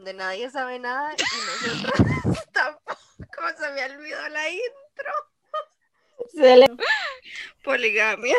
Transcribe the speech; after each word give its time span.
donde 0.00 0.14
nadie 0.14 0.48
sabe 0.50 0.78
nada 0.78 1.12
y 1.12 1.68
nosotros 1.68 2.46
tampoco 2.52 3.48
se 3.58 3.70
me 3.72 3.84
olvidó 3.84 4.28
la 4.30 4.48
intro. 4.48 5.12
Se 6.34 6.56
le- 6.56 6.70
Poligamia. 7.62 8.36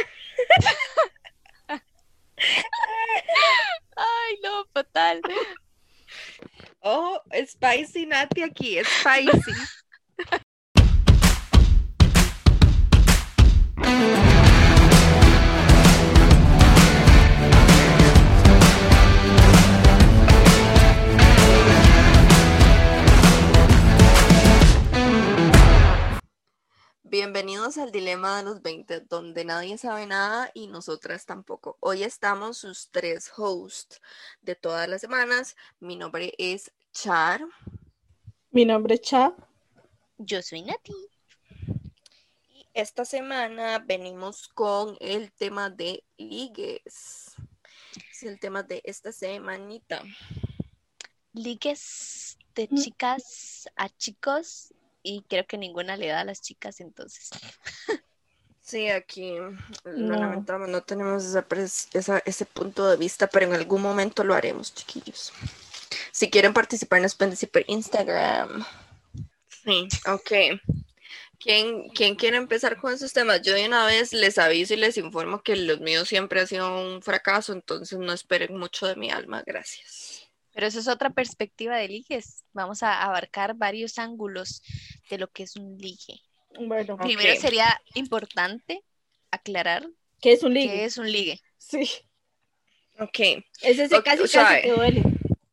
Ay, 3.96 4.40
no, 4.44 4.66
fatal. 4.74 5.22
Oh, 6.82 7.22
spicy 7.46 8.08
Nati 8.08 8.42
aquí, 8.42 8.80
spicy. 8.84 9.52
Bienvenidos 27.22 27.78
al 27.78 27.92
Dilema 27.92 28.38
de 28.38 28.44
los 28.46 28.64
20, 28.64 29.02
donde 29.02 29.46
nadie 29.46 29.78
sabe 29.78 30.08
nada 30.08 30.50
y 30.56 30.66
nosotras 30.66 31.28
tampoco. 31.28 31.78
Hoy 31.80 32.02
estamos 32.02 32.58
sus 32.58 32.90
tres 32.90 33.32
hosts 33.38 34.02
de 34.42 34.56
todas 34.56 34.90
las 34.90 35.02
semanas. 35.02 35.56
Mi 35.80 35.96
nombre 35.98 36.34
es 36.40 36.72
Char. 36.92 37.46
Mi 38.50 38.66
nombre 38.66 38.96
es 38.96 39.02
Cha. 39.02 39.36
Yo 40.18 40.42
soy 40.42 40.64
Nati. 40.64 40.96
Y 42.50 42.66
esta 42.74 43.06
semana 43.06 43.78
venimos 43.78 44.48
con 44.48 44.98
el 45.00 45.32
tema 45.32 45.70
de 45.70 46.04
ligues. 46.18 47.36
Es 48.12 48.24
el 48.24 48.40
tema 48.40 48.64
de 48.64 48.82
esta 48.84 49.12
semanita. 49.12 50.02
Ligues 51.34 52.40
de 52.56 52.68
Mm. 52.72 52.78
chicas 52.82 53.70
a 53.76 53.90
chicos 53.90 54.74
y 55.04 55.24
creo 55.28 55.46
que 55.46 55.58
ninguna 55.58 55.98
le 55.98 56.08
da 56.08 56.22
a 56.22 56.26
las 56.26 56.42
chicas 56.42 56.80
entonces. 56.80 57.30
Sí, 58.62 58.88
aquí 58.90 59.36
lo 59.36 59.92
No. 59.92 60.16
lamentamos, 60.18 60.70
no 60.70 60.82
tenemos 60.84 61.26
esa 61.26 61.48
pres- 61.48 61.88
esa- 61.94 62.22
ese 62.26 62.46
punto 62.46 62.90
de 62.90 62.96
vista, 62.96 63.28
pero 63.28 63.46
en 63.48 63.54
algún 63.54 63.82
momento 63.82 64.24
lo 64.24 64.34
haremos, 64.36 64.74
chiquillos. 64.74 65.34
Si 66.12 66.30
quieren 66.30 66.54
participar, 66.54 67.02
nos 67.02 67.16
pueden 67.16 67.32
decir 67.32 67.50
por 67.50 67.64
Instagram. 67.68 68.64
Sí, 69.64 69.88
ok. 70.08 70.62
¿Quién, 71.40 71.90
¿Quién 71.90 72.16
quiere 72.16 72.38
empezar 72.38 72.78
con 72.78 72.94
esos 72.94 73.12
temas? 73.14 73.42
Yo 73.42 73.54
de 73.56 73.66
una 73.66 73.86
vez 73.88 74.14
les 74.14 74.38
aviso 74.38 74.76
y 74.76 74.78
les 74.78 74.96
informo 74.98 75.42
que 75.42 75.56
los 75.56 75.80
míos 75.80 76.08
siempre 76.08 76.40
han 76.40 76.48
sido 76.48 76.72
un 76.80 77.02
fracaso, 77.02 77.52
entonces 77.52 77.98
no 77.98 78.14
esperen 78.14 78.56
mucho 78.58 78.86
de 78.86 78.96
mi 78.96 79.10
alma, 79.10 79.44
gracias. 79.46 80.21
Pero 80.54 80.68
eso 80.68 80.80
es 80.80 80.88
otra 80.88 81.10
perspectiva 81.12 81.78
de 81.78 81.88
ligues. 81.88 82.44
Vamos 82.54 82.84
a 82.84 83.02
abarcar 83.04 83.56
varios 83.56 83.98
ángulos 83.98 84.62
de 85.10 85.18
lo 85.18 85.28
que 85.30 85.44
es 85.44 85.56
un 85.56 85.78
ligue. 85.78 86.20
Bueno. 86.60 86.98
Primero 86.98 87.40
sería 87.40 87.82
importante 87.96 88.84
aclarar 89.32 89.88
¿qué 90.22 90.34
es 90.34 90.44
un 90.44 90.54
ligue? 90.54 90.74
qué 90.74 90.86
es 90.86 90.98
un 90.98 91.12
ligue. 91.12 91.40
Sí. 91.58 91.90
Ok. 93.00 93.20
Es 93.62 93.80
ese 93.80 93.96
Ok, 93.96 94.04
casi 94.04 94.28
suave. 94.28 94.56
casi 94.56 94.62
que 94.68 94.72
duele. 94.74 95.04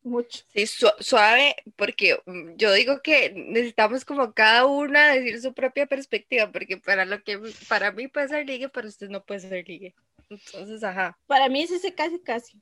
Mucho. 0.03 0.43
Sí, 0.55 0.67
su- 0.67 0.91
suave, 1.01 1.55
porque 1.77 2.19
mm, 2.25 2.57
yo 2.57 2.73
digo 2.73 3.01
que 3.03 3.31
necesitamos 3.35 4.05
como 4.07 4.33
cada 4.33 4.65
una 4.67 5.13
decir 5.13 5.41
su 5.41 5.53
propia 5.53 5.87
perspectiva, 5.87 6.51
porque 6.51 6.79
para 6.79 7.05
lo 7.05 7.23
que 7.23 7.39
para 7.69 7.93
mí 7.93 8.09
puede 8.09 8.29
ser 8.29 8.47
ligue, 8.47 8.69
para 8.71 8.89
usted 8.89 9.09
no 9.11 9.23
puede 9.23 9.41
ser 9.41 9.69
ligue. 9.69 9.95
Entonces, 10.31 10.83
ajá. 10.83 11.17
Para 11.27 11.49
mí 11.49 11.63
es 11.63 11.71
ese 11.71 11.95
casi 11.95 12.19
casi. 12.21 12.61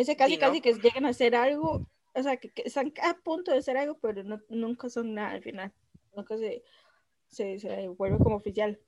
Ese 0.00 0.16
casi 0.16 0.38
casi 0.38 0.60
que 0.62 0.72
llegan 0.74 1.04
a 1.04 1.10
hacer 1.10 1.34
algo, 1.34 1.86
o 2.14 2.22
sea, 2.22 2.36
que, 2.38 2.48
que 2.50 2.62
están 2.64 2.92
a 3.02 3.14
punto 3.18 3.50
de 3.52 3.58
hacer 3.58 3.76
algo, 3.76 3.98
pero 4.00 4.22
no, 4.24 4.40
nunca 4.48 4.88
son 4.88 5.12
nada 5.14 5.32
al 5.32 5.42
final. 5.42 5.72
Nunca 6.16 6.36
se, 6.38 6.62
se, 7.28 7.58
se 7.58 7.88
vuelve 7.88 8.18
como 8.18 8.36
oficial. 8.36 8.78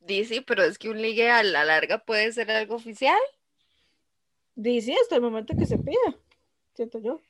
Dice, 0.00 0.42
pero 0.42 0.62
es 0.62 0.78
que 0.78 0.88
un 0.88 1.02
ligue 1.02 1.28
a 1.30 1.42
la 1.42 1.64
larga 1.64 1.98
puede 2.04 2.32
ser 2.32 2.50
algo 2.50 2.76
oficial. 2.76 3.18
Dice 4.54 4.94
hasta 5.02 5.16
el 5.16 5.22
momento 5.22 5.56
que 5.56 5.66
se 5.66 5.78
pida, 5.78 6.16
siento 6.74 7.00
yo. 7.00 7.20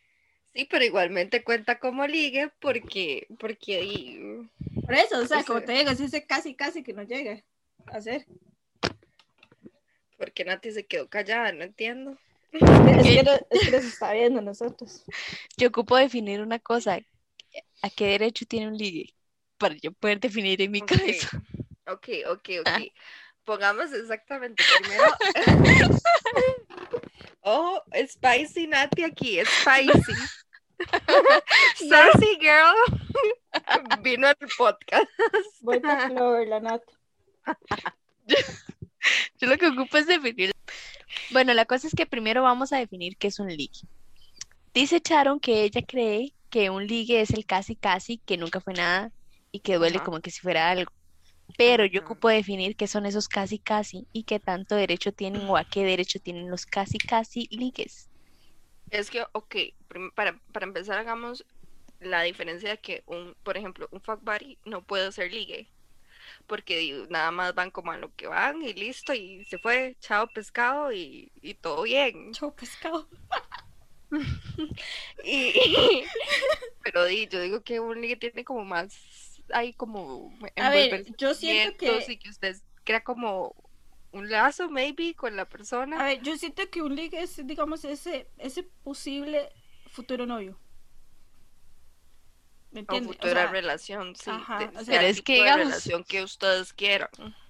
Sí, 0.52 0.66
pero 0.70 0.84
igualmente 0.84 1.42
cuenta 1.42 1.78
como 1.78 2.06
ligue 2.06 2.50
porque, 2.60 3.26
porque 3.38 3.82
y- 3.82 4.50
Por 4.82 4.94
eso, 4.94 5.18
o 5.20 5.26
sea, 5.26 5.38
Ese- 5.38 5.46
como 5.46 5.62
te 5.62 5.72
digo, 5.72 5.90
es 5.90 6.00
ese 6.00 6.26
casi 6.26 6.54
casi 6.54 6.82
que 6.82 6.92
no 6.92 7.02
llega 7.02 7.42
a 7.86 7.96
hacer. 7.96 8.26
Porque 10.16 10.44
Nati 10.44 10.72
se 10.72 10.86
quedó 10.86 11.08
callada, 11.08 11.52
no 11.52 11.64
entiendo. 11.64 12.16
Es 12.52 12.60
que, 12.60 13.22
no- 13.22 13.32
es 13.50 13.60
que 13.60 13.70
nos 13.70 13.84
está 13.84 14.12
viendo 14.12 14.38
a 14.40 14.42
nosotros. 14.42 15.04
Yo 15.56 15.68
ocupo 15.68 15.96
definir 15.96 16.40
una 16.40 16.58
cosa. 16.58 17.00
¿A 17.82 17.90
qué 17.90 18.06
derecho 18.06 18.46
tiene 18.46 18.68
un 18.68 18.76
ligue? 18.76 19.14
Para 19.58 19.74
yo 19.74 19.92
poder 19.92 20.20
definir 20.20 20.60
en 20.62 20.70
mi 20.70 20.80
Ok, 20.80 20.88
cabeza. 20.88 21.28
Ok, 21.86 22.08
ok, 22.28 22.48
ok. 22.60 22.66
Ah. 22.66 22.80
Pongamos 23.44 23.92
exactamente 23.92 24.62
primero. 24.80 25.04
oh, 27.42 27.82
spicy 28.06 28.66
Nati 28.66 29.04
aquí, 29.04 29.40
spicy. 29.44 30.12
Sassy 31.88 32.38
girl 32.40 32.76
vino 34.02 34.26
al 34.26 34.36
podcast. 34.58 35.08
Voy 35.60 35.80
Clover, 35.80 36.48
la 36.48 36.60
nata. 36.60 36.92
Yo 39.40 39.48
lo 39.48 39.58
que 39.58 39.68
ocupo 39.68 39.96
es 39.96 40.06
definir. 40.06 40.52
Bueno, 41.30 41.54
la 41.54 41.64
cosa 41.64 41.86
es 41.86 41.94
que 41.94 42.06
primero 42.06 42.42
vamos 42.42 42.72
a 42.72 42.78
definir 42.78 43.16
qué 43.16 43.28
es 43.28 43.38
un 43.38 43.48
ligue. 43.48 43.80
Dice 44.74 45.00
Sharon 45.02 45.40
que 45.40 45.64
ella 45.64 45.82
cree 45.82 46.34
que 46.50 46.70
un 46.70 46.86
ligue 46.86 47.20
es 47.20 47.30
el 47.30 47.46
casi 47.46 47.76
casi, 47.76 48.18
que 48.18 48.36
nunca 48.36 48.60
fue 48.60 48.74
nada 48.74 49.10
y 49.50 49.60
que 49.60 49.76
duele 49.76 50.00
como 50.00 50.20
que 50.20 50.30
si 50.30 50.40
fuera 50.40 50.70
algo. 50.70 50.92
Pero 51.56 51.84
yo 51.84 52.00
ocupo 52.00 52.28
definir 52.28 52.76
qué 52.76 52.86
son 52.86 53.06
esos 53.06 53.28
casi 53.28 53.58
casi 53.58 54.06
y 54.12 54.24
qué 54.24 54.40
tanto 54.40 54.74
derecho 54.74 55.12
tienen 55.12 55.48
o 55.48 55.56
a 55.56 55.64
qué 55.64 55.84
derecho 55.84 56.18
tienen 56.18 56.50
los 56.50 56.66
casi 56.66 56.98
casi 56.98 57.48
ligues. 57.50 58.10
Es 58.90 59.10
que, 59.10 59.24
ok, 59.32 59.56
para, 60.14 60.38
para 60.52 60.66
empezar 60.66 60.98
hagamos 60.98 61.44
la 62.00 62.22
diferencia 62.22 62.70
de 62.70 62.78
que 62.78 63.02
un, 63.06 63.34
por 63.42 63.56
ejemplo, 63.56 63.88
un 63.90 64.00
fuck 64.00 64.22
buddy 64.22 64.58
no 64.64 64.82
puede 64.84 65.10
ser 65.12 65.32
ligue. 65.32 65.68
Porque 66.46 67.06
nada 67.10 67.30
más 67.30 67.54
van 67.54 67.70
como 67.70 67.92
a 67.92 67.98
lo 67.98 68.14
que 68.14 68.26
van 68.26 68.62
y 68.62 68.72
listo, 68.72 69.12
y 69.14 69.44
se 69.44 69.58
fue, 69.58 69.96
chao 70.00 70.28
pescado 70.28 70.92
y, 70.92 71.32
y 71.42 71.54
todo 71.54 71.82
bien. 71.82 72.32
Chau 72.32 72.54
pescado. 72.54 73.08
Y, 75.24 75.52
pero 76.82 77.08
yo 77.08 77.40
digo 77.40 77.62
que 77.62 77.80
un 77.80 78.00
ligue 78.00 78.16
tiene 78.16 78.44
como 78.44 78.64
más, 78.64 78.94
hay 79.52 79.72
como 79.74 80.32
A 80.56 80.70
ver, 80.70 81.04
yo 81.18 81.34
siento 81.34 81.76
que- 81.76 82.12
y 82.12 82.18
que 82.18 82.30
usted 82.30 82.56
crea 82.84 83.02
como 83.02 83.54
un 84.12 84.30
lazo, 84.30 84.70
maybe, 84.70 85.14
con 85.14 85.36
la 85.36 85.42
A 85.42 85.46
persona. 85.46 86.04
ver, 86.04 86.22
yo 86.22 86.36
siento 86.36 86.62
que 86.70 86.82
un 86.82 86.94
ligue 86.94 87.20
es, 87.20 87.44
digamos, 87.46 87.84
ese, 87.84 88.28
ese 88.38 88.62
posible 88.62 89.48
futuro 89.90 90.26
novio. 90.26 90.58
¿Me 92.70 92.80
entiendes? 92.80 93.10
O 93.10 93.12
futura 93.14 93.32
sea, 93.42 93.46
relación, 93.50 94.14
sí. 94.16 94.30
ajá, 94.30 94.58
de- 94.58 94.66
o 94.78 94.84
sea, 94.84 94.98
Pero 94.98 95.06
es 95.06 95.22
que, 95.22 95.34
digamos- 95.34 95.66
relación 95.66 96.04
que 96.04 96.22
ustedes 96.22 96.72
quieran. 96.72 97.08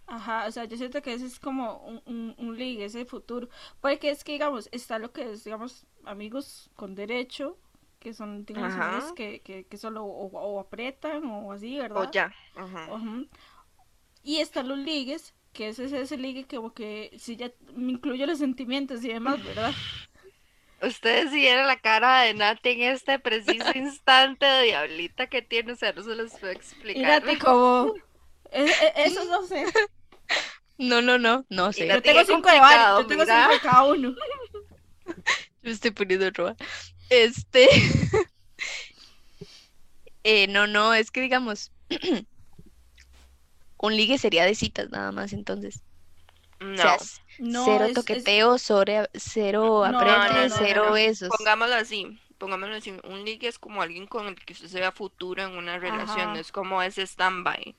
Ajá, 0.09 0.47
o 0.47 0.53
sea, 0.53 0.65
yo 0.67 0.77
siento 0.77 1.03
que 1.03 1.15
ese 1.15 1.27
es 1.27 1.41
como 1.41 1.79
un, 1.79 2.01
un, 2.07 2.35
un 2.39 2.57
ligue, 2.57 2.85
ese 2.85 3.05
futuro. 3.07 3.49
Porque 3.81 4.11
es 4.11 4.23
que, 4.23 4.33
digamos, 4.33 4.69
está 4.71 5.01
lo 5.01 5.13
que 5.13 5.33
es, 5.33 5.43
digamos, 5.43 5.85
amigos 6.05 6.71
con 6.77 6.95
derecho, 6.95 7.59
que 7.99 8.15
son, 8.15 8.45
digamos, 8.45 9.13
que, 9.15 9.41
que, 9.41 9.65
que 9.65 9.77
solo 9.77 10.05
o, 10.05 10.27
o 10.29 10.61
apretan 10.61 11.25
o 11.25 11.51
así, 11.51 11.77
¿verdad? 11.79 12.03
O 12.09 12.11
ya. 12.13 12.33
Ajá. 12.55 12.89
Y 14.23 14.37
están 14.39 14.69
los 14.69 14.79
ligues, 14.79 15.35
que 15.53 15.69
ese 15.69 15.87
es 15.87 15.93
ese 15.93 16.17
ligue 16.19 16.45
que 16.45 16.57
como 16.57 16.73
que 16.73 17.11
si 17.19 17.35
ya 17.37 17.51
me 17.75 17.93
incluye 17.93 18.27
los 18.29 18.39
sentimientos 18.39 19.03
y 19.05 19.09
demás, 19.09 19.43
¿verdad? 19.43 19.73
Ustedes 20.83 21.31
si 21.31 21.37
vieran 21.39 21.67
la 21.67 21.79
cara 21.81 22.23
de 22.23 22.35
Nati 22.35 22.71
en 22.71 22.83
este 22.83 23.19
preciso 23.19 23.71
instante 23.75 24.47
de 24.47 24.63
diablita 24.65 25.27
que 25.29 25.43
tiene, 25.43 25.73
o 25.73 25.77
sea, 25.77 25.93
no 25.93 26.03
se 26.03 26.15
los 26.15 26.33
puedo 26.35 26.53
explicar. 26.53 27.23
Mírate 27.23 27.39
como... 27.39 27.95
e- 28.51 28.65
e- 28.65 28.93
eso 29.05 29.25
no 29.27 29.47
sé. 29.47 29.65
No, 30.79 31.01
no, 31.01 31.19
no, 31.19 31.47
no 31.49 31.71
Y 31.71 31.73
sé. 31.73 31.89
Yo 31.89 32.03
tengo 32.03 32.25
cinco 32.25 32.51
de 32.51 32.61
varios, 32.61 32.99
yo 32.99 33.07
tengo 33.07 33.23
mira. 33.25 33.49
cinco 33.49 33.53
de 33.55 33.61
cada 33.61 33.85
uno. 33.85 34.15
Me 35.63 35.71
estoy 35.71 35.91
poniendo 35.91 36.31
roja. 36.31 36.57
Este. 37.09 37.69
eh, 40.25 40.47
no, 40.49 40.67
no, 40.67 40.95
es 40.95 41.11
que 41.11 41.21
digamos. 41.21 41.73
un 43.79 43.97
ligue 43.97 44.19
sería 44.19 44.45
de 44.45 44.55
citas 44.55 44.91
nada 44.91 45.13
más, 45.13 45.33
entonces. 45.33 45.83
No, 46.61 46.73
O 46.73 46.77
sea, 46.77 46.99
No, 47.39 47.65
cero 47.65 47.85
es- 47.85 47.91
es- 47.91 47.95
toqueteo, 47.95 48.59
sobre- 48.59 49.09
cero 49.15 49.85
No, 49.89 49.99
aprete, 49.99 50.35
no, 50.35 50.49
no, 50.49 50.55
cero 50.59 50.85
no. 50.87 50.93
besos. 50.93 51.29
pongámoslo 51.37 51.75
así. 51.77 52.19
pongámoslo 52.39 52.77
así, 52.77 52.93
un 53.05 53.25
ligue 53.25 53.49
es 53.49 53.59
como 53.59 53.81
alguien 53.81 54.07
con 54.07 54.27
el 54.27 54.35
que 54.35 54.53
usted 54.53 54.69
se 54.69 54.79
vea 54.79 54.93
futuro 54.93 55.43
en 55.43 55.57
una 55.57 55.79
relación, 55.79 56.37
es 56.37 56.53
como 56.53 56.83
ese 56.83 57.03
stand-by. 57.07 57.75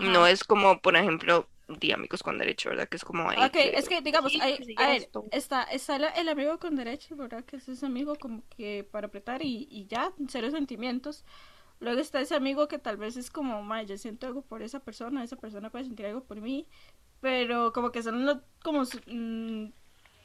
No 0.00 0.26
es 0.26 0.44
como, 0.44 0.80
por 0.80 0.96
ejemplo, 0.96 1.46
de 1.68 1.92
amigos 1.92 2.22
con 2.22 2.38
derecho, 2.38 2.70
¿verdad? 2.70 2.88
Que 2.88 2.96
es 2.96 3.04
como 3.04 3.28
ahí. 3.28 3.36
Ok, 3.44 3.56
es 3.56 3.86
que 3.86 4.00
digamos, 4.00 4.32
a 4.40 4.46
ver, 4.46 5.10
está, 5.32 5.64
está 5.64 5.96
el, 5.96 6.28
amigo 6.30 6.58
con 6.58 6.74
derecho, 6.76 7.16
¿verdad? 7.16 7.44
Que 7.44 7.56
es 7.56 7.68
ese 7.68 7.84
amigo 7.84 8.16
como 8.16 8.42
que 8.56 8.88
para 8.90 9.08
apretar 9.08 9.42
y, 9.42 9.68
y 9.70 9.86
ya, 9.86 10.10
cero 10.28 10.50
sentimientos. 10.50 11.24
Luego 11.80 12.00
está 12.00 12.20
ese 12.20 12.34
amigo 12.34 12.66
que 12.66 12.78
tal 12.78 12.96
vez 12.96 13.16
es 13.16 13.30
como, 13.30 13.62
ma, 13.62 13.82
yo 13.82 13.96
siento 13.98 14.26
algo 14.26 14.42
por 14.42 14.62
esa 14.62 14.80
persona, 14.80 15.22
esa 15.22 15.36
persona 15.36 15.70
puede 15.70 15.84
sentir 15.84 16.06
algo 16.06 16.24
por 16.24 16.40
mí, 16.40 16.66
pero 17.20 17.72
como 17.72 17.90
que 17.90 18.02
son 18.02 18.24
los, 18.24 18.38
como 18.62 18.82
mm, 19.06 19.72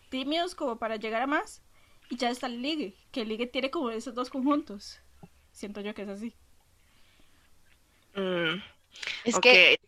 tímidos 0.10 0.56
como 0.56 0.78
para 0.78 0.98
llegar 0.98 1.22
a 1.22 1.28
más. 1.28 1.62
Y 2.10 2.18
ya 2.18 2.30
está 2.30 2.48
el 2.48 2.62
ligue, 2.62 2.96
que 3.12 3.22
el 3.22 3.30
ligue 3.30 3.48
tiene 3.48 3.72
como 3.72 3.90
esos 3.90 4.14
dos 4.14 4.30
conjuntos. 4.30 5.00
Siento 5.52 5.82
yo 5.82 5.94
que 5.94 6.04
es 6.04 6.10
así. 6.10 6.34
Mm, 8.16 8.62
es 9.24 9.40
que... 9.40 9.80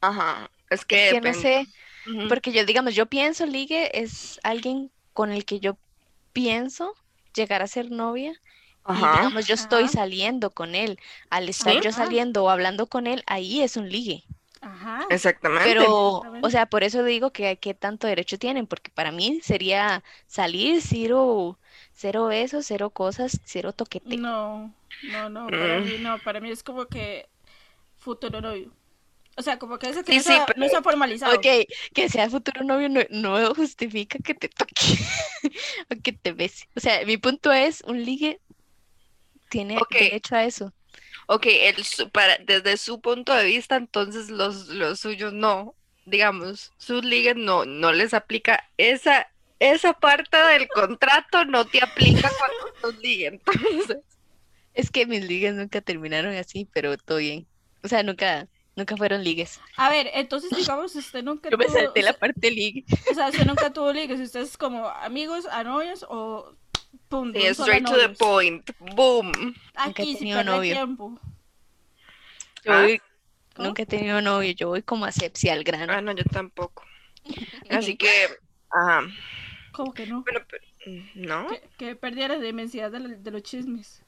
Ajá, 0.00 0.50
es 0.68 0.84
que... 0.84 1.20
no 1.20 1.34
sé, 1.34 1.66
porque 2.28 2.52
yo, 2.52 2.64
digamos, 2.64 2.94
yo 2.94 3.06
pienso 3.06 3.46
ligue 3.46 3.90
es 4.00 4.40
alguien 4.42 4.90
con 5.12 5.32
el 5.32 5.44
que 5.44 5.60
yo 5.60 5.76
pienso 6.32 6.94
llegar 7.34 7.62
a 7.62 7.66
ser 7.66 7.90
novia. 7.90 8.32
Y 8.88 8.94
digamos, 8.94 9.46
yo 9.46 9.54
estoy 9.54 9.88
saliendo 9.88 10.50
con 10.50 10.74
él. 10.74 10.98
Al 11.28 11.48
estar 11.48 11.80
yo 11.80 11.92
saliendo 11.92 12.44
o 12.44 12.50
hablando 12.50 12.86
con 12.86 13.06
él, 13.06 13.22
ahí 13.26 13.62
es 13.62 13.76
un 13.76 13.88
ligue. 13.88 14.24
Ajá. 14.60 15.06
Exactamente. 15.08 15.64
Pero, 15.64 16.22
o 16.42 16.50
sea, 16.50 16.66
por 16.66 16.84
eso 16.84 17.02
digo 17.02 17.32
que 17.32 17.56
qué 17.56 17.72
tanto 17.72 18.06
derecho 18.06 18.38
tienen, 18.38 18.66
porque 18.66 18.90
para 18.90 19.10
mí 19.10 19.40
sería 19.42 20.04
salir, 20.26 20.82
cero, 20.82 21.58
cero 21.92 22.26
besos, 22.26 22.66
cero 22.66 22.90
cosas, 22.90 23.40
cero 23.44 23.72
toquete. 23.72 24.16
No, 24.18 24.74
no, 25.10 25.30
no, 25.30 25.46
para 25.46 25.80
mm. 25.80 25.84
mí 25.84 25.98
no, 26.00 26.18
para 26.18 26.40
mí 26.40 26.50
es 26.50 26.62
como 26.62 26.86
que 26.86 27.26
futuro 27.98 28.40
novio. 28.40 28.70
O 29.36 29.42
sea, 29.42 29.58
como 29.58 29.78
que 29.78 29.88
eso 29.88 30.04
que 30.04 30.20
no, 30.56 30.66
está 30.66 30.82
formalizado. 30.82 31.34
Ok, 31.34 31.46
que 31.94 32.08
sea 32.10 32.28
futuro 32.28 32.62
novio 32.62 32.90
no, 33.08 33.54
justifica 33.54 34.18
que 34.18 34.34
te 34.34 34.48
toque 34.50 34.74
o 35.90 36.02
que 36.02 36.12
te 36.12 36.32
bese. 36.32 36.68
O 36.76 36.80
sea, 36.80 37.06
mi 37.06 37.16
punto 37.16 37.50
es, 37.50 37.82
un 37.86 38.04
ligue 38.04 38.40
tiene 39.48 39.78
derecho 39.90 40.36
a 40.36 40.44
eso 40.44 40.74
ok, 41.30 41.46
el, 41.46 42.10
para, 42.10 42.38
desde 42.38 42.76
su 42.76 43.00
punto 43.00 43.32
de 43.32 43.44
vista, 43.44 43.76
entonces 43.76 44.30
los, 44.30 44.66
los 44.66 44.98
suyos 44.98 45.32
no, 45.32 45.76
digamos, 46.04 46.72
sus 46.76 47.04
ligas 47.04 47.36
no, 47.36 47.64
no 47.64 47.92
les 47.92 48.14
aplica 48.14 48.68
esa, 48.76 49.28
esa 49.60 49.92
parte 49.92 50.36
del 50.36 50.66
contrato, 50.66 51.44
no 51.44 51.64
te 51.64 51.84
aplica 51.84 52.28
cuando 52.36 52.74
sus 52.82 53.00
ligas, 53.00 53.34
entonces. 53.34 53.98
Es 54.74 54.90
que 54.90 55.06
mis 55.06 55.24
ligas 55.24 55.54
nunca 55.54 55.80
terminaron 55.80 56.34
así, 56.34 56.68
pero 56.72 56.98
todo 56.98 57.18
bien. 57.18 57.46
O 57.84 57.88
sea, 57.88 58.02
nunca, 58.02 58.48
nunca 58.74 58.96
fueron 58.96 59.22
ligues. 59.22 59.60
A 59.76 59.88
ver, 59.88 60.10
entonces 60.14 60.50
digamos, 60.56 60.96
usted 60.96 61.22
nunca 61.22 61.48
Yo 61.50 61.58
me 61.58 61.68
salté 61.68 62.02
la 62.02 62.12
parte 62.12 62.50
ligue. 62.50 62.84
O 63.08 63.14
sea, 63.14 63.28
usted 63.28 63.46
nunca 63.46 63.72
tuvo 63.72 63.92
ligues, 63.92 64.18
usted 64.18 64.40
es 64.40 64.58
como 64.58 64.88
amigos, 64.88 65.46
a 65.46 65.62
novios 65.62 66.04
o 66.08 66.56
Pum, 67.08 67.32
straight 67.52 67.84
to 67.86 67.96
the 67.96 68.10
point. 68.10 68.70
Boom. 68.94 69.54
Aquí 69.74 70.16
sí 70.16 70.30
novio. 70.30 70.74
tiempo. 70.74 71.18
Yo 72.64 72.72
¿Ah? 72.72 72.88
nunca 73.58 73.82
he 73.82 73.86
tenido 73.86 74.20
novio, 74.20 74.52
yo 74.52 74.68
voy 74.68 74.82
como 74.82 75.06
asepsia 75.06 75.52
al 75.54 75.64
grano. 75.64 75.92
Ah, 75.92 76.00
no, 76.00 76.12
yo 76.12 76.24
tampoco. 76.24 76.84
Así 77.70 77.96
que, 77.96 78.08
ajá. 78.70 79.08
¿Cómo 79.72 79.92
que 79.92 80.06
no? 80.06 80.24
Pero, 80.24 80.44
¿No? 81.14 81.48
Que, 81.48 81.62
que 81.78 81.96
perdiera 81.96 82.36
la 82.36 82.48
inmensidad 82.48 82.90
de, 82.90 83.30
los 83.30 83.42
chismes. 83.42 84.02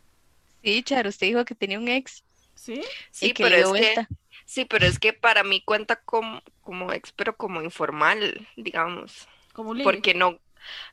Sí, 0.62 0.82
Charo, 0.82 1.08
usted 1.08 1.26
dijo 1.26 1.44
que 1.44 1.55
tenía 1.55 1.79
un 1.79 1.88
ex. 1.88 2.23
¿Sí? 2.55 2.82
Sí, 3.11 3.34
pero 3.37 3.56
es 3.56 3.73
que, 3.73 4.06
sí, 4.44 4.64
pero 4.64 4.87
es 4.87 4.99
que 4.99 5.12
para 5.12 5.43
mí 5.43 5.61
cuenta 5.61 5.96
como, 5.96 6.43
como 6.61 6.93
ex, 6.93 7.12
pero 7.12 7.37
como 7.37 7.62
informal, 7.62 8.46
digamos. 8.56 9.26
Como 9.52 9.75
ligue. 9.75 9.84
Porque 9.84 10.14
no, 10.14 10.38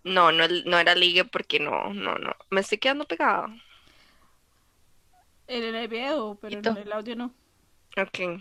no, 0.04 0.31
no, 0.31 0.48
no 0.66 0.80
era 0.80 0.95
ligue 0.95 1.25
porque 1.25 1.60
no, 1.60 1.94
no, 1.94 2.16
no. 2.18 2.36
Me 2.50 2.62
estoy 2.62 2.77
quedando 2.77 3.06
pegada. 3.06 3.48
En 5.48 5.75
el 5.75 5.88
video, 5.88 6.38
pero 6.42 6.60
en 6.60 6.77
el 6.77 6.92
audio 6.92 7.16
no. 7.16 7.33
Ok. 7.98 8.39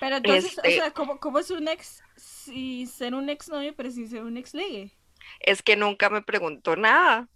Pero 0.00 0.16
entonces, 0.16 0.58
o 0.58 0.62
este 0.62 0.76
sea, 0.76 0.90
¿cómo, 0.92 1.18
¿cómo, 1.18 1.38
es 1.38 1.50
un 1.50 1.68
ex 1.68 2.02
sin 2.16 2.86
ser 2.86 3.14
un 3.14 3.28
ex 3.28 3.48
novio, 3.48 3.74
pero 3.76 3.90
sin 3.90 4.08
ser 4.08 4.22
un 4.22 4.36
ex 4.36 4.54
ligue? 4.54 4.92
Es 5.40 5.62
que 5.62 5.76
nunca 5.76 6.10
me 6.10 6.22
preguntó 6.22 6.76
nada. 6.76 7.28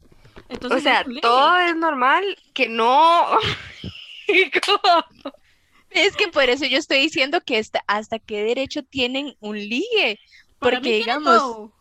Entonces, 0.48 0.80
o 0.80 0.82
sea, 0.82 1.04
todo 1.20 1.58
es 1.58 1.76
normal, 1.76 2.24
que 2.54 2.68
no. 2.68 3.26
es 5.90 6.16
que 6.16 6.28
por 6.28 6.44
eso 6.44 6.64
yo 6.66 6.78
estoy 6.78 7.00
diciendo 7.00 7.40
que 7.40 7.58
hasta, 7.58 7.82
hasta 7.86 8.18
qué 8.18 8.42
derecho 8.42 8.82
tienen 8.84 9.36
un 9.40 9.56
ligue. 9.58 10.18
Porque 10.58 10.98
digamos. 10.98 11.36
No, 11.36 11.75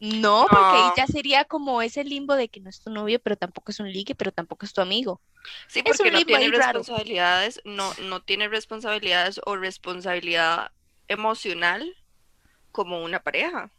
porque 0.00 0.76
ahí 0.76 0.90
ya 0.96 1.06
sería 1.06 1.44
como 1.44 1.82
ese 1.82 2.04
limbo 2.04 2.34
de 2.34 2.48
que 2.48 2.60
no 2.60 2.70
es 2.70 2.80
tu 2.82 2.90
novio, 2.90 3.20
pero 3.20 3.36
tampoco 3.36 3.70
es 3.70 3.80
un 3.80 3.92
ligue, 3.92 4.14
pero 4.14 4.32
tampoco 4.32 4.64
es 4.64 4.72
tu 4.72 4.80
amigo. 4.80 5.20
Sí, 5.68 5.82
porque 5.82 6.10
no 6.10 6.24
tiene 6.24 6.48
responsabilidades, 6.48 7.60
no, 7.64 7.92
no 8.02 8.22
tiene 8.22 8.48
responsabilidades 8.48 9.40
o 9.44 9.56
responsabilidad 9.56 10.72
emocional 11.08 11.94
como 12.72 13.02
una 13.02 13.20
pareja 13.22 13.70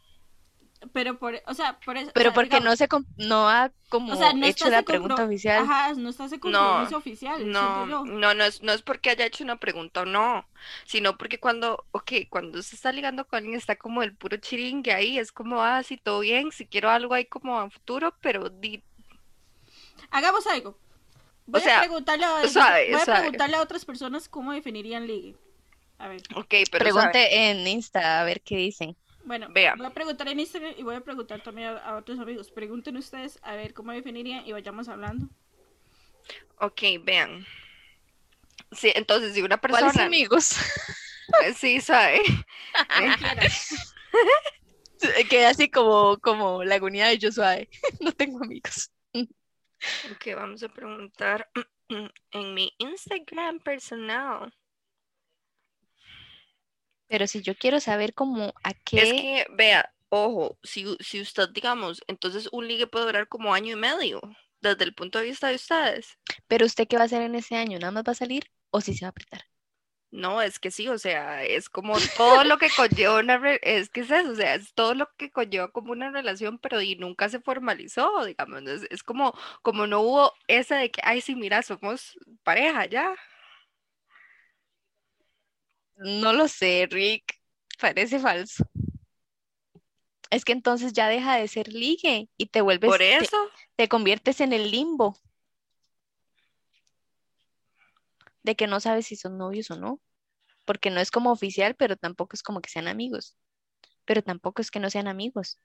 pero 0.92 1.18
por, 1.18 1.40
o 1.46 1.54
sea, 1.54 1.78
por 1.80 1.96
eso, 1.96 2.10
pero 2.14 2.32
porque 2.32 2.60
no 2.60 2.74
se 2.76 2.88
no 3.16 3.48
ha 3.48 3.70
como 3.88 4.12
hecho 4.44 4.68
la 4.68 4.82
pregunta 4.82 5.24
oficial. 5.24 5.62
Ajá, 5.62 5.94
no 5.94 6.08
está 6.08 6.24
ese 6.24 6.40
compromiso 6.40 6.96
oficial. 6.96 7.50
No, 7.50 7.86
no, 7.86 8.04
no 8.04 8.44
es, 8.44 8.62
no 8.62 8.72
es 8.72 8.82
porque 8.82 9.10
haya 9.10 9.26
hecho 9.26 9.44
una 9.44 9.56
pregunta 9.56 10.02
o 10.02 10.04
no, 10.04 10.46
sino 10.84 11.16
porque 11.16 11.38
cuando, 11.38 11.84
ok, 11.92 12.12
cuando 12.28 12.62
se 12.62 12.74
está 12.74 12.90
ligando 12.90 13.26
con 13.26 13.38
alguien 13.38 13.56
está 13.56 13.76
como 13.76 14.02
el 14.02 14.14
puro 14.14 14.36
chiringue 14.38 14.92
ahí, 14.92 15.18
es 15.18 15.30
como, 15.30 15.62
ah, 15.62 15.82
sí, 15.82 15.96
todo 15.96 16.20
bien, 16.20 16.50
si 16.52 16.66
quiero 16.66 16.90
algo 16.90 17.14
ahí 17.14 17.26
como 17.26 17.58
a 17.58 17.70
futuro, 17.70 18.14
pero 18.20 18.48
di... 18.48 18.82
Hagamos 20.10 20.46
algo. 20.46 20.76
Voy 21.46 21.62
a 21.62 21.80
preguntarle 21.80 22.24
a, 22.24 22.40
voy 22.40 23.00
a 23.00 23.04
preguntarle 23.04 23.56
a 23.56 23.62
otras 23.62 23.84
personas 23.84 24.28
cómo 24.28 24.52
definirían 24.52 25.06
ligue. 25.06 25.36
A 25.98 26.08
ver. 26.08 26.22
Ok, 26.34 26.54
pero 26.70 26.84
Pregunte 26.84 27.50
en 27.50 27.66
Insta 27.66 28.20
a 28.20 28.24
ver 28.24 28.40
qué 28.40 28.56
dicen. 28.56 28.96
Bueno, 29.24 29.48
voy 29.50 29.64
a 29.64 29.90
preguntar 29.90 30.28
en 30.28 30.40
Instagram 30.40 30.74
y 30.76 30.82
voy 30.82 30.96
a 30.96 31.00
preguntar 31.00 31.42
también 31.42 31.68
a, 31.68 31.96
otros 31.96 32.18
amigos. 32.18 32.50
Pregunten 32.50 32.96
ustedes 32.96 33.38
a 33.42 33.54
ver 33.54 33.72
cómo 33.72 33.92
definirían 33.92 34.46
y 34.46 34.52
vayamos 34.52 34.88
hablando. 34.88 35.28
Ok, 36.58 36.82
vean. 37.02 37.46
Sí, 38.72 38.92
entonces, 38.94 39.34
si 39.34 39.42
una 39.42 39.58
persona. 39.58 39.92
¿Cuáles 39.92 40.00
amigos? 40.00 40.56
sí, 41.56 41.80
sabe. 41.80 42.22
Queda 45.30 45.50
así 45.50 45.70
como, 45.70 46.18
como 46.18 46.64
la 46.64 46.76
agonía 46.76 47.08
de 47.08 47.18
Josué. 47.20 47.68
no 48.00 48.12
tengo 48.12 48.42
amigos. 48.42 48.90
Ok, 49.14 50.26
vamos 50.34 50.62
a 50.62 50.68
preguntar 50.68 51.48
en 51.88 52.54
mi 52.54 52.72
Instagram 52.78 53.60
personal. 53.60 54.52
Pero 57.12 57.26
si 57.26 57.42
yo 57.42 57.54
quiero 57.54 57.78
saber 57.78 58.14
cómo 58.14 58.54
a 58.64 58.72
qué... 58.72 59.02
Es 59.02 59.12
que, 59.12 59.46
vea, 59.50 59.92
ojo, 60.08 60.56
si, 60.62 60.96
si 60.98 61.20
usted, 61.20 61.50
digamos, 61.50 62.02
entonces 62.06 62.48
un 62.52 62.66
ligue 62.66 62.86
puede 62.86 63.04
durar 63.04 63.28
como 63.28 63.52
año 63.52 63.74
y 63.74 63.78
medio, 63.78 64.22
desde 64.62 64.84
el 64.84 64.94
punto 64.94 65.18
de 65.18 65.26
vista 65.26 65.48
de 65.48 65.56
ustedes. 65.56 66.18
Pero 66.48 66.64
usted 66.64 66.88
qué 66.88 66.96
va 66.96 67.02
a 67.02 67.04
hacer 67.04 67.20
en 67.20 67.34
ese 67.34 67.54
año, 67.54 67.78
¿nada 67.78 67.90
más 67.90 68.04
va 68.08 68.12
a 68.12 68.14
salir 68.14 68.44
o 68.70 68.80
si 68.80 68.94
se 68.94 69.04
va 69.04 69.08
a 69.08 69.10
apretar? 69.10 69.44
No, 70.10 70.40
es 70.40 70.58
que 70.58 70.70
sí, 70.70 70.88
o 70.88 70.96
sea, 70.96 71.44
es 71.44 71.68
como 71.68 71.98
todo 72.16 72.44
lo 72.44 72.56
que 72.56 72.70
conlleva 72.74 73.18
una, 73.18 73.38
es 73.60 73.90
que 73.90 74.00
es 74.00 74.10
eso, 74.10 74.30
o 74.30 74.34
sea, 74.34 74.54
es 74.54 74.72
todo 74.72 74.94
lo 74.94 75.10
que 75.18 75.30
conlleva 75.30 75.70
como 75.70 75.92
una 75.92 76.10
relación, 76.10 76.58
pero 76.60 76.80
y 76.80 76.96
nunca 76.96 77.28
se 77.28 77.40
formalizó, 77.40 78.24
digamos, 78.24 78.62
es, 78.62 78.86
es 78.90 79.02
como, 79.02 79.38
como 79.60 79.86
no 79.86 80.00
hubo 80.00 80.32
esa 80.48 80.76
de 80.76 80.90
que, 80.90 81.02
ay, 81.04 81.20
sí, 81.20 81.34
mira, 81.34 81.60
somos 81.60 82.18
pareja 82.42 82.86
ya. 82.86 83.14
No 85.96 86.32
lo 86.32 86.48
sé, 86.48 86.86
Rick. 86.90 87.40
Parece 87.80 88.18
falso. 88.18 88.64
Es 90.30 90.44
que 90.44 90.52
entonces 90.52 90.92
ya 90.92 91.08
deja 91.08 91.36
de 91.36 91.46
ser 91.46 91.68
ligue 91.68 92.28
y 92.36 92.46
te 92.46 92.62
vuelves. 92.62 92.88
Por 92.88 93.02
eso. 93.02 93.36
Te, 93.76 93.88
conviertes 93.88 94.40
en 94.40 94.52
el 94.52 94.70
limbo. 94.70 95.18
De 98.42 98.56
que 98.56 98.66
no 98.66 98.80
sabes 98.80 99.06
si 99.06 99.16
son 99.16 99.36
novios 99.36 99.70
o 99.70 99.76
no. 99.76 100.00
Porque 100.64 100.90
no 100.90 101.00
es 101.00 101.10
como 101.10 101.32
oficial, 101.32 101.74
pero 101.74 101.96
tampoco 101.96 102.34
es 102.34 102.42
como 102.42 102.62
que 102.62 102.70
sean 102.70 102.88
amigos. 102.88 103.36
Pero 104.04 104.22
tampoco 104.22 104.62
es 104.62 104.70
que 104.70 104.80
no 104.80 104.88
sean 104.88 105.06
amigos. 105.06 105.60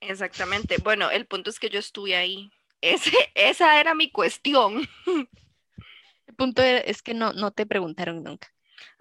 Exactamente. 0.00 0.76
Bueno, 0.78 1.10
el 1.10 1.26
punto 1.26 1.48
es 1.48 1.58
que 1.58 1.70
yo 1.70 1.78
estuve 1.78 2.14
ahí. 2.16 2.50
Ese, 2.82 3.12
esa 3.34 3.80
era 3.80 3.94
mi 3.94 4.10
cuestión. 4.10 4.86
El 6.26 6.34
punto 6.34 6.62
es 6.62 7.02
que 7.02 7.14
no, 7.14 7.32
no 7.32 7.52
te 7.52 7.64
preguntaron 7.66 8.22
nunca. 8.22 8.52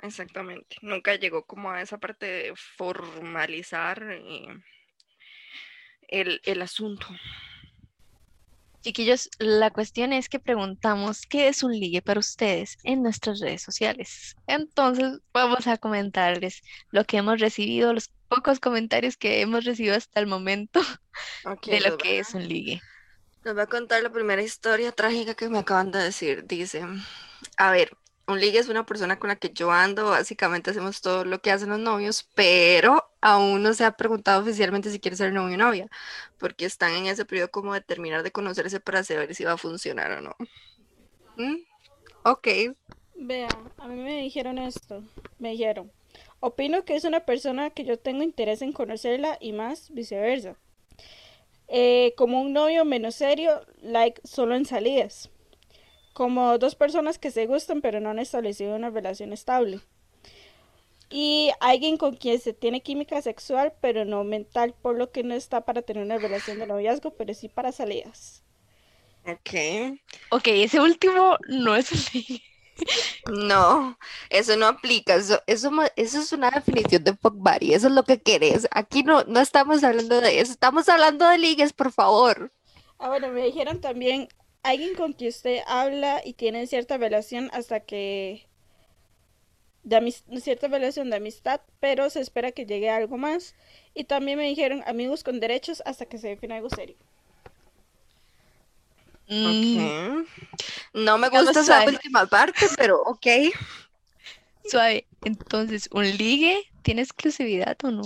Exactamente. 0.01 0.77
Nunca 0.81 1.15
llegó 1.15 1.45
como 1.45 1.71
a 1.71 1.81
esa 1.81 1.97
parte 1.97 2.25
de 2.25 2.53
formalizar 2.55 4.03
eh, 4.11 4.47
el, 6.07 6.61
asunto. 6.61 7.07
Chiquillos, 8.81 9.29
la 9.39 9.69
cuestión 9.69 10.11
es 10.11 10.27
que 10.27 10.39
preguntamos 10.39 11.21
qué 11.27 11.47
es 11.47 11.63
un 11.63 11.71
ligue 11.71 12.01
para 12.01 12.19
ustedes 12.19 12.77
en 12.83 13.03
nuestras 13.03 13.39
redes 13.39 13.61
sociales. 13.61 14.35
Entonces, 14.47 15.19
vamos 15.33 15.67
a 15.67 15.77
comentarles 15.77 16.61
lo 16.89 17.05
que 17.05 17.17
hemos 17.17 17.39
recibido, 17.39 17.93
los 17.93 18.09
pocos 18.27 18.59
comentarios 18.59 19.17
que 19.17 19.41
hemos 19.41 19.65
recibido 19.65 19.95
hasta 19.95 20.19
el 20.19 20.27
momento 20.27 20.81
de 21.67 21.81
lo 21.81 21.97
que 21.97 22.19
es 22.19 22.33
un 22.33 22.47
ligue. 22.47 22.81
Les 23.43 23.53
voy 23.53 23.63
a 23.63 23.67
contar 23.67 24.03
la 24.03 24.11
primera 24.11 24.41
historia 24.41 24.91
trágica 24.91 25.33
que 25.33 25.49
me 25.49 25.59
acaban 25.59 25.91
de 25.91 25.99
decir. 25.99 26.45
Dice, 26.45 26.83
a 27.57 27.71
ver, 27.71 27.91
un 28.31 28.41
es 28.41 28.69
una 28.69 28.85
persona 28.85 29.19
con 29.19 29.29
la 29.29 29.35
que 29.35 29.49
yo 29.49 29.71
ando, 29.71 30.09
básicamente 30.09 30.71
hacemos 30.71 31.01
todo 31.01 31.25
lo 31.25 31.41
que 31.41 31.51
hacen 31.51 31.69
los 31.69 31.79
novios, 31.79 32.29
pero 32.35 33.09
aún 33.21 33.63
no 33.63 33.73
se 33.73 33.85
ha 33.85 33.91
preguntado 33.91 34.41
oficialmente 34.41 34.89
si 34.89 34.99
quiere 34.99 35.17
ser 35.17 35.33
novio 35.33 35.55
o 35.55 35.57
novia, 35.57 35.89
porque 36.37 36.65
están 36.65 36.93
en 36.93 37.07
ese 37.07 37.25
periodo 37.25 37.51
como 37.51 37.73
de 37.73 37.81
terminar 37.81 38.23
de 38.23 38.31
conocerse 38.31 38.79
para 38.79 39.03
saber 39.03 39.35
si 39.35 39.43
va 39.43 39.53
a 39.53 39.57
funcionar 39.57 40.11
o 40.11 40.21
no. 40.21 40.35
¿Mm? 41.37 41.57
Ok. 42.23 42.47
Vea, 43.15 43.49
a 43.77 43.87
mí 43.87 44.01
me 44.01 44.21
dijeron 44.21 44.57
esto, 44.57 45.03
me 45.37 45.51
dijeron, 45.51 45.91
opino 46.39 46.85
que 46.85 46.95
es 46.95 47.03
una 47.03 47.21
persona 47.21 47.69
que 47.69 47.85
yo 47.85 47.99
tengo 47.99 48.23
interés 48.23 48.61
en 48.61 48.73
conocerla 48.73 49.37
y 49.39 49.53
más 49.53 49.91
viceversa. 49.91 50.55
Eh, 51.67 52.13
como 52.17 52.41
un 52.41 52.51
novio 52.51 52.83
menos 52.83 53.15
serio, 53.15 53.61
like 53.81 54.21
solo 54.25 54.55
en 54.55 54.65
salidas 54.65 55.29
como 56.13 56.57
dos 56.57 56.75
personas 56.75 57.17
que 57.17 57.31
se 57.31 57.45
gustan 57.47 57.81
pero 57.81 57.99
no 57.99 58.09
han 58.09 58.19
establecido 58.19 58.75
una 58.75 58.89
relación 58.89 59.33
estable. 59.33 59.81
Y 61.09 61.51
alguien 61.59 61.97
con 61.97 62.15
quien 62.15 62.39
se 62.39 62.53
tiene 62.53 62.81
química 62.81 63.21
sexual 63.21 63.73
pero 63.81 64.05
no 64.05 64.23
mental, 64.23 64.73
por 64.81 64.97
lo 64.97 65.11
que 65.11 65.23
no 65.23 65.33
está 65.33 65.61
para 65.65 65.81
tener 65.81 66.03
una 66.03 66.17
relación 66.17 66.59
de 66.59 66.67
noviazgo, 66.67 67.11
pero 67.11 67.33
sí 67.33 67.49
para 67.49 67.71
salidas. 67.71 68.43
Ok. 69.25 69.99
Ok, 70.31 70.47
ese 70.47 70.79
último 70.79 71.37
no 71.47 71.75
es 71.75 71.91
No, 73.31 73.97
eso 74.29 74.57
no 74.57 74.67
aplica. 74.67 75.15
Eso, 75.15 75.41
eso, 75.47 75.71
es 75.95 76.31
una 76.33 76.49
definición 76.51 77.03
de 77.03 77.15
fuck 77.15 77.35
buddy. 77.35 77.73
Eso 77.73 77.87
es 77.87 77.93
lo 77.93 78.03
que 78.03 78.21
querés. 78.21 78.67
Aquí 78.71 79.03
no, 79.03 79.23
no 79.25 79.39
estamos 79.39 79.83
hablando 79.83 80.21
de 80.21 80.39
eso. 80.39 80.51
Estamos 80.51 80.89
hablando 80.89 81.27
de 81.27 81.37
ligues, 81.37 81.73
por 81.73 81.91
favor. 81.91 82.51
Ah, 82.97 83.09
bueno, 83.09 83.29
me 83.29 83.43
dijeron 83.43 83.81
también 83.81 84.29
alguien 84.63 84.95
con 84.95 85.13
quien 85.13 85.29
usted 85.29 85.59
habla 85.67 86.21
y 86.23 86.33
tiene 86.33 86.67
cierta 86.67 86.97
relación 86.97 87.49
hasta 87.53 87.81
que 87.81 88.47
de 89.83 90.13
cierta 90.41 90.67
relación 90.67 91.09
de 91.09 91.17
amistad, 91.17 91.61
pero 91.79 92.09
se 92.09 92.21
espera 92.21 92.51
que 92.51 92.65
llegue 92.65 92.89
algo 92.89 93.17
más. 93.17 93.55
Y 93.93 94.03
también 94.03 94.37
me 94.37 94.47
dijeron 94.47 94.83
amigos 94.85 95.23
con 95.23 95.39
derechos 95.39 95.81
hasta 95.85 96.05
que 96.05 96.17
se 96.17 96.29
define 96.29 96.55
algo 96.55 96.69
serio. 96.69 96.95
Mm. 99.27 100.25
No 100.93 101.17
me 101.17 101.29
gusta 101.29 101.61
esa 101.61 101.85
última 101.85 102.25
parte, 102.25 102.67
pero 102.77 103.01
ok. 103.01 103.27
Suave. 104.69 105.07
Entonces, 105.23 105.89
¿un 105.91 106.05
ligue 106.05 106.63
tiene 106.83 107.01
exclusividad 107.01 107.77
o 107.83 107.91
no? 107.91 108.01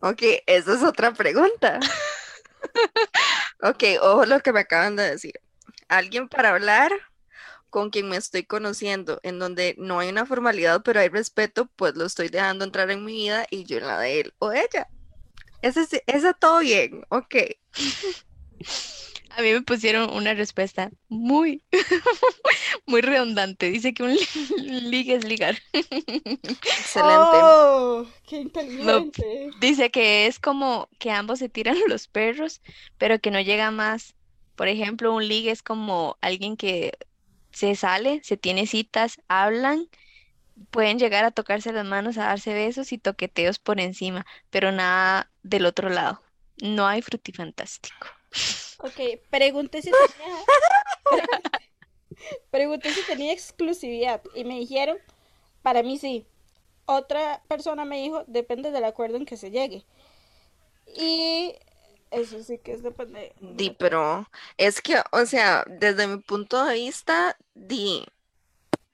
Ok, 0.00 0.22
esa 0.46 0.74
es 0.74 0.82
otra 0.82 1.14
pregunta. 1.14 1.80
Ok, 3.62 3.84
ojo 4.02 4.26
lo 4.26 4.40
que 4.40 4.52
me 4.52 4.60
acaban 4.60 4.96
de 4.96 5.10
decir. 5.10 5.40
Alguien 5.88 6.28
para 6.28 6.50
hablar 6.50 6.92
con 7.70 7.90
quien 7.90 8.08
me 8.08 8.16
estoy 8.16 8.44
conociendo, 8.44 9.20
en 9.22 9.38
donde 9.38 9.74
no 9.78 9.98
hay 9.98 10.08
una 10.08 10.26
formalidad, 10.26 10.82
pero 10.82 11.00
hay 11.00 11.08
respeto, 11.08 11.66
pues 11.76 11.94
lo 11.94 12.04
estoy 12.06 12.28
dejando 12.28 12.64
entrar 12.64 12.90
en 12.90 13.04
mi 13.04 13.12
vida 13.12 13.46
y 13.50 13.64
yo 13.64 13.78
en 13.78 13.86
la 13.86 14.00
de 14.00 14.20
él 14.20 14.34
o 14.38 14.52
ella. 14.52 14.88
Ese, 15.62 16.02
ese 16.06 16.34
todo 16.34 16.60
bien, 16.60 17.04
ok. 17.08 17.34
A 19.36 19.42
mí 19.42 19.52
me 19.52 19.60
pusieron 19.60 20.10
una 20.14 20.32
respuesta 20.32 20.90
muy, 21.08 21.62
muy 22.86 23.02
redundante. 23.02 23.70
Dice 23.70 23.92
que 23.92 24.02
un 24.02 24.16
ligue 24.90 25.16
es 25.16 25.24
ligar. 25.24 25.58
Excelente. 25.72 27.36
Oh, 27.42 28.06
qué 28.26 28.36
inteligente. 28.40 29.50
dice 29.60 29.90
que 29.90 30.26
es 30.26 30.38
como 30.38 30.88
que 30.98 31.10
ambos 31.10 31.38
se 31.38 31.50
tiran 31.50 31.76
los 31.88 32.08
perros, 32.08 32.62
pero 32.96 33.18
que 33.20 33.30
no 33.30 33.40
llega 33.40 33.70
más. 33.70 34.14
Por 34.54 34.68
ejemplo, 34.68 35.14
un 35.14 35.28
ligue 35.28 35.50
es 35.50 35.62
como 35.62 36.16
alguien 36.22 36.56
que 36.56 36.96
se 37.52 37.74
sale, 37.74 38.22
se 38.24 38.38
tiene 38.38 38.66
citas, 38.66 39.20
hablan, 39.28 39.86
pueden 40.70 40.98
llegar 40.98 41.24
a 41.26 41.30
tocarse 41.30 41.72
las 41.72 41.84
manos, 41.86 42.16
a 42.18 42.24
darse 42.26 42.54
besos 42.54 42.92
y 42.92 42.98
toqueteos 42.98 43.58
por 43.58 43.80
encima, 43.80 44.24
pero 44.50 44.72
nada 44.72 45.30
del 45.42 45.66
otro 45.66 45.90
lado. 45.90 46.22
No 46.62 46.86
hay 46.86 47.02
frutifantástico. 47.02 48.15
Ok, 48.78 49.20
pregunté 49.30 49.82
si 49.82 49.90
tenía. 49.90 50.36
pregunté 52.50 52.92
si 52.92 53.02
tenía 53.02 53.32
exclusividad 53.32 54.22
y 54.34 54.44
me 54.44 54.58
dijeron, 54.58 54.98
para 55.62 55.82
mí 55.82 55.98
sí. 55.98 56.26
Otra 56.84 57.42
persona 57.48 57.84
me 57.84 58.00
dijo, 58.00 58.22
depende 58.26 58.70
del 58.70 58.84
acuerdo 58.84 59.16
en 59.16 59.26
que 59.26 59.36
se 59.36 59.50
llegue. 59.50 59.84
Y 60.96 61.56
eso 62.10 62.42
sí 62.42 62.58
que 62.58 62.72
es 62.72 62.82
depende. 62.82 63.34
Di, 63.40 63.70
pero 63.70 64.28
es 64.56 64.80
que, 64.80 65.02
o 65.10 65.26
sea, 65.26 65.64
desde 65.66 66.06
mi 66.06 66.18
punto 66.18 66.64
de 66.64 66.74
vista, 66.74 67.36
di, 67.54 68.06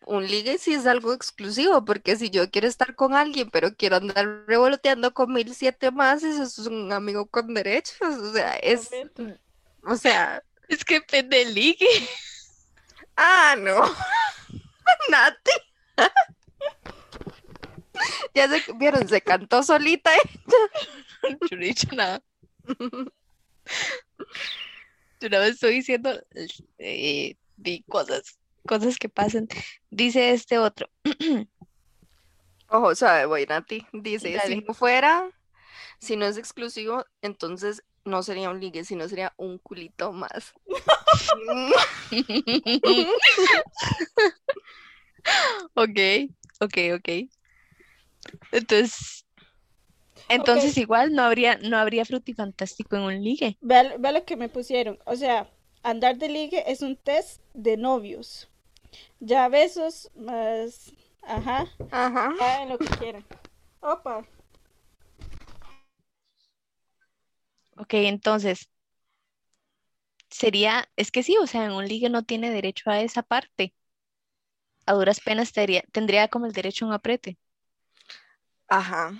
un 0.06 0.26
ligue 0.26 0.58
sí 0.58 0.74
es 0.74 0.86
algo 0.86 1.12
exclusivo, 1.12 1.84
porque 1.84 2.16
si 2.16 2.30
yo 2.30 2.50
quiero 2.50 2.68
estar 2.68 2.94
con 2.94 3.14
alguien, 3.14 3.50
pero 3.50 3.74
quiero 3.76 3.96
andar 3.96 4.44
revoloteando 4.46 5.14
con 5.14 5.32
mil 5.32 5.54
siete 5.54 5.90
más, 5.90 6.22
eso 6.22 6.42
es 6.42 6.58
un 6.58 6.92
amigo 6.92 7.26
con 7.26 7.54
derechos, 7.54 7.96
o 8.00 8.32
sea, 8.32 8.54
es, 8.56 8.90
o 9.84 9.96
sea... 9.96 10.42
Es 10.68 10.84
que 10.84 10.94
depende 10.94 11.38
del 11.38 11.54
ligue. 11.54 11.88
Ah, 13.16 13.56
no. 13.58 13.84
Nati. 15.10 15.50
ya 18.34 18.48
se 18.48 18.72
vieron, 18.74 19.08
se 19.08 19.20
cantó 19.20 19.62
solita 19.62 20.10
ella. 20.14 20.40
Yo 21.50 21.56
no 21.56 21.62
he 21.62 21.66
dicho 21.66 21.88
nada. 21.92 22.22
Yo 25.20 25.28
no 25.28 25.42
estoy 25.42 25.74
diciendo 25.74 26.10
eh, 26.78 27.36
cosas 27.86 28.38
cosas 28.66 28.98
que 28.98 29.08
pasan. 29.08 29.48
Dice 29.90 30.30
este 30.30 30.58
otro. 30.58 30.88
Ojo, 32.68 32.94
sabe, 32.94 33.26
voy 33.26 33.44
Nati. 33.46 33.86
Dice, 33.92 34.40
si 34.46 34.56
no 34.60 34.72
fuera, 34.72 35.28
si 35.98 36.16
no 36.16 36.24
es 36.24 36.38
exclusivo, 36.38 37.04
entonces 37.20 37.84
no 38.04 38.22
sería 38.22 38.50
un 38.50 38.60
ligue, 38.60 38.84
sino 38.84 39.08
sería 39.08 39.32
un 39.36 39.58
culito 39.58 40.12
más. 40.12 40.54
ok, 45.74 45.98
ok, 46.60 46.78
ok. 46.96 47.08
Entonces, 48.52 49.26
entonces 50.28 50.78
igual 50.78 51.12
no 51.12 51.22
habría, 51.22 51.58
no 51.58 51.76
habría 51.76 52.04
frutifantástico 52.04 52.96
en 52.96 53.02
un 53.02 53.22
ligue. 53.22 53.58
Ve, 53.60 53.96
ve 53.98 54.12
lo 54.12 54.24
que 54.24 54.36
me 54.36 54.48
pusieron. 54.48 54.98
O 55.04 55.16
sea, 55.16 55.50
andar 55.82 56.16
de 56.16 56.28
ligue 56.28 56.64
es 56.66 56.82
un 56.82 56.96
test 56.96 57.42
de 57.54 57.76
novios. 57.76 58.48
Ya 59.20 59.48
besos 59.48 60.10
más. 60.14 60.92
Ajá. 61.22 61.66
Ajá. 61.90 62.32
Hagan 62.40 62.68
lo 62.68 62.78
que 62.78 62.86
quieran. 62.86 63.24
Opa. 63.80 64.24
Ok, 67.76 67.94
entonces. 67.94 68.68
Sería, 70.30 70.88
es 70.96 71.10
que 71.10 71.22
sí, 71.22 71.36
o 71.36 71.46
sea, 71.46 71.66
en 71.66 71.72
un 71.72 71.86
ligue 71.86 72.08
no 72.08 72.22
tiene 72.22 72.50
derecho 72.50 72.90
a 72.90 73.00
esa 73.00 73.22
parte. 73.22 73.74
A 74.86 74.94
duras 74.94 75.20
penas 75.20 75.52
tendría, 75.52 75.82
tendría 75.92 76.28
como 76.28 76.46
el 76.46 76.52
derecho 76.52 76.84
a 76.84 76.88
un 76.88 76.94
aprete. 76.94 77.38
Ajá. 78.68 79.12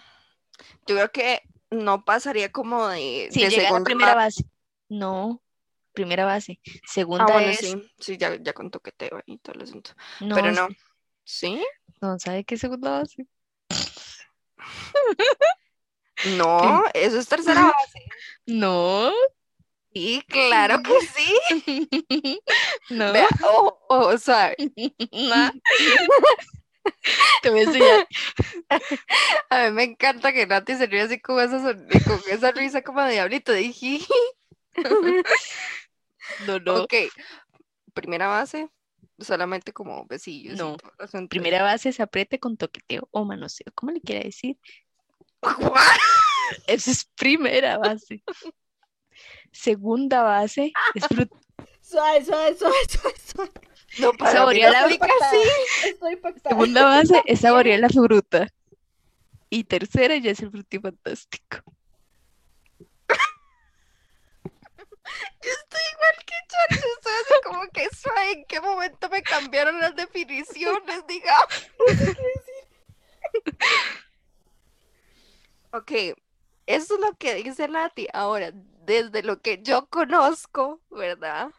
Yo 0.87 0.95
creo 0.97 1.12
que 1.12 1.43
no 1.71 2.05
pasaría 2.05 2.50
como 2.50 2.88
de, 2.88 3.29
si 3.31 3.47
de 3.47 3.69
primera 3.85 4.14
base. 4.14 4.45
No, 4.88 5.42
primera 5.93 6.25
base. 6.25 6.61
Segunda 6.87 7.27
ah, 7.39 7.43
es... 7.43 7.59
sí, 7.59 7.93
sí, 7.99 8.17
ya, 8.17 8.37
ya 8.37 8.53
con 8.53 8.71
toqueteo 8.71 9.21
y 9.27 9.39
todo 9.39 9.55
el 9.55 9.63
asunto. 9.63 9.93
Pero 10.19 10.53
no. 10.53 10.69
¿Sí? 11.25 11.63
No, 12.01 12.19
¿sabe 12.19 12.45
qué 12.45 12.57
segunda 12.57 13.01
base? 13.01 13.27
no, 16.37 16.85
eso 16.95 17.19
es 17.19 17.29
tercera 17.29 17.63
base. 17.63 18.05
No. 18.47 19.13
Sí, 19.95 20.25
claro 20.27 20.83
que 20.83 20.93
sí. 21.07 22.41
no. 22.91 23.13
oh, 23.45 23.79
oh, 23.89 24.19
sorry. 24.19 24.73
Te 27.43 27.51
voy 27.51 27.61
a 27.61 27.63
enseñar. 27.65 28.09
A 29.51 29.65
mí 29.65 29.71
me 29.73 29.83
encanta 29.85 30.33
que 30.33 30.47
Nati 30.47 30.77
se 30.77 30.87
ríe 30.87 31.03
así 31.03 31.21
con 31.21 31.39
esa, 31.41 31.75
con 31.75 32.21
esa 32.31 32.53
risa 32.53 32.83
como 32.83 33.03
de 33.03 33.13
diablito. 33.13 33.53
Dije. 33.53 34.01
No, 36.47 36.59
no. 36.61 36.83
Ok. 36.83 36.95
Primera 37.95 38.26
base, 38.26 38.69
solamente 39.19 39.73
como 39.73 40.07
besillos. 40.07 40.59
No. 40.59 40.76
Primera 41.29 41.62
base 41.62 41.93
se 41.93 42.02
apriete 42.02 42.38
con 42.38 42.57
toqueteo 42.57 43.09
o 43.11 43.25
manoseo. 43.25 43.73
¿Cómo 43.75 43.93
le 43.93 44.00
quiere 44.00 44.25
decir? 44.25 44.59
Esa 46.67 46.91
es 46.91 47.05
primera 47.17 47.79
base. 47.79 48.23
Segunda 49.50 50.23
base 50.23 50.73
es 50.95 51.07
fruta. 51.07 51.37
Suave, 51.81 52.25
suave, 52.25 52.57
suave, 52.57 52.75
suave, 53.26 53.50
No, 53.99 54.12
para 54.12 54.33
saborear 54.33 54.73
la 54.73 54.88
fruta. 54.88 55.09
Estoy 55.85 56.19
Segunda 56.49 56.85
base 56.85 57.23
es 57.26 57.41
saborear 57.41 57.81
la 57.81 57.88
fruta. 57.88 58.49
Y 59.50 59.64
tercera 59.64 60.17
ya 60.17 60.31
es 60.31 60.41
el 60.41 60.50
frutifantástico. 60.50 61.62
Yo 65.42 65.50
estoy 65.50 65.81
igual 65.92 66.25
que 66.26 66.35
Charlie, 66.49 66.87
ustedes 66.97 67.40
como 67.45 67.69
que 67.71 67.88
suave, 67.95 68.33
en 68.33 68.45
qué 68.45 68.61
momento 68.61 69.09
me 69.09 69.23
cambiaron 69.23 69.81
las 69.81 69.97
definiciones, 69.97 71.07
digamos. 71.07 71.71
ok, 75.73 75.90
eso 76.66 76.95
es 76.95 77.00
lo 77.00 77.14
que 77.16 77.35
dice 77.35 77.69
Lati. 77.69 78.09
Ahora, 78.12 78.52
desde 78.85 79.23
lo 79.23 79.40
que 79.40 79.62
yo 79.62 79.87
conozco, 79.87 80.81
¿verdad? 80.90 81.50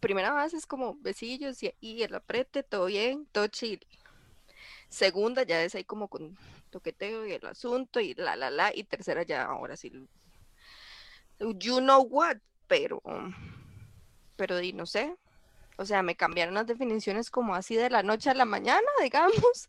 Primera 0.00 0.32
base 0.32 0.56
es 0.56 0.66
como 0.66 0.94
besillos 1.00 1.62
y, 1.62 1.74
y 1.80 2.02
el 2.02 2.14
aprete, 2.14 2.62
todo 2.62 2.86
bien, 2.86 3.26
todo 3.32 3.46
chill. 3.48 3.84
Segunda 4.88 5.42
ya 5.42 5.62
es 5.62 5.74
ahí 5.74 5.84
como 5.84 6.08
con 6.08 6.36
toqueteo 6.70 7.26
y 7.26 7.32
el 7.32 7.46
asunto 7.46 8.00
y 8.00 8.14
la 8.14 8.36
la 8.36 8.50
la. 8.50 8.74
Y 8.74 8.84
tercera 8.84 9.22
ya 9.22 9.44
ahora 9.44 9.76
sí. 9.76 9.92
You 11.38 11.80
know 11.80 12.02
what, 12.02 12.38
pero 12.66 13.02
pero 14.36 14.58
di 14.58 14.72
no 14.72 14.86
sé. 14.86 15.14
O 15.78 15.84
sea, 15.84 16.02
me 16.02 16.16
cambiaron 16.16 16.54
las 16.54 16.66
definiciones 16.66 17.30
como 17.30 17.54
así 17.54 17.76
de 17.76 17.90
la 17.90 18.02
noche 18.02 18.30
a 18.30 18.34
la 18.34 18.44
mañana, 18.44 18.86
digamos. 19.02 19.68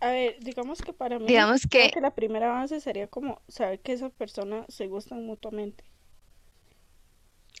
A 0.00 0.08
ver, 0.08 0.36
digamos 0.40 0.82
que 0.82 0.92
para 0.92 1.18
mí, 1.18 1.26
digamos 1.26 1.66
que... 1.66 1.90
que 1.90 2.00
la 2.00 2.14
primera 2.14 2.48
base 2.48 2.80
sería 2.80 3.06
como 3.06 3.40
saber 3.46 3.80
que 3.80 3.92
esa 3.92 4.08
persona 4.08 4.64
se 4.68 4.88
gustan 4.88 5.24
mutuamente. 5.26 5.84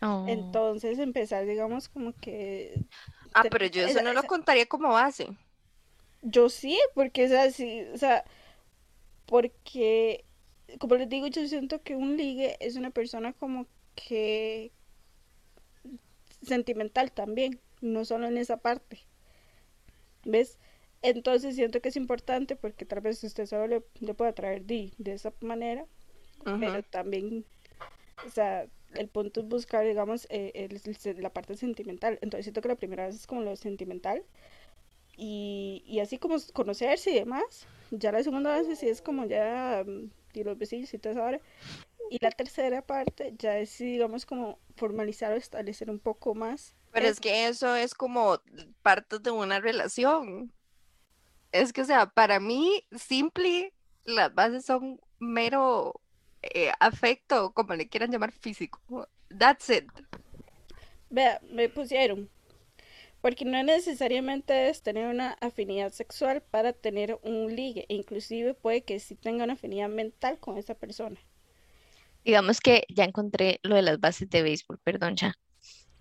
Oh. 0.00 0.24
Entonces 0.26 0.98
empezar, 0.98 1.46
digamos, 1.46 1.88
como 1.88 2.12
que... 2.14 2.84
Ah, 3.34 3.44
pero 3.48 3.66
yo 3.66 3.86
eso 3.86 4.02
no 4.02 4.12
lo 4.12 4.24
contaría 4.24 4.66
como 4.66 4.88
base. 4.88 5.28
Yo 6.22 6.48
sí, 6.48 6.78
porque 6.94 7.24
es 7.24 7.32
así, 7.32 7.82
o 7.94 7.98
sea, 7.98 8.24
porque, 9.26 10.24
como 10.78 10.96
les 10.96 11.08
digo, 11.08 11.26
yo 11.26 11.46
siento 11.46 11.82
que 11.82 11.96
un 11.96 12.16
ligue 12.16 12.56
es 12.60 12.76
una 12.76 12.90
persona 12.90 13.32
como 13.32 13.66
que 13.94 14.72
sentimental 16.42 17.12
también, 17.12 17.60
no 17.80 18.04
solo 18.04 18.26
en 18.26 18.38
esa 18.38 18.56
parte. 18.58 19.00
¿Ves? 20.24 20.58
Entonces 21.02 21.56
siento 21.56 21.80
que 21.80 21.88
es 21.88 21.96
importante 21.96 22.56
porque 22.56 22.84
tal 22.84 23.00
vez 23.00 23.22
usted 23.24 23.46
solo 23.46 23.66
le, 23.66 23.82
le 24.00 24.14
puede 24.14 24.30
atraer 24.30 24.64
de, 24.64 24.92
de 24.98 25.12
esa 25.14 25.32
manera, 25.40 25.84
pero 26.44 26.82
también, 26.84 27.44
o 28.24 28.30
sea, 28.30 28.66
el 28.94 29.08
punto 29.08 29.40
es 29.40 29.48
buscar, 29.48 29.84
digamos, 29.84 30.26
eh, 30.30 30.68
la 31.18 31.32
parte 31.32 31.56
sentimental. 31.56 32.18
Entonces 32.22 32.46
siento 32.46 32.60
que 32.60 32.68
la 32.68 32.76
primera 32.76 33.06
vez 33.06 33.16
es 33.16 33.26
como 33.26 33.42
lo 33.42 33.56
sentimental 33.56 34.22
y, 35.16 35.82
y 35.86 36.00
así 36.00 36.18
como 36.18 36.36
conocerse 36.52 37.10
y 37.10 37.14
demás. 37.14 37.66
Ya 37.90 38.12
la 38.12 38.22
segunda 38.22 38.56
vez 38.56 38.78
sí 38.78 38.88
es 38.88 39.02
como 39.02 39.26
ya 39.26 39.84
mm, 39.86 40.10
y 40.40 40.44
los 40.44 40.58
besillos 40.58 40.92
y 40.94 40.98
todo 40.98 41.12
eso 41.12 41.22
ahora. 41.22 41.40
Y 42.10 42.18
la 42.20 42.30
tercera 42.30 42.82
parte 42.82 43.34
ya 43.38 43.58
es, 43.58 43.78
digamos, 43.78 44.26
como 44.26 44.58
formalizar 44.76 45.32
o 45.32 45.36
establecer 45.36 45.90
un 45.90 45.98
poco 45.98 46.34
más. 46.34 46.74
Pero 46.92 47.06
es 47.06 47.20
que 47.20 47.48
eso 47.48 47.74
es 47.74 47.94
como 47.94 48.40
parte 48.82 49.18
de 49.18 49.30
una 49.30 49.60
relación 49.60 50.52
es 51.52 51.72
que, 51.72 51.82
o 51.82 51.84
sea, 51.84 52.06
para 52.06 52.40
mí, 52.40 52.84
simple, 52.96 53.72
las 54.04 54.34
bases 54.34 54.64
son 54.64 55.00
mero 55.20 56.00
eh, 56.42 56.72
afecto, 56.80 57.52
como 57.52 57.74
le 57.74 57.88
quieran 57.88 58.10
llamar, 58.10 58.32
físico. 58.32 58.80
That's 59.38 59.68
it. 59.70 59.84
Vea, 61.10 61.40
me 61.50 61.68
pusieron. 61.68 62.28
Porque 63.22 63.44
no 63.44 63.62
necesariamente 63.62 64.68
es 64.68 64.82
tener 64.82 65.06
una 65.06 65.38
afinidad 65.40 65.92
sexual 65.92 66.42
para 66.42 66.72
tener 66.72 67.20
un 67.22 67.54
ligue. 67.54 67.86
E 67.88 67.94
inclusive 67.94 68.52
puede 68.52 68.82
que 68.82 68.98
sí 68.98 69.14
tenga 69.14 69.44
una 69.44 69.52
afinidad 69.52 69.88
mental 69.88 70.40
con 70.40 70.58
esa 70.58 70.74
persona. 70.74 71.20
Digamos 72.24 72.60
que 72.60 72.84
ya 72.88 73.04
encontré 73.04 73.60
lo 73.62 73.76
de 73.76 73.82
las 73.82 74.00
bases 74.00 74.28
de 74.28 74.42
béisbol, 74.42 74.78
perdón, 74.78 75.14
ya. 75.14 75.34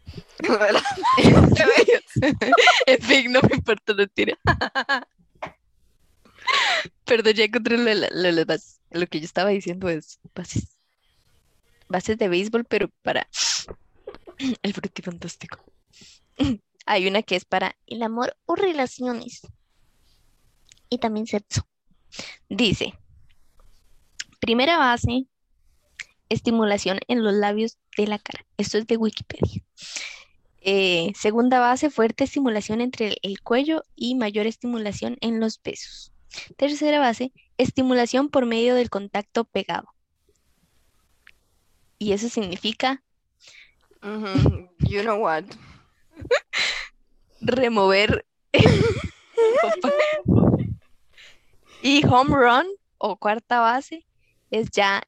en 2.87 3.01
fin, 3.01 3.31
no 3.31 3.39
me 3.47 3.55
importa, 3.55 3.93
no 3.93 4.07
tira. 4.07 4.35
Perdón, 7.05 7.33
ya 7.33 7.43
encontré 7.43 7.77
lo, 7.77 9.07
que 9.07 9.19
yo 9.19 9.25
estaba 9.25 9.51
diciendo 9.51 9.89
es 9.89 10.19
bases, 10.33 10.75
bases 11.87 12.17
de 12.17 12.29
béisbol, 12.29 12.65
pero 12.65 12.89
para 13.03 13.27
el 14.63 14.73
fantástico 15.03 15.63
Hay 16.91 17.07
una 17.07 17.23
que 17.23 17.37
es 17.37 17.45
para 17.45 17.77
el 17.87 18.03
amor 18.03 18.35
o 18.45 18.55
relaciones. 18.55 19.47
Y 20.89 20.97
también 20.97 21.25
sexo. 21.25 21.65
Dice, 22.49 22.99
primera 24.41 24.77
base, 24.77 25.25
estimulación 26.27 26.99
en 27.07 27.23
los 27.23 27.33
labios 27.33 27.77
de 27.95 28.07
la 28.07 28.19
cara. 28.19 28.45
Esto 28.57 28.77
es 28.77 28.87
de 28.87 28.97
Wikipedia. 28.97 29.63
Eh, 30.59 31.13
segunda 31.17 31.61
base, 31.61 31.89
fuerte 31.89 32.25
estimulación 32.25 32.81
entre 32.81 33.15
el 33.21 33.39
cuello 33.39 33.83
y 33.95 34.15
mayor 34.15 34.45
estimulación 34.45 35.15
en 35.21 35.39
los 35.39 35.63
besos. 35.63 36.11
Tercera 36.57 36.99
base, 36.99 37.31
estimulación 37.57 38.27
por 38.27 38.45
medio 38.45 38.75
del 38.75 38.89
contacto 38.89 39.45
pegado. 39.45 39.87
Y 41.97 42.11
eso 42.11 42.27
significa... 42.27 43.01
You 44.01 45.03
know 45.03 45.17
what. 45.17 45.45
Remover 47.41 48.25
y 51.81 52.05
home 52.05 52.35
run 52.35 52.67
o 52.97 53.17
cuarta 53.17 53.59
base 53.59 54.05
es 54.51 54.69
ya 54.71 55.01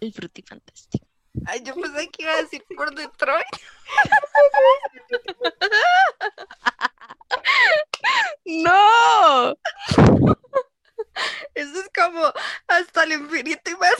el 0.00 0.12
frutifantástico. 0.12 1.06
Ay, 1.46 1.62
yo 1.62 1.74
pensé 1.74 2.08
que 2.08 2.22
iba 2.22 2.32
a 2.32 2.42
decir 2.42 2.64
por 2.76 2.94
Detroit. 2.94 3.44
¡No! 8.44 9.56
Eso 11.54 11.80
es 11.80 11.90
como 11.94 12.32
hasta 12.66 13.04
el 13.04 13.12
infinito 13.12 13.70
y 13.70 13.76
más. 13.76 13.94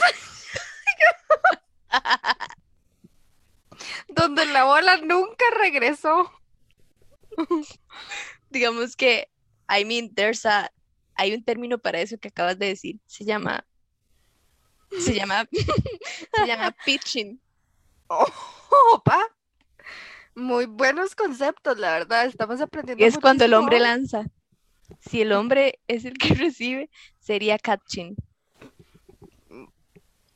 Donde 4.09 4.45
la 4.47 4.65
bola 4.65 4.97
nunca 4.99 5.45
regresó. 5.59 6.33
Digamos 8.51 8.97
que, 8.97 9.29
I 9.69 9.85
mean, 9.85 10.15
there's 10.15 10.45
a, 10.47 10.71
hay 11.15 11.35
un 11.35 11.45
término 11.45 11.79
para 11.79 12.01
eso 12.01 12.19
que 12.19 12.29
acabas 12.29 12.59
de 12.59 12.67
decir. 12.67 13.01
Se 13.07 13.25
llama, 13.25 13.67
se 14.99 15.15
llama, 15.15 15.49
se 16.35 16.47
llama 16.47 16.75
pitching. 16.85 17.41
Oh, 18.09 18.27
opa. 18.93 19.21
Muy 20.35 20.67
buenos 20.67 21.15
conceptos, 21.15 21.79
la 21.79 21.93
verdad. 21.93 22.27
Estamos 22.27 22.61
aprendiendo. 22.61 23.05
Es 23.05 23.19
cuando 23.19 23.45
el 23.45 23.55
hombre 23.55 23.81
lanza. 23.81 24.25
Si 25.01 25.21
el 25.21 25.33
hombre 25.33 25.81
es 25.89 26.05
el 26.05 26.17
que 26.17 26.35
recibe, 26.35 26.91
sería 27.19 27.59
catching. 27.59 28.17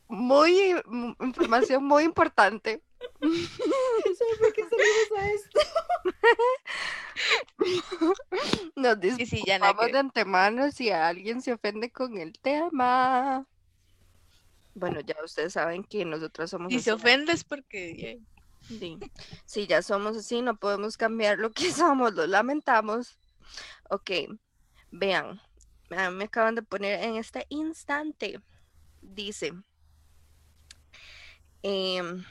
Muy, 0.08 0.74
información 1.20 1.84
muy 1.84 2.04
importante. 2.04 2.82
¿Por 3.20 4.52
qué 4.52 4.62
salimos 4.68 5.12
a 5.18 5.30
esto? 5.30 5.60
Nos 8.76 9.00
disculpamos 9.00 9.86
de 9.92 9.98
antemano 9.98 10.70
si 10.70 10.90
alguien 10.90 11.40
se 11.42 11.52
ofende 11.52 11.90
con 11.90 12.18
el 12.18 12.32
tema. 12.40 13.46
Bueno, 14.74 15.00
ya 15.00 15.16
ustedes 15.22 15.52
saben 15.52 15.84
que 15.84 16.04
nosotros 16.04 16.50
somos. 16.50 16.72
Si 16.72 16.80
se 16.80 16.92
ofende 16.92 17.32
es 17.32 17.44
porque. 17.44 18.20
Sí. 18.66 18.98
Si 19.44 19.66
ya 19.66 19.82
somos 19.82 20.16
así, 20.16 20.40
no 20.40 20.56
podemos 20.56 20.96
cambiar 20.96 21.38
lo 21.38 21.50
que 21.50 21.70
somos, 21.72 22.14
lo 22.14 22.26
lamentamos. 22.26 23.18
Ok, 23.90 24.10
vean, 24.90 25.40
me 25.90 26.24
acaban 26.24 26.54
de 26.54 26.62
poner 26.62 27.02
en 27.04 27.16
este 27.16 27.46
instante. 27.50 28.40
Dice. 29.00 29.52
Em, 31.62 32.24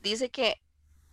dice 0.00 0.30
que 0.30 0.60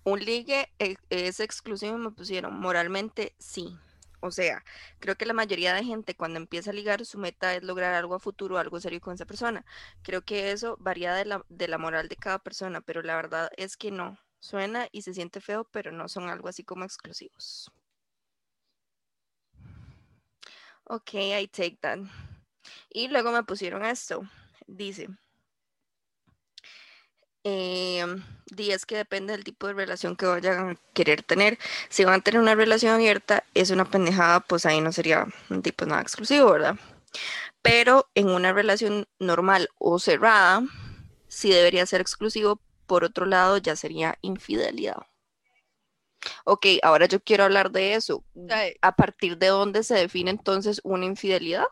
un 0.04 0.20
ligue 0.20 0.70
e, 0.80 0.98
es 1.10 1.40
exclusivo, 1.40 1.98
me 1.98 2.12
pusieron 2.12 2.60
moralmente 2.60 3.36
sí. 3.40 3.78
O 4.20 4.32
sea, 4.32 4.64
creo 5.00 5.16
que 5.16 5.26
la 5.26 5.34
mayoría 5.34 5.74
de 5.74 5.84
gente 5.84 6.16
cuando 6.16 6.38
empieza 6.40 6.72
a 6.72 6.74
ligar 6.74 7.06
su 7.06 7.20
meta 7.20 7.56
es 7.56 7.64
lograr 7.64 7.94
algo 7.94 8.16
a 8.16 8.20
futuro, 8.20 8.58
algo 8.58 8.80
serio 8.80 9.00
con 9.02 9.14
esa 9.14 9.26
persona. 9.26 9.66
Creo 10.02 10.24
que 10.24 10.52
eso 10.52 10.78
varía 10.80 11.14
de 11.14 11.26
la, 11.26 11.46
de 11.50 11.68
la 11.68 11.78
moral 11.78 12.08
de 12.10 12.16
cada 12.16 12.40
persona, 12.40 12.82
pero 12.82 13.02
la 13.04 13.16
verdad 13.16 13.50
es 13.58 13.78
que 13.78 13.92
no. 13.92 14.18
Suena 14.40 14.88
y 14.92 15.02
se 15.04 15.14
siente 15.14 15.42
feo, 15.42 15.66
pero 15.72 15.92
no 15.92 16.08
son 16.08 16.30
algo 16.30 16.48
así 16.48 16.64
como 16.64 16.86
exclusivos. 16.86 17.72
Ok, 20.86 21.14
I 21.16 21.48
take 21.48 21.78
that. 21.82 22.00
Y 22.90 23.08
luego 23.10 23.32
me 23.32 23.44
pusieron 23.44 23.84
esto. 23.86 24.22
dice, 24.68 25.10
eh, 27.50 28.06
es 28.58 28.86
que 28.86 28.98
depende 28.98 29.34
del 29.34 29.44
tipo 29.44 29.68
de 29.68 29.74
relación 29.74 30.16
que 30.16 30.26
vayan 30.26 30.72
a 30.72 30.76
querer 30.94 31.24
tener. 31.24 31.58
Si 31.90 32.04
van 32.04 32.20
a 32.20 32.24
tener 32.24 32.42
una 32.42 32.56
relación 32.56 32.94
abierta, 32.94 33.44
es 33.54 33.70
una 33.72 33.86
pendejada, 33.86 34.42
pues 34.42 34.66
ahí 34.66 34.82
no 34.82 34.92
sería 34.92 35.28
un 35.50 35.62
tipo 35.62 35.86
nada 35.86 36.02
exclusivo, 36.02 36.52
¿verdad? 36.52 36.76
Pero 37.62 38.10
en 38.16 38.30
una 38.30 38.54
relación 38.54 39.08
normal 39.20 39.70
o 39.78 40.00
cerrada, 40.00 40.62
sí 41.28 41.50
debería 41.50 41.86
ser 41.86 42.02
exclusivo. 42.02 42.60
Por 42.86 43.04
otro 43.04 43.26
lado, 43.26 43.58
ya 43.58 43.76
sería 43.76 44.18
infidelidad. 44.22 44.98
Ok, 46.44 46.66
ahora 46.84 47.06
yo 47.06 47.22
quiero 47.22 47.46
hablar 47.46 47.72
de 47.72 47.94
eso. 47.94 48.24
¿A 48.82 48.96
partir 48.96 49.38
de 49.38 49.48
dónde 49.48 49.84
se 49.84 49.96
define 49.96 50.32
entonces 50.32 50.82
una 50.84 51.06
infidelidad? 51.06 51.68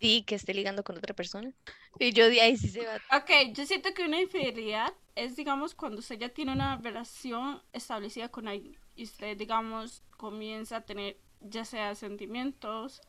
Sí, 0.00 0.24
que 0.26 0.36
esté 0.36 0.54
ligando 0.54 0.84
con 0.84 0.96
otra 0.96 1.14
persona. 1.14 1.52
Y 1.98 2.12
yo 2.12 2.28
de 2.28 2.40
ahí 2.40 2.56
sí 2.56 2.68
se 2.68 2.86
va. 2.86 2.96
Ok, 3.16 3.52
yo 3.52 3.66
siento 3.66 3.92
que 3.94 4.04
una 4.04 4.20
infidelidad 4.20 4.94
es, 5.14 5.36
digamos, 5.36 5.74
cuando 5.74 5.98
usted 5.98 6.18
ya 6.18 6.28
tiene 6.28 6.52
una 6.52 6.76
relación 6.76 7.60
establecida 7.72 8.28
con 8.28 8.48
alguien 8.48 8.78
y 8.94 9.04
usted, 9.04 9.36
digamos, 9.36 10.02
comienza 10.16 10.76
a 10.76 10.80
tener 10.82 11.18
ya 11.40 11.64
sea 11.64 11.94
sentimientos 11.94 13.00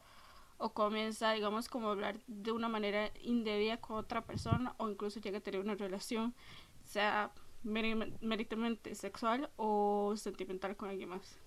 o 0.58 0.74
comienza, 0.74 1.32
digamos, 1.32 1.70
como 1.70 1.90
hablar 1.90 2.20
de 2.28 2.52
una 2.52 2.68
manera 2.68 3.12
indebida 3.22 3.78
con 3.78 3.98
otra 3.98 4.26
persona 4.26 4.76
o 4.78 4.90
incluso 4.90 5.20
llega 5.20 5.38
a 5.38 5.42
tener 5.42 5.62
una 5.62 5.76
relación, 5.76 6.36
sea 6.84 7.32
meritamente 7.64 8.96
sexual 8.96 9.50
o 9.56 10.14
sentimental 10.18 10.76
con 10.76 10.90
alguien 10.90 11.10
más. 11.10 11.38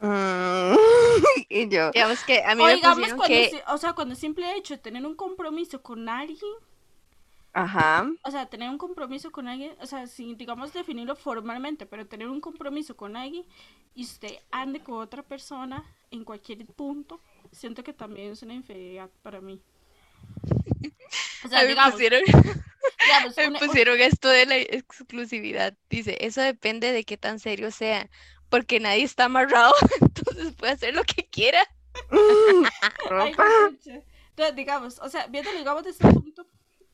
Mm, 0.00 0.76
y 1.48 1.68
yo. 1.68 1.90
Digamos 1.90 2.22
que 2.24 2.42
a 2.42 2.54
mí 2.54 2.62
o 2.62 2.66
me 2.66 2.74
digamos 2.74 3.08
cuando, 3.08 3.26
que... 3.26 3.62
o 3.68 3.78
sea, 3.78 3.94
cuando 3.94 4.12
el 4.12 4.20
simple 4.20 4.56
hecho 4.56 4.74
de 4.74 4.78
tener 4.78 5.04
un 5.06 5.16
compromiso 5.16 5.82
con 5.82 6.08
alguien. 6.08 6.52
Ajá. 7.52 8.06
O 8.22 8.30
sea, 8.30 8.46
tener 8.46 8.68
un 8.68 8.76
compromiso 8.76 9.32
con 9.32 9.48
alguien, 9.48 9.74
o 9.80 9.86
sea, 9.86 10.06
sin, 10.06 10.36
digamos, 10.36 10.74
definirlo 10.74 11.16
formalmente, 11.16 11.86
pero 11.86 12.06
tener 12.06 12.28
un 12.28 12.42
compromiso 12.42 12.96
con 12.98 13.16
alguien 13.16 13.46
y 13.94 14.04
usted 14.04 14.34
ande 14.50 14.80
con 14.80 14.96
otra 14.96 15.22
persona 15.22 15.82
en 16.10 16.24
cualquier 16.24 16.66
punto, 16.66 17.18
siento 17.52 17.82
que 17.82 17.94
también 17.94 18.32
es 18.32 18.42
una 18.42 18.52
infidelidad 18.52 19.08
para 19.22 19.40
mí. 19.40 19.62
O 21.44 21.48
sea, 21.48 21.64
digamos, 21.64 21.92
pusieron, 21.92 22.20
me 23.52 23.58
pusieron 23.58 24.00
esto 24.00 24.28
de 24.28 24.44
la 24.44 24.56
exclusividad. 24.58 25.74
Dice, 25.88 26.18
eso 26.20 26.42
depende 26.42 26.92
de 26.92 27.04
qué 27.04 27.16
tan 27.16 27.38
serio 27.38 27.70
sea 27.70 28.10
porque 28.48 28.80
nadie 28.80 29.04
está 29.04 29.24
amarrado, 29.24 29.72
entonces 30.00 30.54
puede 30.54 30.72
hacer 30.72 30.94
lo 30.94 31.04
que 31.04 31.26
quiera. 31.26 31.60
entonces, 33.20 34.56
digamos, 34.56 34.98
o 35.00 35.08
sea, 35.08 35.26
viendo, 35.28 35.50
digamos, 35.52 35.84
de 35.84 35.90
este 35.90 36.08
punto, 36.12 36.46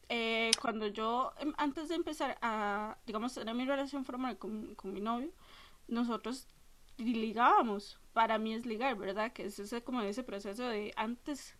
eh, 0.08 0.50
cuando 0.60 0.86
yo, 0.88 1.32
em, 1.38 1.52
antes 1.56 1.88
de 1.88 1.94
empezar 1.94 2.38
a, 2.42 2.98
digamos, 3.06 3.34
tener 3.34 3.54
mi 3.54 3.64
relación 3.64 4.04
formal 4.04 4.38
con, 4.38 4.74
con 4.74 4.92
mi 4.92 5.00
novio, 5.00 5.32
nosotros 5.88 6.48
ligábamos. 6.98 7.98
Para 8.12 8.38
mí 8.38 8.54
es 8.54 8.66
ligar, 8.66 8.96
¿verdad? 8.96 9.32
Que 9.32 9.46
es 9.46 9.58
ese, 9.58 9.82
como 9.82 10.02
ese 10.02 10.22
proceso 10.22 10.64
de 10.66 10.92
antes 10.96 11.56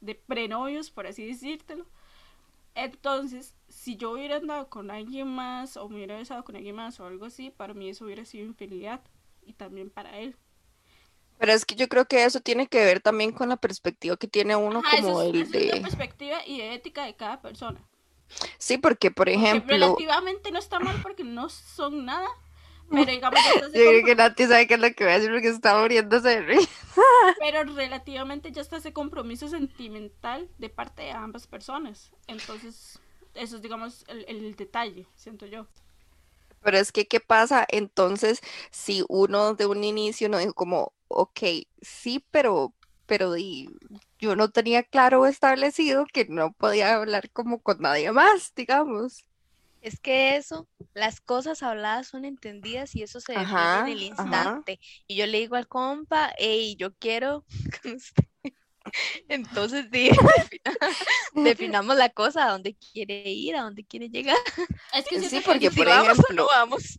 de 0.00 0.14
prenovios, 0.14 0.90
por 0.90 1.06
así 1.06 1.24
decírtelo. 1.26 1.86
Entonces, 2.74 3.54
si 3.68 3.96
yo 3.96 4.12
hubiera 4.12 4.36
andado 4.36 4.68
con 4.68 4.90
alguien 4.90 5.28
más 5.28 5.76
o 5.76 5.88
me 5.88 5.96
hubiera 5.96 6.16
besado 6.16 6.44
con 6.44 6.56
alguien 6.56 6.74
más 6.74 6.98
o 6.98 7.06
algo 7.06 7.26
así, 7.26 7.50
para 7.50 7.74
mí 7.74 7.88
eso 7.88 8.04
hubiera 8.04 8.24
sido 8.24 8.44
infidelidad 8.44 9.00
y 9.46 9.52
también 9.54 9.90
para 9.90 10.18
él. 10.18 10.36
Pero 11.38 11.52
es 11.52 11.64
que 11.64 11.74
yo 11.74 11.88
creo 11.88 12.06
que 12.06 12.24
eso 12.24 12.40
tiene 12.40 12.68
que 12.68 12.84
ver 12.84 13.00
también 13.00 13.32
con 13.32 13.48
la 13.48 13.56
perspectiva 13.56 14.16
que 14.16 14.28
tiene 14.28 14.56
uno 14.56 14.82
como 14.82 15.22
el 15.22 15.50
de... 15.50 15.66
la 15.66 15.82
perspectiva 15.82 16.46
y 16.46 16.60
ética 16.60 17.04
de 17.04 17.14
cada 17.16 17.42
persona. 17.42 17.80
Sí, 18.58 18.78
porque 18.78 19.10
por 19.10 19.28
ejemplo... 19.28 19.74
relativamente 19.74 20.50
no 20.50 20.58
está 20.58 20.78
mal 20.78 21.00
porque 21.02 21.24
no 21.24 21.48
son 21.48 22.04
nada, 22.04 22.28
pero 22.90 23.06
digamos... 23.06 23.40
yo 23.62 23.70
creo 23.72 24.04
que 24.04 24.14
Nati 24.14 24.46
sabe 24.46 24.66
qué 24.66 24.74
es 24.74 24.80
lo 24.80 24.92
que 24.94 25.04
voy 25.04 25.12
a 25.12 25.16
decir 25.18 25.32
porque 25.32 25.48
está 25.48 25.78
muriéndose 25.78 26.28
de 26.28 26.40
risa. 26.42 26.70
Pero 27.40 27.64
relativamente 27.64 28.52
ya 28.52 28.62
está 28.62 28.76
ese 28.76 28.92
compromiso 28.92 29.48
sentimental 29.48 30.48
de 30.58 30.68
parte 30.68 31.02
de 31.02 31.10
ambas 31.10 31.46
personas. 31.46 32.12
Entonces, 32.28 33.00
eso 33.34 33.56
es 33.56 33.62
digamos 33.62 34.04
el, 34.08 34.24
el 34.28 34.54
detalle, 34.54 35.08
siento 35.16 35.46
yo. 35.46 35.66
Pero 36.64 36.78
es 36.78 36.92
que, 36.92 37.06
¿qué 37.06 37.20
pasa 37.20 37.66
entonces 37.68 38.40
si 38.72 39.04
uno 39.08 39.54
de 39.54 39.66
un 39.66 39.84
inicio 39.84 40.28
no 40.30 40.38
dijo 40.38 40.54
como, 40.54 40.94
ok, 41.08 41.40
sí, 41.82 42.24
pero, 42.30 42.74
pero 43.06 43.34
yo 44.18 44.36
no 44.36 44.50
tenía 44.50 44.82
claro 44.82 45.26
establecido 45.26 46.06
que 46.12 46.26
no 46.26 46.52
podía 46.54 46.96
hablar 46.96 47.30
como 47.30 47.60
con 47.60 47.80
nadie 47.82 48.12
más, 48.12 48.54
digamos? 48.56 49.26
Es 49.82 50.00
que 50.00 50.36
eso, 50.36 50.68
las 50.94 51.20
cosas 51.20 51.62
habladas 51.62 52.08
son 52.08 52.24
entendidas 52.24 52.96
y 52.96 53.02
eso 53.02 53.20
se 53.20 53.34
define 53.34 53.78
en 53.78 53.88
el 53.88 54.02
instante. 54.02 54.80
Y 55.06 55.16
yo 55.16 55.26
le 55.26 55.40
digo 55.40 55.56
al 55.56 55.68
compa, 55.68 56.32
hey, 56.38 56.76
yo 56.78 56.94
quiero 56.94 57.44
Entonces, 59.28 59.86
sí, 59.92 60.10
definamos 61.34 61.96
la 61.96 62.10
cosa, 62.10 62.46
a 62.46 62.52
dónde 62.52 62.76
quiere 62.76 63.30
ir, 63.30 63.56
a 63.56 63.62
dónde 63.62 63.84
quiere 63.84 64.08
llegar. 64.08 64.36
Es 64.94 65.06
que 65.06 65.20
sí, 65.20 65.40
porque 65.44 65.70
por 65.70 65.88
ejemplo, 65.88 66.46
vamos. 66.46 66.98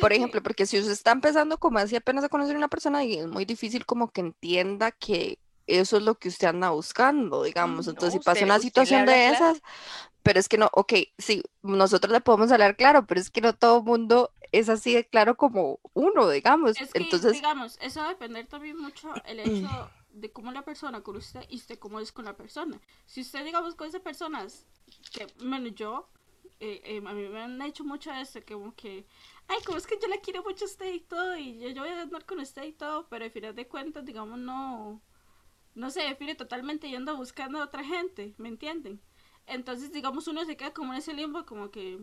por 0.00 0.12
ejemplo, 0.12 0.42
porque 0.42 0.66
si 0.66 0.78
usted 0.78 0.92
está 0.92 1.12
empezando 1.12 1.58
como 1.58 1.78
así 1.78 1.96
apenas 1.96 2.24
a 2.24 2.28
conocer 2.28 2.54
a 2.54 2.58
una 2.58 2.68
persona 2.68 3.04
y 3.04 3.14
es 3.14 3.26
muy 3.26 3.44
difícil 3.44 3.86
como 3.86 4.10
que 4.10 4.20
entienda 4.20 4.90
que 4.90 5.38
eso 5.66 5.96
es 5.96 6.02
lo 6.02 6.16
que 6.16 6.28
usted 6.28 6.48
anda 6.48 6.70
buscando, 6.70 7.42
digamos. 7.42 7.88
Entonces, 7.88 8.20
si 8.20 8.24
pasa 8.24 8.44
una 8.44 8.58
situación 8.58 9.06
de 9.06 9.28
esas, 9.28 9.62
pero 10.22 10.38
es 10.38 10.48
que 10.48 10.58
no, 10.58 10.68
ok, 10.72 10.92
sí, 11.18 11.42
nosotros 11.62 12.12
le 12.12 12.20
podemos 12.20 12.52
hablar 12.52 12.76
claro, 12.76 13.06
pero 13.06 13.20
es 13.20 13.30
que 13.30 13.40
no 13.40 13.54
todo 13.54 13.78
el 13.78 13.84
mundo 13.84 14.30
es 14.52 14.68
así 14.68 14.94
de 14.94 15.04
claro 15.04 15.36
como 15.36 15.80
uno, 15.94 16.28
digamos. 16.28 16.76
Entonces, 16.94 17.32
digamos, 17.32 17.78
eso 17.80 18.00
va 18.00 18.06
a 18.06 18.10
depender 18.10 18.46
también 18.46 18.78
mucho 18.78 19.12
el 19.26 19.40
hecho 19.40 19.90
de 20.14 20.32
cómo 20.32 20.52
la 20.52 20.62
persona 20.62 21.02
con 21.02 21.16
usted 21.16 21.44
y 21.48 21.56
usted 21.56 21.78
cómo 21.78 22.00
es 22.00 22.12
con 22.12 22.24
la 22.24 22.36
persona. 22.36 22.80
Si 23.04 23.20
usted, 23.20 23.44
digamos, 23.44 23.74
con 23.74 23.88
esas 23.88 24.00
personas, 24.00 24.66
que, 25.12 25.26
bueno, 25.44 25.68
yo, 25.68 26.08
eh, 26.60 26.80
eh, 26.84 27.02
a 27.04 27.12
mí 27.12 27.28
me 27.28 27.42
han 27.42 27.60
hecho 27.62 27.84
mucho 27.84 28.12
eso, 28.12 28.40
que 28.40 28.54
como 28.54 28.74
que, 28.74 29.06
ay, 29.48 29.58
como 29.66 29.76
es 29.76 29.86
que 29.86 29.98
yo 30.00 30.08
la 30.08 30.18
quiero 30.18 30.42
mucho 30.42 30.64
a 30.64 30.68
usted 30.68 30.92
y 30.92 31.00
todo, 31.00 31.36
y 31.36 31.74
yo, 31.74 31.82
voy 31.82 31.90
a 31.90 32.02
andar 32.02 32.24
con 32.24 32.38
usted 32.40 32.64
y 32.64 32.72
todo, 32.72 33.08
pero 33.08 33.24
al 33.24 33.30
final 33.32 33.54
de 33.54 33.66
cuentas, 33.66 34.04
digamos, 34.04 34.38
no, 34.38 35.02
no 35.74 35.90
se 35.90 36.02
define 36.02 36.36
totalmente 36.36 36.86
y 36.86 36.94
anda 36.94 37.12
buscando 37.12 37.60
a 37.60 37.64
otra 37.64 37.84
gente, 37.84 38.34
¿me 38.38 38.48
entienden? 38.48 39.00
Entonces, 39.46 39.92
digamos, 39.92 40.28
uno 40.28 40.44
se 40.44 40.56
queda 40.56 40.72
como 40.72 40.92
en 40.92 41.00
ese 41.00 41.12
limbo, 41.12 41.44
como 41.44 41.70
que, 41.70 41.98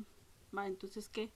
va, 0.55 0.67
entonces, 0.67 1.09
¿qué? 1.09 1.31